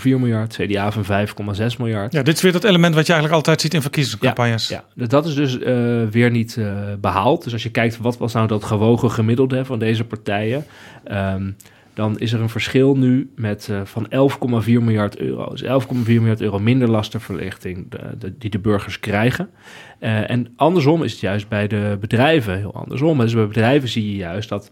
[0.00, 2.12] 9,4 miljard, CDA van 5,6 miljard.
[2.12, 4.68] Ja, dit is weer dat element wat je eigenlijk altijd ziet in verkiezingscampagnes.
[4.68, 5.06] Ja, ja.
[5.06, 5.64] dat is dus uh,
[6.10, 7.44] weer niet uh, behaald.
[7.44, 10.64] Dus als je kijkt wat was nou dat gewogen gemiddelde van deze partijen...
[11.10, 11.56] Um,
[11.98, 14.06] dan is er een verschil nu met uh, van
[14.64, 15.50] 11,4 miljard euro.
[15.50, 15.68] Dus 11,4
[16.04, 19.50] miljard euro minder lastenverlichting de, die de burgers krijgen.
[20.00, 23.18] Uh, en andersom is het juist bij de bedrijven heel andersom.
[23.18, 24.70] Dus bij bedrijven zie je juist dat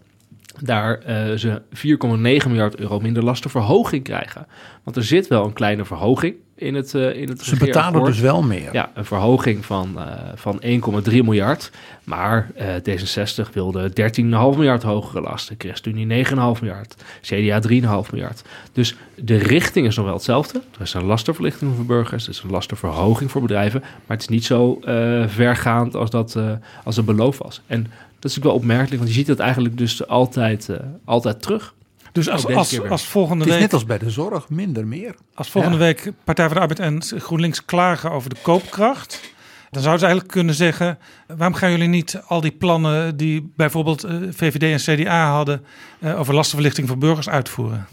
[0.61, 4.47] daar uh, ze 4,9 miljard euro minder lastenverhoging krijgen.
[4.83, 8.19] Want er zit wel een kleine verhoging in het uh, in het Ze betalen dus
[8.19, 8.73] wel meer.
[8.73, 10.03] Ja, een verhoging van, uh,
[10.35, 11.71] van 1,3 miljard.
[12.03, 15.55] Maar uh, D66 wilde 13,5 miljard hogere lasten.
[15.57, 16.95] ChristenUnie 9,5 miljard.
[17.21, 17.61] CDA
[18.05, 18.41] 3,5 miljard.
[18.73, 20.61] Dus de richting is nog wel hetzelfde.
[20.75, 22.23] Er is een lastenverlichting voor burgers.
[22.23, 23.79] Er is een lastenverhoging voor bedrijven.
[23.81, 24.79] Maar het is niet zo
[25.27, 26.37] vergaand als dat
[26.83, 27.61] als het beloofd was.
[27.67, 27.87] En
[28.19, 30.69] dat is ook wel opmerkelijk, want je ziet dat eigenlijk dus altijd,
[31.05, 31.73] altijd terug.
[32.17, 33.63] Dus als, als, als volgende het is week.
[33.63, 35.15] net als bij de zorg, minder meer.
[35.33, 35.83] Als volgende ja.
[35.83, 39.21] week Partij voor de Arbeid en GroenLinks klagen over de koopkracht.
[39.69, 44.05] Dan zouden ze eigenlijk kunnen zeggen: waarom gaan jullie niet al die plannen die bijvoorbeeld
[44.05, 45.63] uh, VVD en CDA hadden
[45.99, 47.87] uh, over lastenverlichting voor burgers uitvoeren?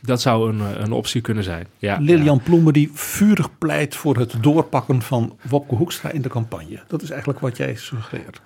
[0.00, 1.66] Dat zou een, een optie kunnen zijn.
[1.78, 2.42] Ja, Lilian ja.
[2.44, 6.82] Ploemen die vurig pleit voor het doorpakken van Wopke Hoekstra in de campagne.
[6.88, 8.40] Dat is eigenlijk wat jij suggereert.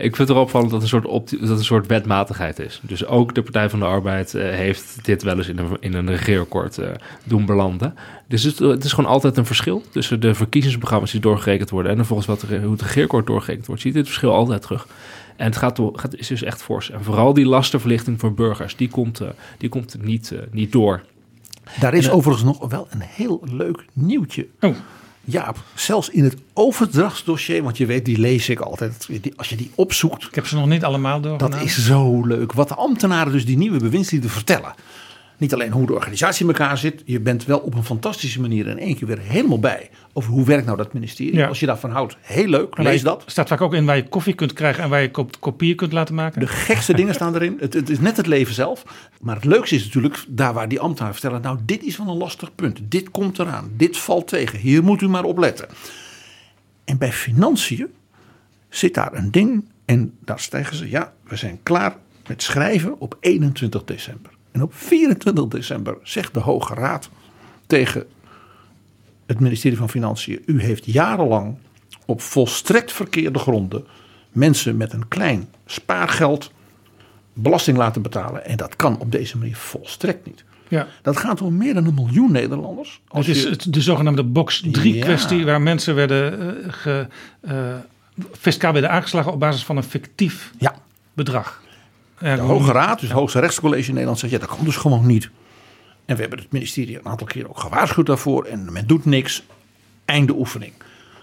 [0.00, 2.80] Ik vind het erop opvallend dat, een soort dat een soort wetmatigheid is.
[2.82, 5.94] Dus ook de Partij van de Arbeid uh, heeft dit wel eens in een, in
[5.94, 6.88] een regeerakkoord uh,
[7.24, 7.94] doen belanden.
[8.28, 11.98] Dus het, het, is gewoon altijd een verschil tussen de verkiezingsprogramma's die doorgerekend worden...
[11.98, 13.82] en volgens wat er, hoe het regeerakkoord doorgerekend wordt.
[13.82, 14.86] Zie je dit verschil altijd terug.
[15.36, 16.90] En het gaat, door, gaat, is dus echt fors.
[16.90, 19.28] En vooral die lastenverlichting voor burgers, die komt, uh,
[19.58, 21.02] die komt niet, niet door.
[21.80, 24.46] Daar is en, overigens nog wel een heel leuk nieuwtje.
[24.60, 24.74] Oh.
[25.24, 29.08] Ja, zelfs in het overdrachtsdossier, want je weet, die lees ik altijd.
[29.36, 30.26] Als je die opzoekt.
[30.26, 31.38] Ik heb ze nog niet allemaal door.
[31.38, 32.52] Dat is zo leuk.
[32.52, 34.74] Wat de ambtenaren dus die nieuwe bewindslieden vertellen.
[35.40, 37.02] Niet alleen hoe de organisatie in elkaar zit.
[37.04, 39.90] Je bent wel op een fantastische manier in één keer weer helemaal bij.
[40.12, 41.34] Over hoe werkt nou dat ministerie.
[41.34, 41.46] Ja.
[41.46, 42.78] Als je daarvan houdt, heel leuk.
[42.78, 43.22] Lees dat.
[43.26, 45.10] staat vaak ook in waar je koffie kunt krijgen en waar je
[45.40, 46.40] kopieën kunt laten maken.
[46.40, 47.56] De gekste dingen staan erin.
[47.60, 48.84] Het, het, is net het leven zelf.
[49.20, 51.42] Maar het leukste is natuurlijk daar waar die ambtenaren vertellen.
[51.42, 52.80] Nou, dit is wel een lastig punt.
[52.82, 53.70] Dit komt eraan.
[53.76, 54.58] Dit valt tegen.
[54.58, 55.68] Hier moet u maar op letten.
[56.84, 57.88] En bij financiën
[58.68, 59.64] zit daar een ding.
[59.84, 61.96] En daar zeggen ze, ja, we zijn klaar
[62.26, 64.38] met schrijven op 21 december.
[64.52, 67.10] En op 24 december zegt de Hoge Raad
[67.66, 68.06] tegen
[69.26, 71.56] het ministerie van Financiën: U heeft jarenlang
[72.06, 73.86] op volstrekt verkeerde gronden
[74.32, 76.52] mensen met een klein spaargeld
[77.32, 78.44] belasting laten betalen.
[78.44, 80.44] En dat kan op deze manier volstrekt niet.
[80.68, 80.86] Ja.
[81.02, 83.00] Dat gaat om meer dan een miljoen Nederlanders.
[83.08, 83.70] Als het is je...
[83.70, 85.04] de zogenaamde box 3 ja.
[85.04, 87.06] kwestie, waar mensen werden uh, ge,
[87.40, 87.74] uh,
[88.32, 90.74] fiscaal werden aangeslagen op basis van een fictief ja.
[91.12, 91.62] bedrag.
[92.20, 95.06] De Hoge Raad, dus het Hoogste Rechtscollege in Nederland, zegt ja, dat kan dus gewoon
[95.06, 95.30] niet.
[96.04, 98.44] En we hebben het ministerie een aantal keer ook gewaarschuwd daarvoor.
[98.44, 99.42] En men doet niks.
[100.04, 100.72] Einde oefening.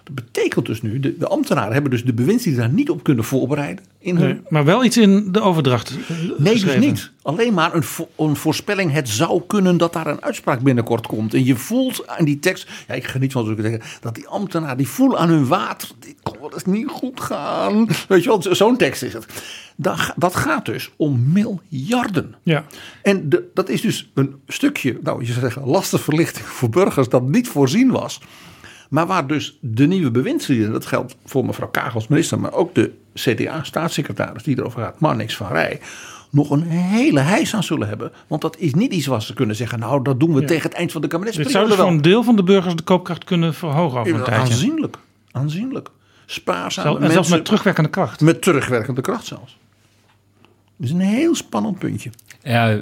[0.08, 3.24] Dat betekent dus nu, de, de ambtenaren hebben dus de bewindslieden daar niet op kunnen
[3.24, 3.86] voorbereiden.
[4.00, 4.28] In hun...
[4.28, 5.94] nee, maar wel iets in de overdracht.
[6.38, 6.82] Nee, geschreven.
[6.82, 7.12] dus niet.
[7.22, 8.92] Alleen maar een, vo een, voorspelling.
[8.92, 11.34] Het zou kunnen dat daar een uitspraak binnenkort komt.
[11.34, 12.70] En je voelt aan die tekst.
[12.88, 13.82] Ja, ik geniet van zo'n zeggen.
[14.02, 15.90] Dat die ambtenaren, die voelen aan hun water.
[16.40, 17.88] Wel eens niet goed gaan.
[18.08, 19.26] Weet je wel, zo'n tekst is het.
[19.76, 22.36] Dat, dat gaat dus om miljarden.
[22.44, 22.66] Ja.
[23.02, 27.28] En de, dat is dus een stukje, nou je zou zeggen, lastenverlichting voor burgers dat
[27.28, 28.22] niet voorzien was.
[28.90, 32.76] Maar waar dus de nieuwe bewindslieden, dat geldt voor mevrouw Kaag als minister, maar ook
[32.76, 35.80] de CDA-staatssecretaris die erover gaat, maar niks van rij,
[36.30, 38.12] nog een hele heis aan zullen hebben.
[38.28, 40.48] Want dat is niet iets wat ze kunnen zeggen, nou dat doen we ja.
[40.48, 41.60] tegen het eind van de kabinetsperiode.
[41.60, 44.24] Het zou dus voor een deel van de burgers de koopkracht kunnen verhogen over een
[44.24, 44.54] tijdje.
[44.54, 44.98] Aanzienlijk,
[45.32, 45.90] aanzienlijk.
[46.26, 46.98] Spaarzaam.
[46.98, 48.22] En zelfs met terugwerkende kracht.
[48.22, 49.58] Met terugwerkende kracht zelfs.
[50.80, 52.10] Is een heel spannend puntje.
[52.44, 52.82] Ja, uh,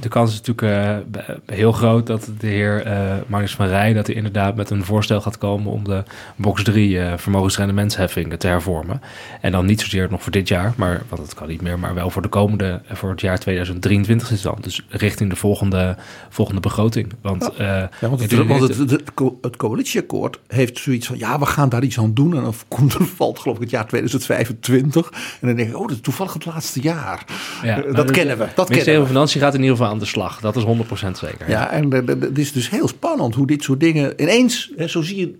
[0.00, 3.92] de kans is natuurlijk uh, heel groot dat de heer uh, Magnus van Rij...
[3.92, 5.72] dat hij inderdaad met een voorstel gaat komen...
[5.72, 6.02] om de
[6.36, 9.00] box 3 uh, vermogensrendementsheffing te hervormen.
[9.40, 11.78] En dan niet zozeer nog voor dit jaar, maar, want dat kan niet meer...
[11.78, 14.58] maar wel voor de komende, voor het jaar 2023 is dan.
[14.60, 15.96] Dus richting de volgende,
[16.28, 17.12] volgende begroting.
[17.20, 21.18] Want, ja, want, het, want het, het, het, coalitieakkoord heeft zoiets van...
[21.18, 22.36] ja, we gaan daar iets aan doen.
[22.36, 25.10] En dan komt er, valt geloof ik het jaar 2025.
[25.40, 27.24] En dan denk ik, oh, dat is toevallig het laatste jaar.
[27.62, 28.48] Ja, dat kennen we.
[28.54, 29.06] Dat kennen we.
[29.06, 30.40] Financiën gaat in ieder geval aan de slag.
[30.40, 30.68] Dat is 100%
[31.12, 31.48] zeker.
[31.50, 35.16] Ja, en het is dus heel spannend hoe dit soort dingen ineens, hè, zo zie
[35.16, 35.38] je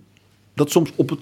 [0.53, 1.19] dat soms op het,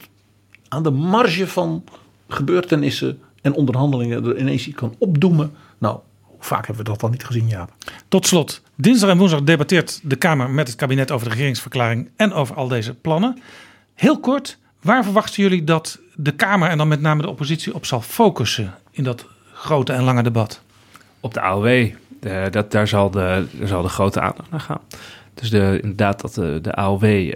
[0.68, 1.84] aan de marge van
[2.28, 5.54] gebeurtenissen en onderhandelingen er ineens iets kan opdoemen.
[5.78, 7.72] Nou, hoe vaak hebben we dat dan niet gezien, Jaap?
[8.08, 12.34] Tot slot, dinsdag en woensdag debatteert de Kamer met het kabinet over de regeringsverklaring en
[12.34, 13.40] over al deze plannen.
[13.94, 17.86] Heel kort, waar verwachten jullie dat de Kamer en dan met name de oppositie op
[17.86, 19.26] zal focussen in dat
[19.66, 20.62] grote en lange debat?
[21.20, 21.90] Op de AOW.
[22.20, 24.82] De, dat, daar, zal de, daar zal de grote aandacht naar gaan.
[25.34, 27.30] Dus de, inderdaad dat de, de AOW uh,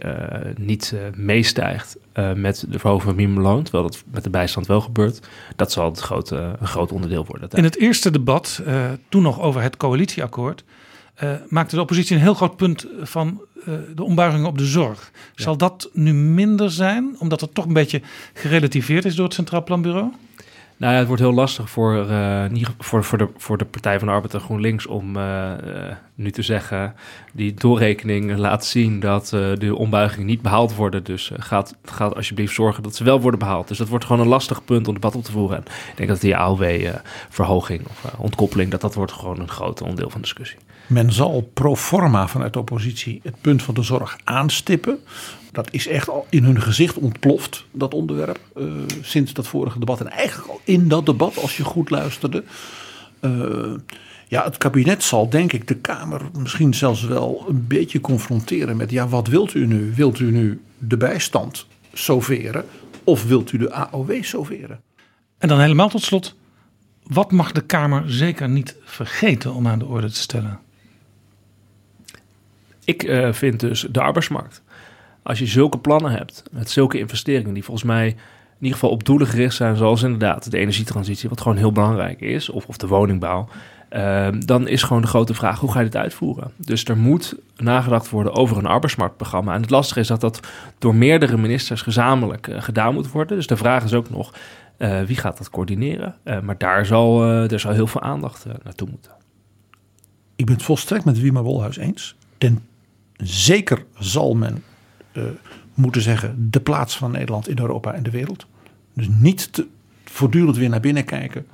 [0.58, 4.82] niet uh, meestijgt uh, met de verhoging van minimumloon, terwijl dat met de bijstand wel
[4.82, 5.28] gebeurt.
[5.56, 7.50] Dat zal het grote, een groot onderdeel worden.
[7.50, 8.62] In het eerste debat,
[9.10, 10.64] toen nog over het coalitieakkoord,
[11.48, 13.42] maakte de oppositie een heel groot punt van
[13.96, 15.12] de ombuigingen op de zorg.
[15.36, 18.02] Zal dat nu minder zijn, omdat het toch een beetje
[18.34, 20.12] gerelativeerd is door het Centraal Planbureau?
[20.80, 22.46] Nou ja, het wordt heel lastig voor, uh,
[22.78, 25.52] voor, voor, de, voor de Partij van de Arbeid en GroenLinks om uh,
[26.16, 26.96] nu te zeggen,
[27.34, 31.04] die doorrekening laat zien dat de ombuigingen niet behaald worden.
[31.04, 33.68] Dus gaat, gaat alsjeblieft zorgen dat ze wel worden behaald.
[33.68, 35.58] Dus dat wordt gewoon een lastig punt om debat op te voeren.
[35.58, 40.10] En ik denk dat die AOW-verhoging of ontkoppeling, dat dat wordt gewoon een groot onderdeel
[40.10, 40.60] van de discussie.
[40.88, 45.00] Men zal pro forma vanuit de oppositie het punt van de zorg aanstippen.
[45.52, 48.72] Dat is echt al in hun gezicht ontploft, dat onderwerp, uh,
[49.02, 50.00] sinds dat vorige debat.
[50.00, 52.44] En eigenlijk al in dat debat, als je goed luisterde.
[53.22, 53.74] Uh,
[54.28, 58.92] ja, het kabinet zal denk ik de Kamer misschien zelfs wel een beetje confronteren met...
[58.92, 59.94] ja, wat wilt u nu?
[59.96, 62.66] Wilt u nu de bijstand soveren
[63.04, 64.82] of wilt u de AOW soveren?
[65.38, 66.36] En dan helemaal tot slot,
[67.04, 70.60] wat mag de Kamer zeker niet vergeten om aan de orde te stellen?
[72.84, 74.62] Ik uh, vind dus de arbeidsmarkt
[75.30, 78.16] als je zulke plannen hebt, met zulke investeringen die volgens mij in
[78.66, 82.50] ieder geval op doelen gericht zijn, zoals inderdaad de energietransitie, wat gewoon heel belangrijk is,
[82.50, 83.48] of, of de woningbouw,
[83.92, 86.52] uh, dan is gewoon de grote vraag, hoe ga je dit uitvoeren?
[86.56, 89.54] Dus er moet nagedacht worden over een arbeidsmarktprogramma.
[89.54, 90.40] En het lastige is dat dat
[90.78, 93.38] door meerdere ministers gezamenlijk uh, gedaan moet worden.
[93.38, 94.34] Dus de vraag is ook nog,
[94.78, 96.16] uh, wie gaat dat coördineren?
[96.44, 99.12] maar daar zal, er zal heel veel aandacht naartoe moeten.
[100.36, 102.16] Ik ben het volstrekt met Wima Wolhuis eens.
[102.38, 102.60] Ten
[103.18, 104.64] zeker zal men
[105.74, 108.46] moeten zeggen de plaats van Nederland in Europa en de wereld.
[108.94, 109.68] Dus niet te,
[110.06, 111.48] voortdurend weer naar binnen kijken.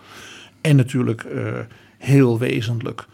[0.62, 1.60] En natuurlijk uh,
[1.98, 3.06] heel wezenlijk.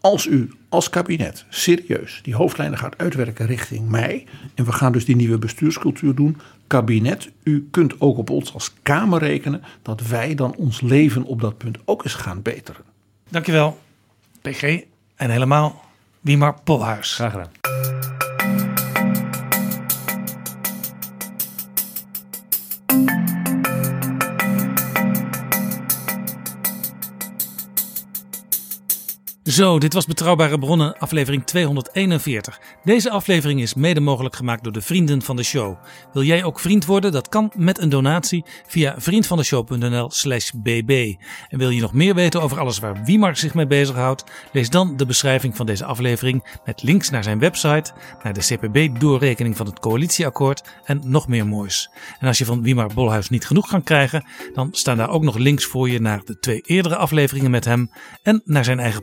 [0.00, 4.26] Als u als kabinet serieus die hoofdlijnen gaat uitwerken richting mei.
[4.54, 6.36] En we gaan dus die nieuwe bestuurscultuur doen.
[6.66, 9.62] Kabinet, u kunt ook op ons als Kamer rekenen.
[9.82, 12.84] Dat wij dan ons leven op dat punt ook eens gaan beteren.
[13.28, 13.78] Dankjewel,
[14.40, 14.80] PG.
[15.16, 15.84] En helemaal
[16.20, 17.14] Wiemar Polhuis.
[17.14, 17.89] Graag gedaan.
[29.44, 32.60] Zo, dit was Betrouwbare Bronnen, aflevering 241.
[32.84, 35.76] Deze aflevering is mede mogelijk gemaakt door de vrienden van de show.
[36.12, 37.12] Wil jij ook vriend worden?
[37.12, 41.14] Dat kan met een donatie via vriendvandeshow.nl/slash bb.
[41.48, 44.24] En wil je nog meer weten over alles waar Wiemar zich mee bezighoudt?
[44.52, 47.92] Lees dan de beschrijving van deze aflevering met links naar zijn website,
[48.22, 51.90] naar de CPB-doorrekening van het coalitieakkoord en nog meer moois.
[52.18, 55.36] En als je van Wiemar Bolhuis niet genoeg kan krijgen, dan staan daar ook nog
[55.36, 57.90] links voor je naar de twee eerdere afleveringen met hem
[58.22, 59.02] en naar zijn eigen